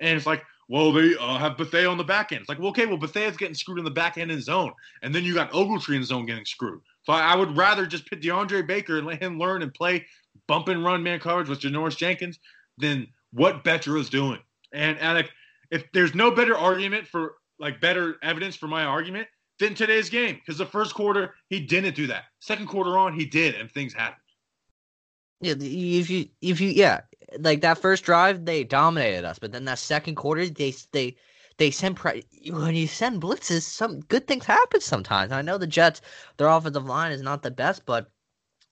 and 0.00 0.16
it's 0.16 0.26
like, 0.26 0.42
well, 0.68 0.92
they 0.92 1.14
uh, 1.16 1.38
have 1.38 1.56
Bethea 1.56 1.88
on 1.88 1.96
the 1.96 2.04
back 2.04 2.32
end. 2.32 2.40
It's 2.40 2.48
like, 2.48 2.58
well, 2.58 2.68
okay, 2.68 2.86
well, 2.86 2.98
Bethea's 2.98 3.36
getting 3.36 3.54
screwed 3.54 3.78
in 3.78 3.84
the 3.84 3.90
back 3.90 4.18
end 4.18 4.30
in 4.30 4.40
zone, 4.40 4.72
and 5.02 5.14
then 5.14 5.24
you 5.24 5.34
got 5.34 5.50
Ogletree 5.52 5.96
in 5.96 6.04
zone 6.04 6.26
getting 6.26 6.44
screwed. 6.44 6.80
So 7.04 7.12
I, 7.12 7.32
I 7.32 7.36
would 7.36 7.56
rather 7.56 7.86
just 7.86 8.06
pit 8.06 8.20
DeAndre 8.20 8.66
Baker 8.66 8.98
and 8.98 9.06
let 9.06 9.22
him 9.22 9.38
learn 9.38 9.62
and 9.62 9.72
play 9.72 10.04
bump 10.46 10.68
and 10.68 10.84
run 10.84 11.02
man 11.02 11.20
coverage 11.20 11.48
with 11.48 11.60
Janoris 11.60 11.96
Jenkins 11.96 12.38
than 12.78 13.06
what 13.32 13.64
Bettcher 13.64 13.98
is 13.98 14.10
doing. 14.10 14.40
And 14.72 14.98
and 14.98 15.26
if 15.70 15.90
there's 15.92 16.14
no 16.14 16.30
better 16.30 16.56
argument 16.56 17.06
for 17.06 17.34
like 17.58 17.80
better 17.80 18.16
evidence 18.22 18.56
for 18.56 18.66
my 18.66 18.84
argument 18.84 19.28
than 19.58 19.74
today's 19.74 20.10
game, 20.10 20.36
because 20.36 20.58
the 20.58 20.66
first 20.66 20.94
quarter 20.94 21.34
he 21.48 21.60
didn't 21.60 21.94
do 21.94 22.06
that. 22.08 22.24
Second 22.40 22.66
quarter 22.66 22.98
on 22.98 23.12
he 23.14 23.24
did, 23.24 23.54
and 23.54 23.70
things 23.70 23.94
happened. 23.94 24.20
Yeah, 25.40 25.54
if 25.58 26.10
you 26.10 26.28
if 26.40 26.60
you 26.60 26.70
yeah, 26.70 27.02
like 27.38 27.60
that 27.60 27.78
first 27.78 28.04
drive 28.04 28.44
they 28.44 28.64
dominated 28.64 29.24
us, 29.24 29.38
but 29.38 29.52
then 29.52 29.64
that 29.66 29.78
second 29.78 30.14
quarter 30.16 30.48
they 30.48 30.74
they 30.92 31.16
they 31.58 31.70
send 31.70 31.96
pre- 31.96 32.24
when 32.48 32.74
you 32.74 32.86
send 32.86 33.22
blitzes, 33.22 33.62
some 33.62 34.00
good 34.00 34.26
things 34.26 34.44
happen 34.44 34.80
sometimes. 34.80 35.32
I 35.32 35.42
know 35.42 35.58
the 35.58 35.66
Jets, 35.66 36.00
their 36.36 36.48
offensive 36.48 36.86
line 36.86 37.12
is 37.12 37.22
not 37.22 37.42
the 37.42 37.50
best, 37.50 37.86
but 37.86 38.10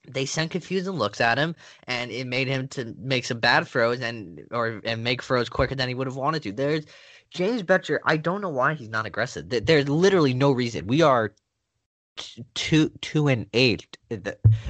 they 0.07 0.25
sent 0.25 0.51
confusing 0.51 0.93
looks 0.93 1.21
at 1.21 1.37
him, 1.37 1.55
and 1.87 2.11
it 2.11 2.27
made 2.27 2.47
him 2.47 2.67
to 2.69 2.93
make 2.99 3.25
some 3.25 3.39
bad 3.39 3.67
throws 3.67 4.01
and 4.01 4.41
or 4.51 4.81
and 4.83 5.03
make 5.03 5.23
throws 5.23 5.49
quicker 5.49 5.75
than 5.75 5.87
he 5.87 5.95
would 5.95 6.07
have 6.07 6.15
wanted 6.15 6.43
to. 6.43 6.51
There's 6.51 6.85
James 7.31 7.63
Bettcher. 7.63 7.99
I 8.05 8.17
don't 8.17 8.41
know 8.41 8.49
why 8.49 8.73
he's 8.73 8.89
not 8.89 9.05
aggressive. 9.05 9.49
There's 9.49 9.89
literally 9.89 10.33
no 10.33 10.51
reason. 10.51 10.87
We 10.87 11.01
are 11.01 11.33
two 12.53 12.89
two 13.01 13.27
and 13.27 13.47
eight. 13.53 13.97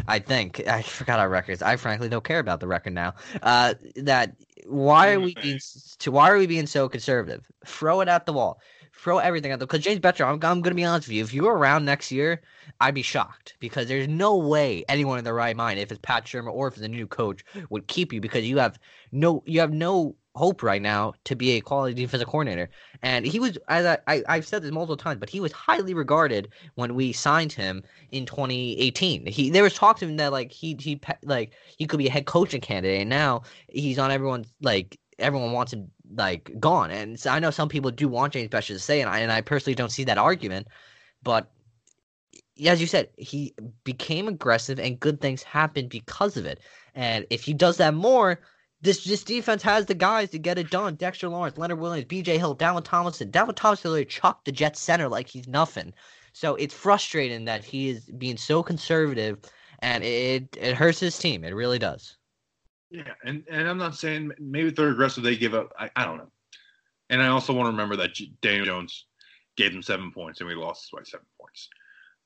I 0.07 0.19
think 0.19 0.65
I 0.67 0.81
forgot 0.81 1.19
our 1.19 1.29
records. 1.29 1.61
I 1.61 1.75
frankly 1.75 2.09
don't 2.09 2.23
care 2.23 2.39
about 2.39 2.59
the 2.59 2.67
record 2.67 2.93
now. 2.93 3.15
Uh, 3.41 3.73
that 3.95 4.36
why 4.65 5.13
are 5.13 5.19
we 5.19 5.36
being 5.41 5.59
to 5.99 6.11
why 6.11 6.29
are 6.29 6.38
we 6.38 6.47
being 6.47 6.67
so 6.67 6.88
conservative? 6.88 7.45
Throw 7.65 8.01
it 8.01 8.07
at 8.07 8.25
the 8.25 8.34
wall. 8.34 8.61
Throw 8.95 9.17
everything 9.17 9.51
at 9.51 9.59
them. 9.59 9.67
because 9.67 9.83
James 9.83 9.99
Bettcher. 9.99 10.25
I'm, 10.25 10.39
I'm 10.43 10.61
gonna 10.61 10.75
be 10.75 10.85
honest 10.85 11.07
with 11.07 11.15
you. 11.15 11.23
If 11.23 11.33
you 11.33 11.43
were 11.43 11.57
around 11.57 11.83
next 11.83 12.11
year, 12.11 12.41
I'd 12.79 12.93
be 12.93 13.01
shocked 13.01 13.55
because 13.59 13.87
there's 13.87 14.07
no 14.07 14.37
way 14.37 14.85
anyone 14.87 15.17
in 15.17 15.23
their 15.23 15.33
right 15.33 15.55
mind, 15.55 15.79
if 15.79 15.91
it's 15.91 15.99
Pat 16.01 16.25
Shurmur 16.25 16.51
or 16.51 16.67
if 16.67 16.75
it's 16.75 16.83
a 16.83 16.87
new 16.87 17.07
coach, 17.07 17.43
would 17.69 17.87
keep 17.87 18.13
you 18.13 18.21
because 18.21 18.45
you 18.45 18.57
have 18.59 18.79
no 19.11 19.43
you 19.45 19.59
have 19.59 19.73
no 19.73 20.15
hope 20.35 20.63
right 20.63 20.81
now 20.81 21.13
to 21.25 21.35
be 21.35 21.51
a 21.51 21.61
quality 21.61 21.93
defensive 21.93 22.27
coordinator. 22.27 22.69
And 23.01 23.25
he 23.25 23.39
was, 23.39 23.57
as 23.67 23.85
I, 23.85 23.97
I 24.07 24.23
I've 24.27 24.47
said 24.47 24.63
this 24.63 24.71
multiple 24.71 24.97
times, 24.97 25.19
but 25.19 25.29
he 25.29 25.39
was 25.39 25.51
highly 25.51 25.93
regarded 25.93 26.49
when 26.75 26.95
we 26.95 27.13
signed 27.13 27.51
him 27.51 27.83
in 28.11 28.25
2018. 28.25 29.25
He 29.25 29.49
there 29.49 29.63
was 29.63 29.73
talk 29.73 29.97
to 29.99 30.05
him 30.05 30.17
that 30.17 30.31
like 30.31 30.51
he 30.51 30.75
he 30.79 30.99
like 31.23 31.53
he 31.77 31.85
could 31.85 31.99
be 31.99 32.07
a 32.07 32.11
head 32.11 32.25
coaching 32.25 32.61
candidate, 32.61 33.01
and 33.01 33.09
now 33.09 33.43
he's 33.69 33.99
on 33.99 34.11
everyone's 34.11 34.51
like 34.61 34.99
everyone 35.19 35.51
wants 35.51 35.73
him 35.73 35.91
like 36.16 36.59
gone. 36.59 36.91
And 36.91 37.20
so 37.20 37.30
I 37.32 37.39
know 37.39 37.51
some 37.51 37.70
people 37.70 37.91
do 37.91 38.07
want 38.07 38.34
James 38.34 38.49
Bettcher 38.49 38.68
to 38.68 38.80
stay, 38.80 39.01
and 39.01 39.09
I 39.09 39.20
and 39.20 39.32
I 39.32 39.41
personally 39.41 39.76
don't 39.76 39.91
see 39.91 40.03
that 40.05 40.18
argument, 40.18 40.68
but 41.24 41.51
as 42.68 42.80
you 42.80 42.88
said, 42.88 43.09
he 43.18 43.53
became 43.84 44.28
aggressive 44.28 44.80
and 44.80 44.99
good 44.99 45.22
things 45.22 45.43
happened 45.43 45.89
because 45.89 46.38
of 46.38 46.45
it. 46.45 46.59
And 46.93 47.26
if 47.30 47.43
he 47.43 47.53
does 47.53 47.78
that 47.78 47.93
more, 47.93 48.39
this 48.82 49.03
this 49.05 49.24
defense 49.24 49.64
has 49.64 49.86
the 49.86 49.95
guys 49.95 50.30
to 50.32 50.39
get 50.39 50.59
it 50.59 50.70
done. 50.70 50.95
Dexter 50.95 51.30
Lawrence, 51.30 51.57
Leonard 51.57 51.80
Williams, 51.80 52.05
B.J. 52.05 52.38
Hill, 52.38 52.55
Dalvin 52.55 52.84
Tomlinson. 52.84 53.32
Dalvin 53.32 53.55
Tomlinson 53.55 53.91
literally 53.91 54.05
chucked 54.05 54.45
the 54.45 54.51
Jets 54.51 54.82
center 54.82 55.07
like 55.07 55.28
he's 55.30 55.47
nothing. 55.47 55.93
So 56.34 56.55
it's 56.55 56.74
frustrating 56.74 57.45
that 57.45 57.64
he 57.64 57.89
is 57.89 58.01
being 58.18 58.38
so 58.38 58.61
conservative, 58.61 59.39
and 59.80 60.03
it 60.03 60.55
it 60.59 60.76
hurts 60.76 60.99
his 60.99 61.18
team. 61.18 61.43
It 61.43 61.55
really 61.55 61.80
does. 61.80 62.18
Yeah, 62.93 63.13
and, 63.25 63.43
and 63.49 63.67
I'm 63.67 63.79
not 63.79 63.95
saying 63.95 64.31
maybe 64.39 64.67
if 64.67 64.75
they're 64.75 64.89
aggressive, 64.89 65.23
they 65.23 65.35
give 65.35 65.55
up. 65.55 65.73
I, 65.79 65.89
I 65.95 66.05
don't 66.05 66.17
know. 66.17 66.29
And 67.09 67.23
I 67.23 67.27
also 67.27 67.51
want 67.51 67.65
to 67.65 67.71
remember 67.71 67.95
that 67.95 68.11
Daniel 68.41 68.67
Jones 68.67 69.05
gave 69.57 69.73
them 69.73 69.81
seven 69.81 70.11
points, 70.11 70.41
and 70.41 70.47
we 70.47 70.53
lost 70.53 70.91
by 70.91 70.99
seven 71.03 71.25
points. 71.41 71.69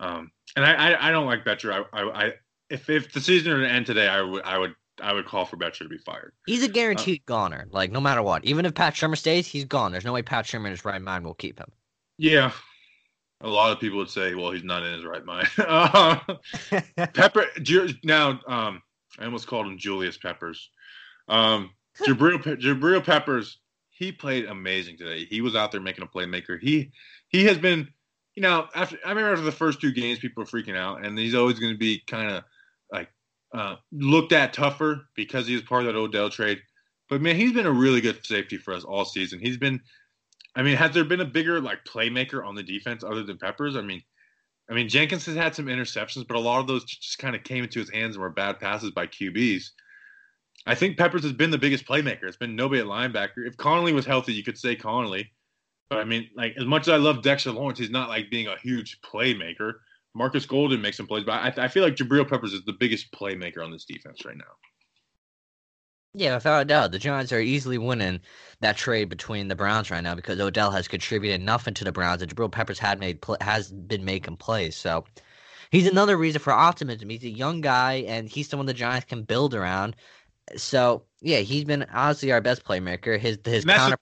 Um, 0.01 0.29
and 0.57 0.65
I, 0.65 0.91
I, 0.91 1.07
I 1.07 1.11
don't 1.11 1.25
like 1.25 1.45
Bettcher. 1.45 1.85
I, 1.93 1.97
I, 1.97 2.25
I, 2.25 2.33
if 2.69 2.89
if 2.89 3.13
the 3.13 3.21
season 3.21 3.53
were 3.53 3.65
to 3.65 3.71
end 3.71 3.85
today, 3.85 4.09
I 4.09 4.21
would 4.21 4.43
I 4.43 4.57
would 4.57 4.75
I 5.01 5.13
would 5.13 5.25
call 5.25 5.45
for 5.45 5.55
Bettcher 5.55 5.79
to 5.79 5.89
be 5.89 5.97
fired. 5.99 6.33
He's 6.45 6.63
a 6.63 6.67
guaranteed 6.67 7.21
uh, 7.21 7.31
goner. 7.31 7.67
Like 7.71 7.93
no 7.93 8.01
matter 8.01 8.21
what, 8.21 8.43
even 8.43 8.65
if 8.65 8.75
Pat 8.75 8.93
Shurmur 8.93 9.17
stays, 9.17 9.47
he's 9.47 9.63
gone. 9.63 9.93
There's 9.93 10.05
no 10.05 10.11
way 10.11 10.21
Pat 10.21 10.43
Shurmur 10.43 10.65
in 10.65 10.71
his 10.71 10.83
right 10.83 11.01
mind 11.01 11.23
will 11.23 11.33
keep 11.33 11.57
him. 11.57 11.71
Yeah, 12.17 12.51
a 13.39 13.47
lot 13.47 13.71
of 13.71 13.79
people 13.79 13.99
would 13.99 14.09
say, 14.09 14.35
well, 14.35 14.51
he's 14.51 14.65
not 14.65 14.83
in 14.83 14.93
his 14.93 15.05
right 15.05 15.23
mind. 15.23 15.47
uh, 15.57 16.19
Pepper 17.13 17.45
now, 18.03 18.41
um, 18.47 18.81
I 19.19 19.25
almost 19.25 19.47
called 19.47 19.67
him 19.67 19.77
Julius 19.77 20.17
Peppers. 20.17 20.69
Um, 21.27 21.71
Jabril, 21.99 22.41
Jabril 22.59 23.03
Peppers, 23.03 23.57
he 23.89 24.11
played 24.11 24.45
amazing 24.45 24.97
today. 24.97 25.25
He 25.25 25.41
was 25.41 25.55
out 25.55 25.71
there 25.71 25.81
making 25.81 26.03
a 26.03 26.07
playmaker. 26.07 26.59
He 26.59 26.91
he 27.29 27.45
has 27.45 27.57
been, 27.57 27.87
you 28.35 28.43
know, 28.43 28.67
after 28.75 28.97
I 29.03 29.09
remember 29.09 29.31
after 29.31 29.43
the 29.43 29.51
first 29.51 29.81
two 29.81 29.91
games, 29.91 30.19
people 30.19 30.43
were 30.43 30.49
freaking 30.49 30.77
out, 30.77 31.03
and 31.03 31.17
he's 31.17 31.35
always 31.35 31.59
going 31.59 31.73
to 31.73 31.79
be 31.79 32.03
kind 32.05 32.31
of 32.31 32.43
like 32.91 33.09
uh, 33.53 33.75
looked 33.91 34.33
at 34.33 34.53
tougher 34.53 35.07
because 35.15 35.47
he 35.47 35.55
was 35.55 35.63
part 35.63 35.85
of 35.85 35.87
that 35.87 35.99
Odell 35.99 36.29
trade. 36.29 36.61
But 37.09 37.21
man, 37.21 37.35
he's 37.35 37.53
been 37.53 37.65
a 37.65 37.71
really 37.71 38.01
good 38.01 38.25
safety 38.25 38.57
for 38.57 38.73
us 38.73 38.83
all 38.83 39.05
season. 39.05 39.39
He's 39.39 39.57
been, 39.57 39.81
I 40.55 40.61
mean, 40.61 40.75
has 40.75 40.91
there 40.91 41.05
been 41.05 41.21
a 41.21 41.25
bigger 41.25 41.59
like 41.61 41.85
playmaker 41.85 42.45
on 42.45 42.55
the 42.55 42.63
defense 42.63 43.03
other 43.03 43.23
than 43.23 43.37
Peppers? 43.37 43.75
I 43.75 43.81
mean, 43.81 44.03
I 44.69 44.73
mean 44.73 44.89
Jenkins 44.89 45.25
has 45.25 45.35
had 45.35 45.55
some 45.55 45.65
interceptions, 45.65 46.27
but 46.27 46.37
a 46.37 46.39
lot 46.39 46.59
of 46.59 46.67
those 46.67 46.83
just 46.83 47.19
kind 47.19 47.35
of 47.35 47.43
came 47.43 47.63
into 47.63 47.79
his 47.79 47.89
hands 47.89 48.15
and 48.15 48.21
were 48.21 48.29
bad 48.29 48.59
passes 48.59 48.91
by 48.91 49.07
QBs. 49.07 49.69
I 50.65 50.75
think 50.75 50.97
Peppers 50.97 51.23
has 51.23 51.33
been 51.33 51.51
the 51.51 51.57
biggest 51.57 51.85
playmaker. 51.85 52.23
It's 52.23 52.37
been 52.37 52.55
nobody 52.55 52.81
at 52.81 52.87
linebacker. 52.87 53.47
If 53.47 53.55
Connelly 53.55 53.93
was 53.93 54.05
healthy, 54.05 54.33
you 54.33 54.43
could 54.43 54.57
say 54.57 54.75
Connelly. 54.75 55.31
But 55.89 55.99
I 55.99 56.03
mean, 56.03 56.29
like 56.35 56.55
as 56.57 56.65
much 56.65 56.83
as 56.83 56.89
I 56.89 56.97
love 56.97 57.21
Dexter 57.21 57.51
Lawrence, 57.51 57.79
he's 57.79 57.89
not 57.89 58.09
like 58.09 58.29
being 58.29 58.47
a 58.47 58.57
huge 58.57 58.99
playmaker. 59.01 59.75
Marcus 60.13 60.45
Golden 60.45 60.81
makes 60.81 60.97
some 60.97 61.07
plays, 61.07 61.23
but 61.23 61.33
I, 61.33 61.65
I 61.65 61.67
feel 61.67 61.83
like 61.83 61.95
Jabril 61.95 62.27
Peppers 62.27 62.53
is 62.53 62.65
the 62.65 62.73
biggest 62.73 63.11
playmaker 63.11 63.63
on 63.63 63.71
this 63.71 63.85
defense 63.85 64.25
right 64.25 64.35
now. 64.35 64.43
Yeah, 66.17 66.33
without 66.33 66.61
a 66.63 66.65
doubt, 66.65 66.91
the 66.91 66.97
Giants 66.97 67.31
are 67.31 67.39
easily 67.39 67.77
winning 67.77 68.21
that 68.61 68.75
trade 68.75 69.07
between 69.07 69.49
the 69.49 69.55
Browns 69.55 69.91
right 69.91 70.01
now 70.03 70.15
because 70.15 70.39
Odell 70.39 70.71
has 70.71 70.87
contributed 70.87 71.41
nothing 71.41 71.75
to 71.75 71.83
the 71.83 71.91
Browns, 71.91 72.23
and 72.23 72.35
Jabril 72.35 72.51
Peppers 72.51 72.79
had 72.79 72.99
made 72.99 73.23
has 73.39 73.71
been 73.71 74.03
making 74.03 74.37
plays. 74.37 74.75
So 74.75 75.05
he's 75.69 75.85
another 75.85 76.17
reason 76.17 76.41
for 76.41 76.51
optimism. 76.53 77.09
He's 77.09 77.23
a 77.23 77.29
young 77.29 77.61
guy, 77.61 78.03
and 78.07 78.27
he's 78.27 78.49
someone 78.49 78.65
the 78.65 78.73
Giants 78.73 79.05
can 79.05 79.23
build 79.23 79.53
around. 79.53 79.95
So 80.55 81.03
yeah, 81.21 81.39
he's 81.39 81.65
been 81.65 81.85
honestly 81.93 82.31
our 82.31 82.41
best 82.41 82.63
playmaker. 82.63 83.19
His 83.19 83.37
his 83.45 83.63
counter. 83.65 83.97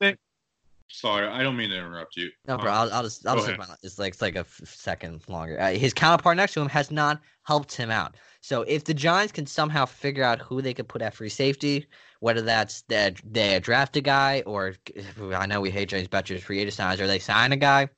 Sorry, 0.87 1.27
I 1.27 1.43
don't 1.43 1.57
mean 1.57 1.69
to 1.71 1.77
interrupt 1.77 2.15
you. 2.15 2.29
No, 2.47 2.57
bro. 2.57 2.71
I'll, 2.71 2.93
I'll 2.93 3.03
just 3.03 3.25
I'll 3.27 3.35
just 3.35 3.49
it's 3.83 3.99
like 3.99 4.09
it's 4.13 4.21
like 4.21 4.35
a 4.35 4.39
f- 4.39 4.61
second 4.63 5.21
longer. 5.27 5.59
Uh, 5.59 5.71
his 5.71 5.93
counterpart 5.93 6.37
next 6.37 6.53
to 6.53 6.61
him 6.61 6.69
has 6.69 6.91
not 6.91 7.21
helped 7.43 7.73
him 7.75 7.91
out. 7.91 8.15
So 8.41 8.61
if 8.63 8.83
the 8.83 8.93
Giants 8.93 9.31
can 9.33 9.45
somehow 9.45 9.85
figure 9.85 10.23
out 10.23 10.39
who 10.39 10.61
they 10.61 10.73
could 10.73 10.87
put 10.87 11.01
at 11.01 11.13
free 11.13 11.29
safety, 11.29 11.87
whether 12.19 12.41
that's 12.41 12.83
that 12.83 13.19
they 13.29 13.59
draft 13.59 13.97
a 13.97 14.01
guy 14.01 14.43
or 14.45 14.75
I 15.33 15.45
know 15.45 15.61
we 15.61 15.71
hate 15.71 15.89
James 15.89 16.07
Bettcher's 16.07 16.43
free 16.43 16.59
agent 16.59 16.73
signs, 16.73 17.01
or 17.01 17.07
they 17.07 17.19
sign 17.19 17.51
a 17.51 17.57
guy. 17.57 17.89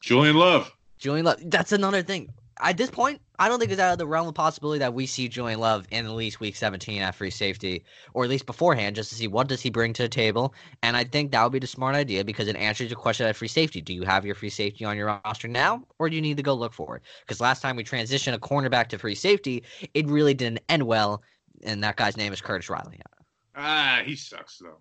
Julian 0.00 0.36
Love. 0.36 0.72
Julian 0.98 1.26
Love. 1.26 1.40
That's 1.44 1.72
another 1.72 2.02
thing 2.02 2.30
at 2.62 2.76
this 2.76 2.90
point, 2.90 3.20
I 3.38 3.48
don't 3.48 3.58
think 3.58 3.70
it's 3.70 3.80
out 3.80 3.92
of 3.92 3.98
the 3.98 4.06
realm 4.06 4.28
of 4.28 4.34
possibility 4.34 4.78
that 4.80 4.92
we 4.92 5.06
see 5.06 5.28
Julian 5.28 5.60
Love 5.60 5.86
in 5.90 6.04
at 6.06 6.12
least 6.12 6.40
week 6.40 6.56
17 6.56 7.00
at 7.00 7.14
free 7.14 7.30
safety, 7.30 7.84
or 8.12 8.24
at 8.24 8.30
least 8.30 8.46
beforehand, 8.46 8.96
just 8.96 9.08
to 9.10 9.14
see 9.14 9.28
what 9.28 9.48
does 9.48 9.60
he 9.60 9.70
bring 9.70 9.92
to 9.94 10.02
the 10.02 10.08
table. 10.08 10.54
And 10.82 10.96
I 10.96 11.04
think 11.04 11.32
that 11.32 11.42
would 11.42 11.52
be 11.52 11.58
the 11.58 11.66
smart 11.66 11.94
idea 11.94 12.24
because 12.24 12.48
it 12.48 12.56
answers 12.56 12.90
the 12.90 12.96
question 12.96 13.26
at 13.26 13.36
free 13.36 13.48
safety. 13.48 13.80
Do 13.80 13.94
you 13.94 14.02
have 14.02 14.26
your 14.26 14.34
free 14.34 14.50
safety 14.50 14.84
on 14.84 14.96
your 14.96 15.20
roster 15.24 15.48
now, 15.48 15.82
or 15.98 16.08
do 16.08 16.16
you 16.16 16.22
need 16.22 16.36
to 16.36 16.42
go 16.42 16.54
look 16.54 16.72
for 16.72 16.96
it? 16.96 17.02
Because 17.20 17.40
last 17.40 17.62
time 17.62 17.76
we 17.76 17.84
transitioned 17.84 18.34
a 18.34 18.38
cornerback 18.38 18.88
to 18.88 18.98
free 18.98 19.14
safety, 19.14 19.62
it 19.94 20.06
really 20.06 20.34
didn't 20.34 20.60
end 20.68 20.82
well, 20.82 21.22
and 21.62 21.82
that 21.82 21.96
guy's 21.96 22.16
name 22.16 22.32
is 22.32 22.40
Curtis 22.40 22.68
Riley. 22.68 23.00
Ah, 23.56 24.02
he 24.04 24.16
sucks 24.16 24.58
though. 24.58 24.80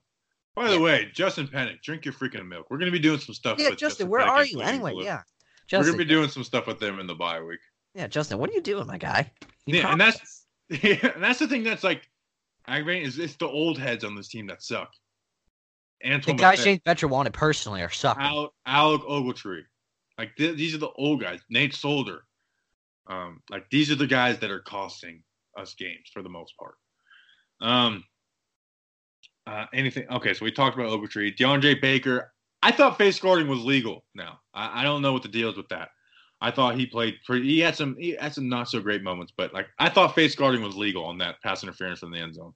By 0.56 0.68
the 0.68 0.74
yeah. 0.76 0.82
way, 0.82 1.12
Justin 1.14 1.48
Pennick, 1.48 1.82
drink 1.82 2.04
your 2.04 2.14
freaking 2.14 2.48
milk. 2.48 2.68
We're 2.70 2.78
gonna 2.78 2.92
be 2.92 3.00
doing 3.00 3.20
some 3.20 3.34
stuff. 3.34 3.58
Yeah, 3.58 3.70
Justin, 3.70 3.88
Justin 3.90 4.10
where 4.10 4.22
are 4.22 4.46
you 4.46 4.62
anyway? 4.62 4.94
Yeah. 4.98 5.22
Justin. 5.70 5.94
We're 5.94 5.98
gonna 5.98 6.06
be 6.06 6.14
doing 6.14 6.30
some 6.30 6.44
stuff 6.44 6.66
with 6.66 6.80
them 6.80 7.00
in 7.00 7.06
the 7.06 7.14
bye 7.14 7.42
week. 7.42 7.60
Yeah, 7.94 8.08
Justin, 8.08 8.40
what 8.40 8.50
are 8.50 8.54
you 8.54 8.62
doing, 8.62 8.88
my 8.88 8.98
guy? 8.98 9.32
You 9.68 9.78
yeah, 9.78 9.92
and 9.92 10.02
that's 10.02 10.46
yeah, 10.70 11.12
and 11.14 11.24
that's 11.24 11.40
the 11.40 11.48
thing 11.48 11.64
that's 11.64 11.84
like 11.84 12.10
aggravating 12.68 13.04
is 13.04 13.20
it's 13.20 13.36
the 13.36 13.48
old 13.48 13.78
heads 13.78 14.04
on 14.04 14.16
this 14.16 14.28
team 14.28 14.48
that 14.48 14.64
suck. 14.64 14.92
Antoine 16.04 16.38
the 16.38 16.42
guys 16.42 16.60
Shane 16.62 16.80
Bettcher 16.80 17.10
wanted 17.10 17.34
personally 17.34 17.84
are 17.84 17.90
sucking. 17.90 18.24
Al- 18.24 18.54
Alec 18.66 19.02
Ogletree, 19.02 19.62
like 20.18 20.36
th- 20.38 20.58
these 20.58 20.74
are 20.74 20.80
the 20.80 20.92
old 20.96 21.22
guys. 21.22 21.40
Nate 21.50 21.74
Solder, 21.74 22.24
um, 23.08 23.42
like 23.52 23.70
these 23.70 23.92
are 23.92 23.96
the 23.96 24.08
guys 24.08 24.40
that 24.40 24.50
are 24.50 24.62
costing 24.62 25.22
us 25.56 25.76
games 25.76 26.10
for 26.12 26.24
the 26.24 26.30
most 26.30 26.56
part. 26.58 26.76
Um, 27.62 28.04
uh, 29.46 29.66
anything? 29.74 30.08
Okay, 30.10 30.34
so 30.34 30.46
we 30.46 30.52
talked 30.52 30.78
about 30.78 30.90
Ogletree, 30.90 31.38
DeAndre 31.38 31.80
Baker. 31.80 32.32
I 32.62 32.72
thought 32.72 32.98
face 32.98 33.20
guarding 33.20 33.48
was 33.48 33.64
legal. 33.64 34.04
Now 34.16 34.40
I, 34.54 34.82
I 34.82 34.84
don't 34.84 35.02
know 35.02 35.14
what 35.14 35.24
the 35.24 35.30
deal 35.30 35.50
is 35.50 35.58
with 35.58 35.70
that. 35.70 35.90
I 36.42 36.52
thought 36.52 36.76
he 36.76 36.86
played 36.86 37.16
pretty. 37.26 37.48
He 37.48 37.60
had 37.60 37.76
some. 37.76 37.96
He 37.98 38.12
had 38.12 38.34
some 38.34 38.48
not 38.48 38.70
so 38.70 38.80
great 38.80 39.04
moments, 39.04 39.34
but 39.36 39.54
like 39.54 39.68
I 39.78 39.90
thought 39.90 40.16
face 40.16 40.36
guarding 40.36 40.62
was 40.62 40.76
legal 40.76 41.04
on 41.04 41.18
that 41.18 41.42
pass 41.42 41.64
interference 41.64 42.00
from 42.00 42.12
the 42.12 42.20
end 42.20 42.36
zone. 42.36 42.54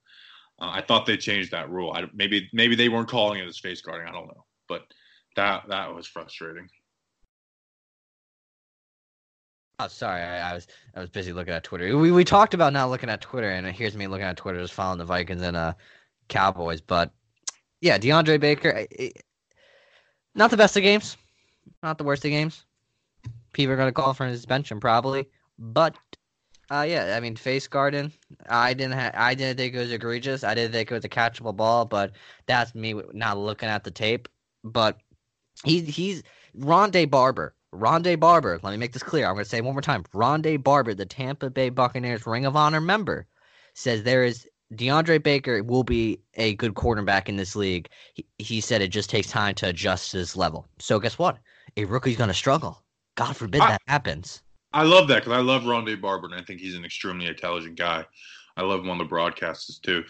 Uh, 0.59 0.69
I 0.71 0.81
thought 0.81 1.05
they 1.05 1.17
changed 1.17 1.51
that 1.51 1.69
rule. 1.69 1.91
I, 1.93 2.05
maybe 2.13 2.49
maybe 2.53 2.75
they 2.75 2.89
weren't 2.89 3.09
calling 3.09 3.39
it 3.39 3.47
as 3.47 3.59
face 3.59 3.81
guarding. 3.81 4.07
I 4.07 4.11
don't 4.11 4.27
know, 4.27 4.45
but 4.69 4.83
that 5.35 5.63
that 5.67 5.93
was 5.93 6.07
frustrating. 6.07 6.69
Oh, 9.79 9.87
sorry, 9.87 10.21
I, 10.21 10.51
I, 10.51 10.53
was 10.53 10.67
I 10.95 10.99
was 11.01 11.09
busy 11.09 11.33
looking 11.33 11.53
at 11.53 11.63
Twitter. 11.63 11.97
We 11.97 12.11
we 12.11 12.23
talked 12.23 12.53
about 12.53 12.71
not 12.71 12.89
looking 12.89 13.09
at 13.09 13.19
Twitter, 13.19 13.49
and 13.49 13.67
here's 13.67 13.97
me 13.97 14.07
looking 14.07 14.25
at 14.25 14.37
Twitter, 14.37 14.61
just 14.61 14.73
following 14.73 14.99
the 14.99 15.05
Vikings 15.05 15.41
and 15.41 15.57
uh 15.57 15.73
Cowboys. 16.29 16.79
But 16.79 17.11
yeah, 17.81 17.97
DeAndre 17.97 18.39
Baker, 18.39 18.87
it, 18.91 19.23
not 20.35 20.51
the 20.51 20.57
best 20.57 20.77
of 20.77 20.83
games, 20.83 21.17
not 21.81 21.97
the 21.97 22.03
worst 22.03 22.25
of 22.25 22.31
games 22.31 22.65
people 23.53 23.73
are 23.73 23.77
going 23.77 23.87
to 23.87 23.93
call 23.93 24.13
for 24.13 24.25
his 24.25 24.39
suspension 24.39 24.79
probably. 24.79 25.29
But 25.57 25.95
uh, 26.69 26.85
yeah, 26.87 27.13
I 27.15 27.19
mean, 27.19 27.35
face 27.35 27.67
guarding. 27.67 28.11
I 28.49 28.73
didn't. 28.73 28.99
Ha- 28.99 29.11
I 29.13 29.35
didn't 29.35 29.57
think 29.57 29.75
it 29.75 29.79
was 29.79 29.91
egregious. 29.91 30.43
I 30.43 30.55
didn't 30.55 30.73
think 30.73 30.91
it 30.91 30.93
was 30.93 31.05
a 31.05 31.09
catchable 31.09 31.55
ball, 31.55 31.85
but 31.85 32.11
that's 32.47 32.73
me 32.75 32.95
not 33.13 33.37
looking 33.37 33.69
at 33.69 33.83
the 33.83 33.91
tape. 33.91 34.27
But 34.63 34.97
he 35.63 35.81
he's 35.81 36.23
Rondé 36.57 37.09
Barber. 37.09 37.55
Rondé 37.73 38.19
Barber. 38.19 38.59
Let 38.61 38.71
me 38.71 38.77
make 38.77 38.93
this 38.93 39.03
clear. 39.03 39.25
I'm 39.25 39.33
going 39.33 39.43
to 39.43 39.49
say 39.49 39.61
one 39.61 39.73
more 39.73 39.81
time. 39.81 40.03
Rondé 40.13 40.61
Barber, 40.61 40.93
the 40.93 41.05
Tampa 41.05 41.49
Bay 41.49 41.69
Buccaneers 41.69 42.25
Ring 42.25 42.45
of 42.45 42.55
Honor 42.55 42.81
member, 42.81 43.27
says 43.73 44.03
there 44.03 44.23
is 44.23 44.47
DeAndre 44.73 45.21
Baker 45.21 45.63
will 45.63 45.83
be 45.83 46.19
a 46.35 46.55
good 46.55 46.75
quarterback 46.75 47.29
in 47.29 47.35
this 47.35 47.55
league. 47.55 47.89
He, 48.13 48.25
he 48.37 48.61
said 48.61 48.81
it 48.81 48.89
just 48.89 49.09
takes 49.09 49.27
time 49.27 49.55
to 49.55 49.69
adjust 49.69 50.11
his 50.11 50.35
level. 50.35 50.67
So 50.79 50.99
guess 50.99 51.19
what? 51.19 51.37
A 51.77 51.85
rookie's 51.85 52.17
going 52.17 52.29
to 52.29 52.33
struggle. 52.33 52.83
God 53.15 53.35
forbid 53.35 53.61
I, 53.61 53.69
that 53.69 53.81
happens. 53.87 54.41
I 54.73 54.83
love 54.83 55.07
that 55.09 55.23
because 55.23 55.37
I 55.37 55.41
love 55.41 55.63
Rondé 55.63 55.99
Barber, 55.99 56.27
and 56.27 56.35
I 56.35 56.41
think 56.41 56.59
he's 56.59 56.75
an 56.75 56.85
extremely 56.85 57.27
intelligent 57.27 57.77
guy. 57.77 58.05
I 58.57 58.63
love 58.63 58.81
him 58.81 58.89
on 58.89 58.97
the 58.97 59.03
broadcasts 59.03 59.79
too, 59.79 60.03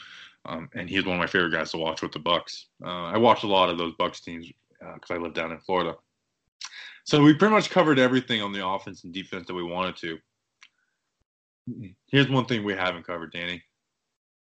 um, 0.46 0.70
and 0.74 0.90
he's 0.90 1.06
one 1.06 1.16
of 1.16 1.20
my 1.20 1.28
favorite 1.28 1.52
guys 1.52 1.72
to 1.72 1.78
watch 1.78 2.02
with 2.02 2.12
the 2.12 2.20
Bucks. 2.20 2.68
Uh, 2.84 3.06
I 3.06 3.18
watch 3.18 3.44
a 3.44 3.48
lot 3.48 3.70
of 3.70 3.78
those 3.78 3.94
Bucks 3.98 4.22
teams 4.22 4.48
because 4.80 5.12
uh, 5.12 5.16
I 5.16 5.18
live 5.18 5.34
down 5.34 5.52
in 5.52 5.60
Florida. 5.60 5.96
So 7.06 7.22
we 7.22 7.34
pretty 7.34 7.54
much 7.54 7.70
covered 7.70 8.00
everything 8.00 8.42
on 8.42 8.54
the 8.54 8.66
offense 8.66 9.04
and 9.04 9.14
defense 9.14 9.48
that 9.48 9.54
we 9.54 9.64
wanted 9.64 9.98
to. 9.98 10.18
Here's 12.08 12.30
one 12.30 12.46
thing 12.46 12.64
we 12.64 12.74
haven't 12.74 13.06
covered, 13.06 13.34
Danny. 13.34 13.62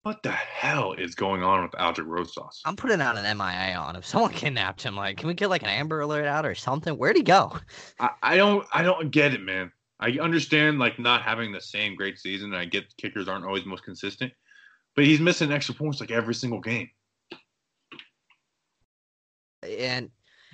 What 0.05 0.21
the 0.21 0.29
hell 0.29 0.93
is 0.93 1.15
going 1.15 1.41
on 1.41 1.63
with 1.63 1.71
Aldrick 1.71 2.05
Rosas? 2.05 2.61
I'm 2.63 2.75
putting 2.75 3.01
out 3.01 3.17
an 3.17 3.37
MIA 3.37 3.75
on 3.75 3.95
him. 3.95 4.03
Someone 4.03 4.31
kidnapped 4.31 4.83
him. 4.83 4.95
Like, 4.95 5.17
can 5.17 5.27
we 5.27 5.33
get 5.33 5.49
like 5.49 5.63
an 5.63 5.69
Amber 5.69 5.99
Alert 6.01 6.27
out 6.27 6.45
or 6.45 6.53
something? 6.53 6.93
Where'd 6.93 7.15
he 7.15 7.23
go? 7.23 7.57
I, 7.99 8.09
I 8.21 8.37
don't 8.37 8.67
I 8.71 8.83
don't 8.83 9.09
get 9.09 9.33
it, 9.33 9.41
man. 9.41 9.71
I 9.99 10.11
understand 10.21 10.77
like 10.77 10.99
not 10.99 11.23
having 11.23 11.51
the 11.51 11.59
same 11.59 11.95
great 11.95 12.19
season. 12.19 12.53
And 12.53 12.61
I 12.61 12.65
get 12.65 12.95
kickers 12.97 13.27
aren't 13.27 13.45
always 13.45 13.65
most 13.65 13.83
consistent, 13.83 14.31
but 14.95 15.05
he's 15.05 15.19
missing 15.19 15.51
extra 15.51 15.73
points 15.73 15.99
like 15.99 16.11
every 16.11 16.35
single 16.35 16.61
game. 16.61 16.89
And 19.63 20.11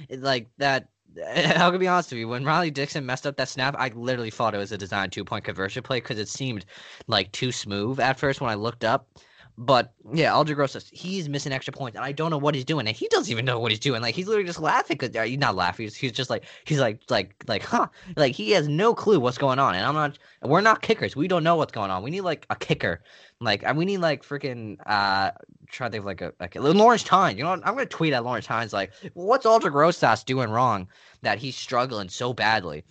like 0.09 0.47
that, 0.59 0.87
I'll 1.57 1.77
be 1.77 1.89
honest 1.89 2.11
with 2.11 2.19
you. 2.19 2.29
When 2.29 2.45
Riley 2.45 2.71
Dixon 2.71 3.05
messed 3.05 3.27
up 3.27 3.35
that 3.35 3.49
snap, 3.49 3.75
I 3.77 3.89
literally 3.89 4.31
thought 4.31 4.55
it 4.55 4.59
was 4.59 4.71
a 4.71 4.77
design 4.77 5.09
two 5.09 5.25
point 5.25 5.43
conversion 5.43 5.83
play 5.83 5.99
because 5.99 6.19
it 6.19 6.29
seemed 6.29 6.63
like 7.07 7.33
too 7.33 7.51
smooth 7.51 7.99
at 7.99 8.17
first 8.17 8.39
when 8.39 8.49
I 8.49 8.55
looked 8.55 8.85
up. 8.85 9.09
But 9.57 9.93
yeah, 10.13 10.31
Aldrick 10.31 10.57
Rosas, 10.57 10.89
he's 10.91 11.29
missing 11.29 11.51
extra 11.51 11.73
points, 11.73 11.95
and 11.95 12.05
I 12.05 12.11
don't 12.11 12.31
know 12.31 12.37
what 12.37 12.55
he's 12.55 12.65
doing, 12.65 12.87
and 12.87 12.95
he 12.95 13.07
doesn't 13.09 13.31
even 13.31 13.45
know 13.45 13.59
what 13.59 13.71
he's 13.71 13.79
doing. 13.79 14.01
Like 14.01 14.15
he's 14.15 14.27
literally 14.27 14.47
just 14.47 14.59
laughing. 14.59 14.97
Cause, 14.97 15.11
he's 15.13 15.37
not 15.37 15.55
laughing. 15.55 15.85
He's, 15.85 15.95
he's 15.95 16.11
just 16.11 16.29
like 16.29 16.45
he's 16.65 16.79
like 16.79 17.01
like 17.09 17.43
like 17.47 17.63
huh. 17.63 17.87
Like 18.15 18.33
he 18.33 18.51
has 18.51 18.67
no 18.67 18.93
clue 18.93 19.19
what's 19.19 19.37
going 19.37 19.59
on, 19.59 19.75
and 19.75 19.85
I'm 19.85 19.93
not. 19.93 20.17
We're 20.41 20.61
not 20.61 20.81
kickers. 20.81 21.15
We 21.15 21.27
don't 21.27 21.43
know 21.43 21.55
what's 21.55 21.71
going 21.71 21.91
on. 21.91 22.03
We 22.03 22.11
need 22.11 22.21
like 22.21 22.45
a 22.49 22.55
kicker. 22.55 23.03
Like 23.39 23.63
we 23.75 23.85
need 23.85 23.99
like 23.99 24.23
freaking 24.23 24.77
uh 24.85 25.31
try 25.69 25.87
to 25.87 25.91
think 25.91 26.01
of 26.01 26.05
like 26.05 26.21
a 26.21 26.33
like 26.39 26.55
Lawrence 26.55 27.03
Tynes. 27.03 27.37
You 27.37 27.43
know, 27.43 27.51
what? 27.51 27.67
I'm 27.67 27.73
gonna 27.73 27.85
tweet 27.85 28.13
at 28.13 28.23
Lawrence 28.23 28.45
Tynes 28.45 28.73
like, 28.73 28.91
what's 29.13 29.45
Aldrick 29.45 29.73
Rosas 29.73 30.23
doing 30.23 30.49
wrong 30.49 30.87
that 31.21 31.39
he's 31.39 31.55
struggling 31.55 32.09
so 32.09 32.33
badly? 32.33 32.83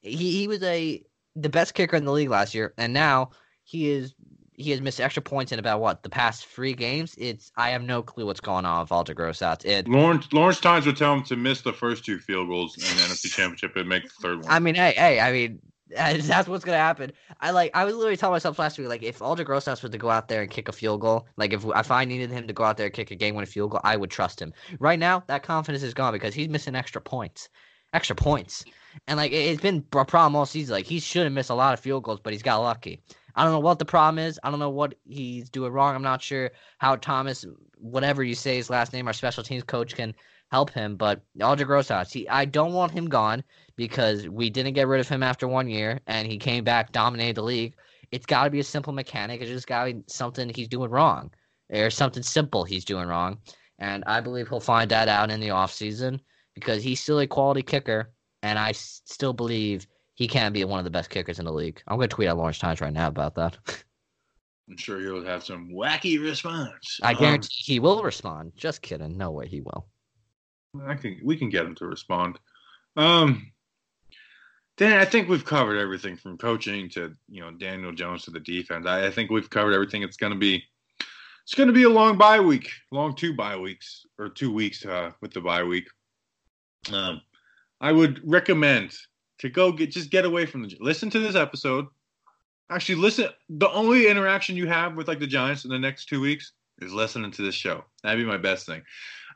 He 0.00 0.32
he 0.32 0.48
was 0.48 0.62
a 0.62 1.02
the 1.36 1.48
best 1.48 1.74
kicker 1.74 1.96
in 1.96 2.04
the 2.04 2.12
league 2.12 2.30
last 2.30 2.54
year, 2.54 2.74
and 2.76 2.92
now 2.92 3.30
he 3.62 3.90
is 3.90 4.14
he 4.58 4.72
has 4.72 4.80
missed 4.80 5.00
extra 5.00 5.22
points 5.22 5.52
in 5.52 5.58
about 5.60 5.80
what 5.80 6.02
the 6.02 6.10
past 6.10 6.46
three 6.46 6.74
games. 6.74 7.14
It's 7.16 7.52
I 7.56 7.70
have 7.70 7.82
no 7.82 8.02
clue 8.02 8.26
what's 8.26 8.40
going 8.40 8.64
on 8.64 8.80
with 8.80 8.90
Aldrick 8.90 9.18
Rosas. 9.18 9.64
It 9.64 9.88
Lawrence 9.88 10.30
Lawrence 10.32 10.60
Tynes 10.60 10.84
would 10.84 10.96
tell 10.96 11.14
him 11.14 11.22
to 11.24 11.36
miss 11.36 11.62
the 11.62 11.72
first 11.72 12.04
two 12.04 12.18
field 12.18 12.48
goals 12.48 12.76
in 12.76 12.96
the 12.96 13.02
NFC 13.02 13.30
Championship 13.30 13.76
and 13.76 13.88
make 13.88 14.02
the 14.02 14.08
third 14.20 14.42
one. 14.42 14.50
I 14.50 14.58
mean, 14.58 14.74
hey, 14.74 14.92
hey, 14.96 15.20
I 15.20 15.32
mean. 15.32 15.60
That's 15.96 16.46
what's 16.46 16.66
gonna 16.66 16.76
happen. 16.76 17.12
I 17.40 17.50
like. 17.50 17.70
I 17.74 17.86
was 17.86 17.94
literally 17.94 18.18
telling 18.18 18.34
myself 18.34 18.58
last 18.58 18.76
week, 18.76 18.88
like, 18.88 19.02
if 19.02 19.20
Aldrick 19.20 19.48
Rosas 19.48 19.80
was 19.80 19.90
to 19.90 19.96
go 19.96 20.10
out 20.10 20.28
there 20.28 20.42
and 20.42 20.50
kick 20.50 20.68
a 20.68 20.72
field 20.72 21.00
goal, 21.00 21.26
like, 21.38 21.54
if 21.54 21.64
if 21.64 21.90
I 21.90 22.04
needed 22.04 22.30
him 22.30 22.46
to 22.46 22.52
go 22.52 22.62
out 22.62 22.76
there 22.76 22.84
and 22.84 22.94
kick 22.94 23.10
a 23.10 23.14
game-winning 23.14 23.48
field 23.48 23.70
goal, 23.70 23.80
I 23.82 23.96
would 23.96 24.10
trust 24.10 24.38
him. 24.38 24.52
Right 24.80 24.98
now, 24.98 25.24
that 25.28 25.44
confidence 25.44 25.82
is 25.82 25.94
gone 25.94 26.12
because 26.12 26.34
he's 26.34 26.50
missing 26.50 26.74
extra 26.74 27.00
points, 27.00 27.48
extra 27.94 28.14
points, 28.14 28.66
and 29.06 29.16
like 29.16 29.32
it's 29.32 29.62
been 29.62 29.82
a 29.94 30.04
problem 30.04 30.36
all 30.36 30.44
season. 30.44 30.74
Like 30.74 30.84
he 30.84 31.00
should 31.00 31.24
have 31.24 31.32
missed 31.32 31.48
a 31.48 31.54
lot 31.54 31.72
of 31.72 31.80
field 31.80 32.04
goals, 32.04 32.20
but 32.22 32.34
he's 32.34 32.42
got 32.42 32.58
lucky. 32.58 33.00
I 33.38 33.44
don't 33.44 33.52
know 33.52 33.60
what 33.60 33.78
the 33.78 33.84
problem 33.84 34.18
is. 34.18 34.40
I 34.42 34.50
don't 34.50 34.58
know 34.58 34.68
what 34.68 34.96
he's 35.08 35.48
doing 35.48 35.72
wrong. 35.72 35.94
I'm 35.94 36.02
not 36.02 36.20
sure 36.20 36.50
how 36.78 36.96
Thomas, 36.96 37.46
whatever 37.76 38.24
you 38.24 38.34
say 38.34 38.56
his 38.56 38.68
last 38.68 38.92
name, 38.92 39.06
our 39.06 39.12
special 39.12 39.44
teams 39.44 39.62
coach 39.62 39.94
can 39.94 40.12
help 40.50 40.70
him. 40.70 40.96
But 40.96 41.22
Aldrick 41.38 41.68
Rosas, 41.68 42.12
he, 42.12 42.28
I 42.28 42.46
don't 42.46 42.72
want 42.72 42.90
him 42.90 43.06
gone 43.06 43.44
because 43.76 44.28
we 44.28 44.50
didn't 44.50 44.72
get 44.72 44.88
rid 44.88 44.98
of 44.98 45.08
him 45.08 45.22
after 45.22 45.46
one 45.46 45.68
year 45.68 46.00
and 46.08 46.26
he 46.26 46.36
came 46.36 46.64
back, 46.64 46.90
dominated 46.90 47.36
the 47.36 47.44
league. 47.44 47.76
It's 48.10 48.26
got 48.26 48.42
to 48.42 48.50
be 48.50 48.58
a 48.58 48.64
simple 48.64 48.92
mechanic. 48.92 49.40
It's 49.40 49.52
just 49.52 49.68
got 49.68 49.84
to 49.84 49.94
be 49.94 50.02
something 50.08 50.48
he's 50.48 50.66
doing 50.66 50.90
wrong 50.90 51.30
or 51.70 51.90
something 51.90 52.24
simple 52.24 52.64
he's 52.64 52.84
doing 52.84 53.06
wrong. 53.06 53.38
And 53.78 54.02
I 54.08 54.20
believe 54.20 54.48
he'll 54.48 54.58
find 54.58 54.90
that 54.90 55.06
out 55.06 55.30
in 55.30 55.38
the 55.38 55.50
offseason 55.50 56.18
because 56.56 56.82
he's 56.82 56.98
still 56.98 57.20
a 57.20 57.26
quality 57.28 57.62
kicker. 57.62 58.10
And 58.42 58.58
I 58.58 58.72
still 58.72 59.32
believe– 59.32 59.86
he 60.18 60.26
can 60.26 60.52
be 60.52 60.64
one 60.64 60.80
of 60.80 60.84
the 60.84 60.90
best 60.90 61.10
kickers 61.10 61.38
in 61.38 61.44
the 61.44 61.52
league. 61.52 61.80
I'm 61.86 61.96
going 61.96 62.08
to 62.08 62.14
tweet 62.14 62.26
at 62.26 62.36
Lawrence 62.36 62.58
Tynes 62.58 62.80
right 62.80 62.92
now 62.92 63.06
about 63.06 63.36
that. 63.36 63.56
I'm 64.68 64.76
sure 64.76 64.98
he'll 64.98 65.24
have 65.24 65.44
some 65.44 65.70
wacky 65.70 66.20
response. 66.20 66.98
I 67.04 67.14
guarantee 67.14 67.46
um, 67.46 67.64
he 67.64 67.78
will 67.78 68.02
respond. 68.02 68.50
Just 68.56 68.82
kidding. 68.82 69.16
No 69.16 69.30
way 69.30 69.46
he 69.46 69.60
will. 69.60 69.86
I 70.84 70.96
think 70.96 71.20
we 71.22 71.36
can 71.36 71.50
get 71.50 71.64
him 71.64 71.76
to 71.76 71.86
respond. 71.86 72.36
Um, 72.96 73.52
Dan, 74.76 74.98
I 74.98 75.04
think 75.04 75.28
we've 75.28 75.44
covered 75.44 75.78
everything 75.78 76.16
from 76.16 76.36
coaching 76.36 76.90
to 76.90 77.14
you 77.28 77.40
know 77.40 77.52
Daniel 77.52 77.92
Jones 77.92 78.24
to 78.24 78.32
the 78.32 78.40
defense. 78.40 78.86
I, 78.86 79.06
I 79.06 79.10
think 79.12 79.30
we've 79.30 79.48
covered 79.48 79.72
everything. 79.72 80.02
It's 80.02 80.16
going 80.16 80.32
to 80.32 80.38
be 80.38 80.64
it's 81.44 81.54
going 81.54 81.68
to 81.68 81.72
be 81.72 81.84
a 81.84 81.88
long 81.88 82.18
bye 82.18 82.40
week, 82.40 82.68
long 82.90 83.14
two 83.14 83.36
bye 83.36 83.56
weeks 83.56 84.04
or 84.18 84.28
two 84.28 84.52
weeks 84.52 84.84
uh, 84.84 85.12
with 85.22 85.32
the 85.32 85.40
bye 85.40 85.62
week. 85.62 85.88
Um, 86.92 87.22
I 87.80 87.92
would 87.92 88.20
recommend 88.28 88.96
to 89.38 89.48
go 89.48 89.72
get 89.72 89.90
just 89.90 90.10
get 90.10 90.24
away 90.24 90.46
from 90.46 90.62
the 90.62 90.76
listen 90.80 91.10
to 91.10 91.18
this 91.18 91.36
episode. 91.36 91.86
Actually, 92.70 92.96
listen. 92.96 93.28
The 93.48 93.70
only 93.70 94.08
interaction 94.08 94.56
you 94.56 94.66
have 94.66 94.94
with 94.94 95.08
like 95.08 95.20
the 95.20 95.26
Giants 95.26 95.64
in 95.64 95.70
the 95.70 95.78
next 95.78 96.06
two 96.06 96.20
weeks 96.20 96.52
is 96.80 96.92
listening 96.92 97.30
to 97.32 97.42
this 97.42 97.54
show. 97.54 97.84
That'd 98.02 98.18
be 98.18 98.30
my 98.30 98.36
best 98.36 98.66
thing. 98.66 98.82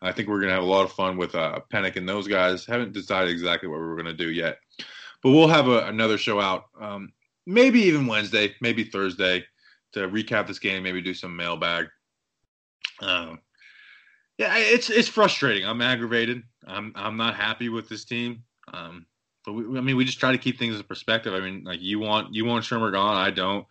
I 0.02 0.12
think 0.12 0.28
we're 0.28 0.40
gonna 0.40 0.52
have 0.52 0.62
a 0.62 0.66
lot 0.66 0.84
of 0.84 0.92
fun 0.92 1.16
with 1.16 1.34
uh, 1.34 1.60
Panic 1.70 1.96
and 1.96 2.08
those 2.08 2.26
guys. 2.26 2.66
Haven't 2.66 2.92
decided 2.92 3.30
exactly 3.30 3.68
what 3.68 3.78
we're 3.78 3.96
gonna 3.96 4.12
do 4.12 4.30
yet, 4.30 4.58
but 5.22 5.30
we'll 5.30 5.48
have 5.48 5.68
a, 5.68 5.86
another 5.86 6.18
show 6.18 6.40
out. 6.40 6.64
Um, 6.80 7.12
maybe 7.46 7.80
even 7.82 8.06
Wednesday, 8.06 8.54
maybe 8.60 8.84
Thursday, 8.84 9.44
to 9.92 10.08
recap 10.08 10.46
this 10.46 10.58
game. 10.58 10.82
Maybe 10.82 11.00
do 11.00 11.14
some 11.14 11.36
mailbag. 11.36 11.86
Um, 13.00 13.40
yeah, 14.38 14.56
it's 14.56 14.90
it's 14.90 15.08
frustrating. 15.08 15.66
I'm 15.66 15.80
aggravated. 15.80 16.42
I'm 16.66 16.92
I'm 16.96 17.16
not 17.16 17.36
happy 17.36 17.68
with 17.68 17.88
this 17.88 18.04
team. 18.04 18.42
Um, 18.72 19.06
but 19.44 19.52
we, 19.52 19.78
I 19.78 19.80
mean, 19.80 19.96
we 19.96 20.04
just 20.04 20.20
try 20.20 20.32
to 20.32 20.38
keep 20.38 20.58
things 20.58 20.76
in 20.76 20.82
perspective. 20.84 21.34
I 21.34 21.40
mean, 21.40 21.64
like 21.64 21.80
you 21.80 21.98
want 21.98 22.34
you 22.34 22.44
want 22.44 22.64
Shurmur 22.64 22.92
gone, 22.92 23.16
I 23.16 23.30
don't. 23.30 23.66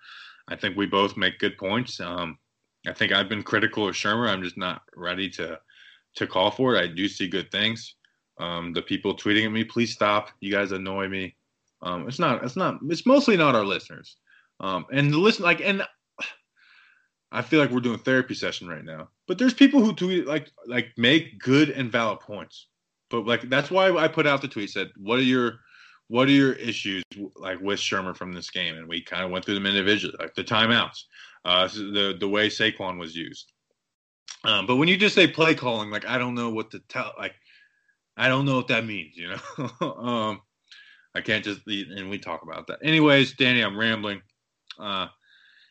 I 0.47 0.55
think 0.55 0.75
we 0.75 0.85
both 0.85 1.17
make 1.17 1.39
good 1.39 1.57
points. 1.57 1.99
Um, 1.99 2.37
I 2.87 2.93
think 2.93 3.11
I've 3.11 3.29
been 3.29 3.43
critical 3.43 3.87
of 3.87 3.95
Shurmur. 3.95 4.29
I'm 4.29 4.43
just 4.43 4.57
not 4.57 4.81
ready 4.95 5.29
to 5.31 5.59
to 6.15 6.27
call 6.27 6.51
for 6.51 6.75
it. 6.75 6.83
I 6.83 6.87
do 6.87 7.07
see 7.07 7.27
good 7.27 7.51
things. 7.51 7.95
Um, 8.37 8.73
the 8.73 8.81
people 8.81 9.15
tweeting 9.15 9.45
at 9.45 9.51
me, 9.51 9.63
please 9.63 9.91
stop. 9.91 10.29
You 10.39 10.51
guys 10.51 10.71
annoy 10.71 11.07
me. 11.07 11.35
Um, 11.81 12.07
it's 12.07 12.19
not. 12.19 12.43
It's 12.43 12.55
not. 12.55 12.79
It's 12.89 13.05
mostly 13.05 13.37
not 13.37 13.55
our 13.55 13.65
listeners. 13.65 14.17
Um, 14.59 14.85
and 14.91 15.11
the 15.11 15.17
listen, 15.17 15.43
like, 15.43 15.61
and 15.61 15.83
I 17.31 17.41
feel 17.41 17.59
like 17.59 17.71
we're 17.71 17.79
doing 17.79 17.99
therapy 17.99 18.33
session 18.33 18.67
right 18.67 18.83
now. 18.83 19.09
But 19.27 19.37
there's 19.37 19.53
people 19.53 19.81
who 19.81 19.93
tweet 19.93 20.27
like 20.27 20.51
like 20.67 20.89
make 20.97 21.39
good 21.39 21.69
and 21.69 21.91
valid 21.91 22.19
points. 22.19 22.67
But 23.11 23.27
like 23.27 23.49
that's 23.49 23.69
why 23.69 23.91
I 23.91 24.07
put 24.07 24.25
out 24.25 24.41
the 24.41 24.47
tweet 24.47 24.69
said, 24.69 24.89
"What 24.97 25.19
are 25.19 25.23
your 25.23 25.59
what 26.07 26.27
are 26.27 26.31
your 26.31 26.53
issues 26.53 27.03
like 27.35 27.59
with 27.59 27.79
Shurmur 27.79 28.15
from 28.15 28.33
this 28.33 28.49
game?" 28.49 28.75
And 28.77 28.87
we 28.87 29.01
kind 29.01 29.23
of 29.23 29.31
went 29.31 29.45
through 29.45 29.55
them 29.55 29.65
individually, 29.65 30.15
like 30.19 30.33
the 30.33 30.43
timeouts, 30.43 31.03
uh, 31.45 31.67
the 31.67 32.15
the 32.19 32.27
way 32.27 32.47
Saquon 32.49 32.97
was 32.97 33.15
used. 33.15 33.51
Um, 34.43 34.65
but 34.65 34.77
when 34.77 34.87
you 34.87 34.97
just 34.97 35.13
say 35.13 35.27
play 35.27 35.53
calling, 35.53 35.91
like 35.91 36.07
I 36.07 36.17
don't 36.17 36.33
know 36.33 36.49
what 36.49 36.71
to 36.71 36.79
tell, 36.89 37.13
like 37.17 37.35
I 38.17 38.27
don't 38.27 38.45
know 38.45 38.55
what 38.55 38.69
that 38.69 38.85
means, 38.85 39.15
you 39.15 39.29
know. 39.29 39.69
um, 39.97 40.41
I 41.13 41.21
can't 41.21 41.43
just 41.43 41.61
and 41.67 42.09
we 42.09 42.17
talk 42.17 42.43
about 42.43 42.67
that. 42.67 42.79
Anyways, 42.81 43.33
Danny, 43.33 43.61
I'm 43.61 43.77
rambling. 43.77 44.21
Uh, 44.79 45.07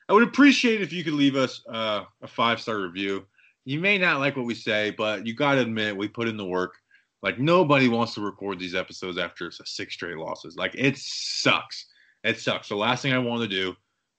I 0.08 0.12
would 0.12 0.22
appreciate 0.22 0.80
if 0.82 0.92
you 0.92 1.04
could 1.04 1.14
leave 1.14 1.36
us 1.36 1.62
uh, 1.68 2.04
a 2.22 2.26
five 2.26 2.60
star 2.60 2.80
review. 2.80 3.24
You 3.64 3.78
may 3.80 3.98
not 3.98 4.20
like 4.20 4.36
what 4.36 4.46
we 4.46 4.54
say, 4.54 4.90
but 4.90 5.26
you 5.26 5.34
got 5.34 5.54
to 5.54 5.60
admit 5.60 5.96
we 5.96 6.08
put 6.08 6.28
in 6.28 6.36
the 6.36 6.44
work. 6.44 6.74
Like 7.22 7.38
nobody 7.38 7.88
wants 7.88 8.14
to 8.14 8.20
record 8.20 8.58
these 8.58 8.74
episodes 8.74 9.18
after 9.18 9.50
six 9.50 9.94
straight 9.94 10.16
losses. 10.16 10.56
Like 10.56 10.74
it 10.74 10.96
sucks. 10.96 11.86
It 12.24 12.38
sucks. 12.38 12.68
The 12.68 12.76
last 12.76 13.02
thing 13.02 13.12
I 13.12 13.18
wanted 13.18 13.50
to 13.50 13.56
do 13.56 13.76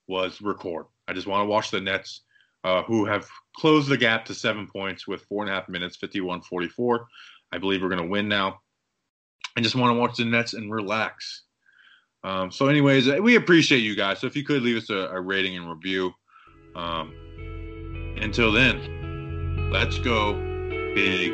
was 0.08 0.42
record. 0.42 0.86
I 1.08 1.14
just 1.14 1.28
want 1.28 1.44
to 1.44 1.50
watch 1.50 1.72
the 1.72 1.82
Nets, 1.82 2.22
uh, 2.64 2.84
who 2.84 3.06
have 3.06 3.28
closed 3.56 3.90
the 3.90 3.98
gap 3.98 4.26
to 4.26 4.36
seven 4.36 4.68
points 4.68 5.08
with 5.08 5.22
four 5.24 5.44
and 5.44 5.52
a 5.52 5.56
half 5.56 5.70
minutes, 5.70 5.96
51 5.98 6.42
44. 6.42 7.08
I 7.52 7.58
believe 7.58 7.82
we're 7.82 7.90
going 7.90 8.02
to 8.02 8.08
win 8.08 8.28
now. 8.28 8.62
I 9.58 9.62
just 9.62 9.76
want 9.76 9.94
to 9.96 10.00
watch 10.00 10.18
the 10.18 10.26
Nets 10.26 10.54
and 10.54 10.72
relax. 10.72 11.44
Um, 12.24 12.52
so, 12.52 12.68
anyways, 12.68 13.08
we 13.20 13.36
appreciate 13.36 13.80
you 13.80 13.96
guys. 13.96 14.20
So, 14.20 14.28
if 14.28 14.36
you 14.36 14.44
could 14.44 14.62
leave 14.62 14.78
us 14.78 14.90
a, 14.90 14.96
a 14.96 15.20
rating 15.20 15.58
and 15.58 15.70
review. 15.70 16.14
Um, 16.76 17.14
until 18.22 18.52
then, 18.52 19.72
let's 19.72 19.98
go 20.00 20.34
big 20.94 21.32